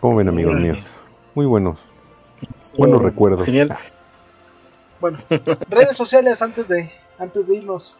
¿Cómo 0.00 0.16
ven 0.16 0.28
amigos 0.28 0.56
míos? 0.56 0.98
Muy 1.34 1.46
buenos, 1.46 1.78
buenos 2.76 3.02
recuerdos. 3.02 3.44
Genial. 3.44 3.76
Bueno, 5.00 5.18
redes 5.68 5.96
sociales 5.96 6.42
antes 6.42 6.68
de, 6.68 6.90
antes 7.18 7.48
de 7.48 7.56
irnos. 7.56 7.96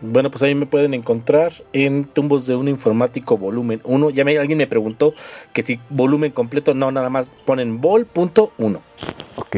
Bueno, 0.00 0.30
pues 0.30 0.42
ahí 0.42 0.54
me 0.54 0.66
pueden 0.66 0.92
encontrar 0.92 1.52
en 1.72 2.04
Tumbos 2.04 2.46
de 2.46 2.54
un 2.54 2.68
Informático 2.68 3.38
volumen 3.38 3.80
1. 3.84 4.10
Ya 4.10 4.24
me, 4.24 4.36
alguien 4.38 4.58
me 4.58 4.66
preguntó 4.66 5.14
que 5.54 5.62
si 5.62 5.80
volumen 5.88 6.32
completo, 6.32 6.74
no, 6.74 6.92
nada 6.92 7.08
más 7.08 7.30
ponen 7.46 7.80
vol.1. 7.80 8.80
Ok. 9.36 9.56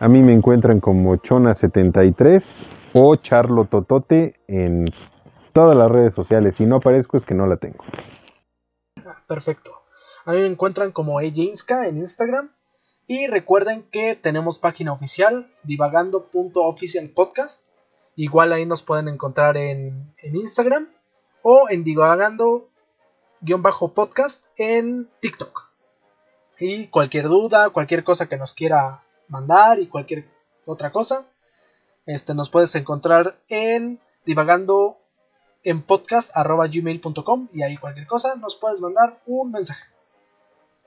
A 0.00 0.08
mí 0.08 0.22
me 0.22 0.32
encuentran 0.32 0.80
como 0.80 1.16
Chona73 1.16 2.42
o 2.92 3.16
Charlo 3.16 3.64
Totote 3.66 4.40
en 4.48 4.86
todas 5.52 5.76
las 5.76 5.90
redes 5.90 6.14
sociales. 6.14 6.54
Si 6.56 6.66
no 6.66 6.76
aparezco 6.76 7.16
es 7.16 7.24
que 7.24 7.34
no 7.34 7.46
la 7.46 7.56
tengo. 7.56 7.84
Perfecto. 9.26 9.72
A 10.24 10.32
mí 10.32 10.40
me 10.40 10.46
encuentran 10.46 10.92
como 10.92 11.20
Ejinska 11.20 11.88
en 11.88 11.98
Instagram. 11.98 12.50
Y 13.08 13.28
recuerden 13.28 13.84
que 13.90 14.16
tenemos 14.16 14.58
página 14.58 14.92
oficial, 14.92 15.48
divagando.officialpodcast. 15.62 17.64
Igual 18.16 18.52
ahí 18.52 18.66
nos 18.66 18.82
pueden 18.82 19.06
encontrar 19.06 19.56
en, 19.56 20.12
en 20.18 20.36
Instagram 20.36 20.88
o 21.42 21.68
en 21.70 21.84
divagando-podcast 21.84 24.44
en 24.56 25.08
TikTok. 25.20 25.70
Y 26.58 26.88
cualquier 26.88 27.28
duda, 27.28 27.70
cualquier 27.70 28.02
cosa 28.02 28.28
que 28.28 28.38
nos 28.38 28.54
quiera 28.54 29.04
mandar 29.28 29.78
y 29.78 29.86
cualquier 29.86 30.24
otra 30.64 30.90
cosa, 30.90 31.26
este, 32.06 32.34
nos 32.34 32.50
puedes 32.50 32.74
encontrar 32.74 33.38
en 33.48 34.00
divagando 34.24 34.98
en 35.64 35.82
podcast.gmail.com 35.82 37.48
y 37.52 37.62
ahí 37.62 37.76
cualquier 37.76 38.06
cosa 38.06 38.36
nos 38.36 38.56
puedes 38.56 38.80
mandar 38.80 39.20
un 39.26 39.50
mensaje, 39.50 39.84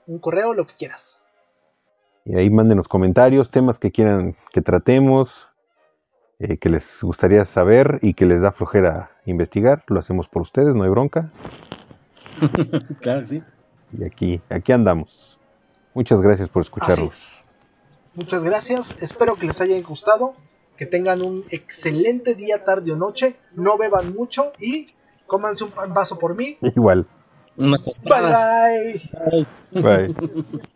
un 0.06 0.18
correo, 0.18 0.54
lo 0.54 0.66
que 0.66 0.74
quieras. 0.74 1.22
Y 2.24 2.36
ahí 2.36 2.50
mándenos 2.50 2.88
comentarios, 2.88 3.50
temas 3.50 3.78
que 3.78 3.92
quieran 3.92 4.36
que 4.52 4.62
tratemos, 4.62 5.48
eh, 6.38 6.56
que 6.56 6.70
les 6.70 7.02
gustaría 7.02 7.44
saber 7.44 7.98
y 8.02 8.14
que 8.14 8.24
les 8.24 8.40
da 8.40 8.52
flojera 8.52 9.10
investigar. 9.26 9.84
Lo 9.88 10.00
hacemos 10.00 10.28
por 10.28 10.42
ustedes, 10.42 10.74
no 10.74 10.84
hay 10.84 10.90
bronca. 10.90 11.30
claro 13.00 13.20
que 13.20 13.26
sí. 13.26 13.42
Y 13.92 14.04
aquí, 14.04 14.40
aquí 14.48 14.72
andamos. 14.72 15.38
Muchas 15.92 16.20
gracias 16.20 16.48
por 16.48 16.62
escucharnos. 16.62 17.44
Muchas 18.14 18.42
gracias, 18.42 18.94
espero 19.00 19.36
que 19.36 19.46
les 19.46 19.60
haya 19.60 19.80
gustado, 19.82 20.34
que 20.80 20.86
tengan 20.86 21.20
un 21.20 21.44
excelente 21.50 22.34
día, 22.34 22.64
tarde 22.64 22.90
o 22.92 22.96
noche, 22.96 23.36
no 23.54 23.76
beban 23.76 24.14
mucho 24.14 24.52
y 24.58 24.88
cómanse 25.26 25.64
un 25.64 25.72
pan 25.72 25.92
vaso 25.92 26.18
por 26.18 26.34
mí. 26.34 26.56
Igual. 26.62 27.06
Bye. 27.54 29.46
Bye. 29.72 30.14
Bye. 30.14 30.70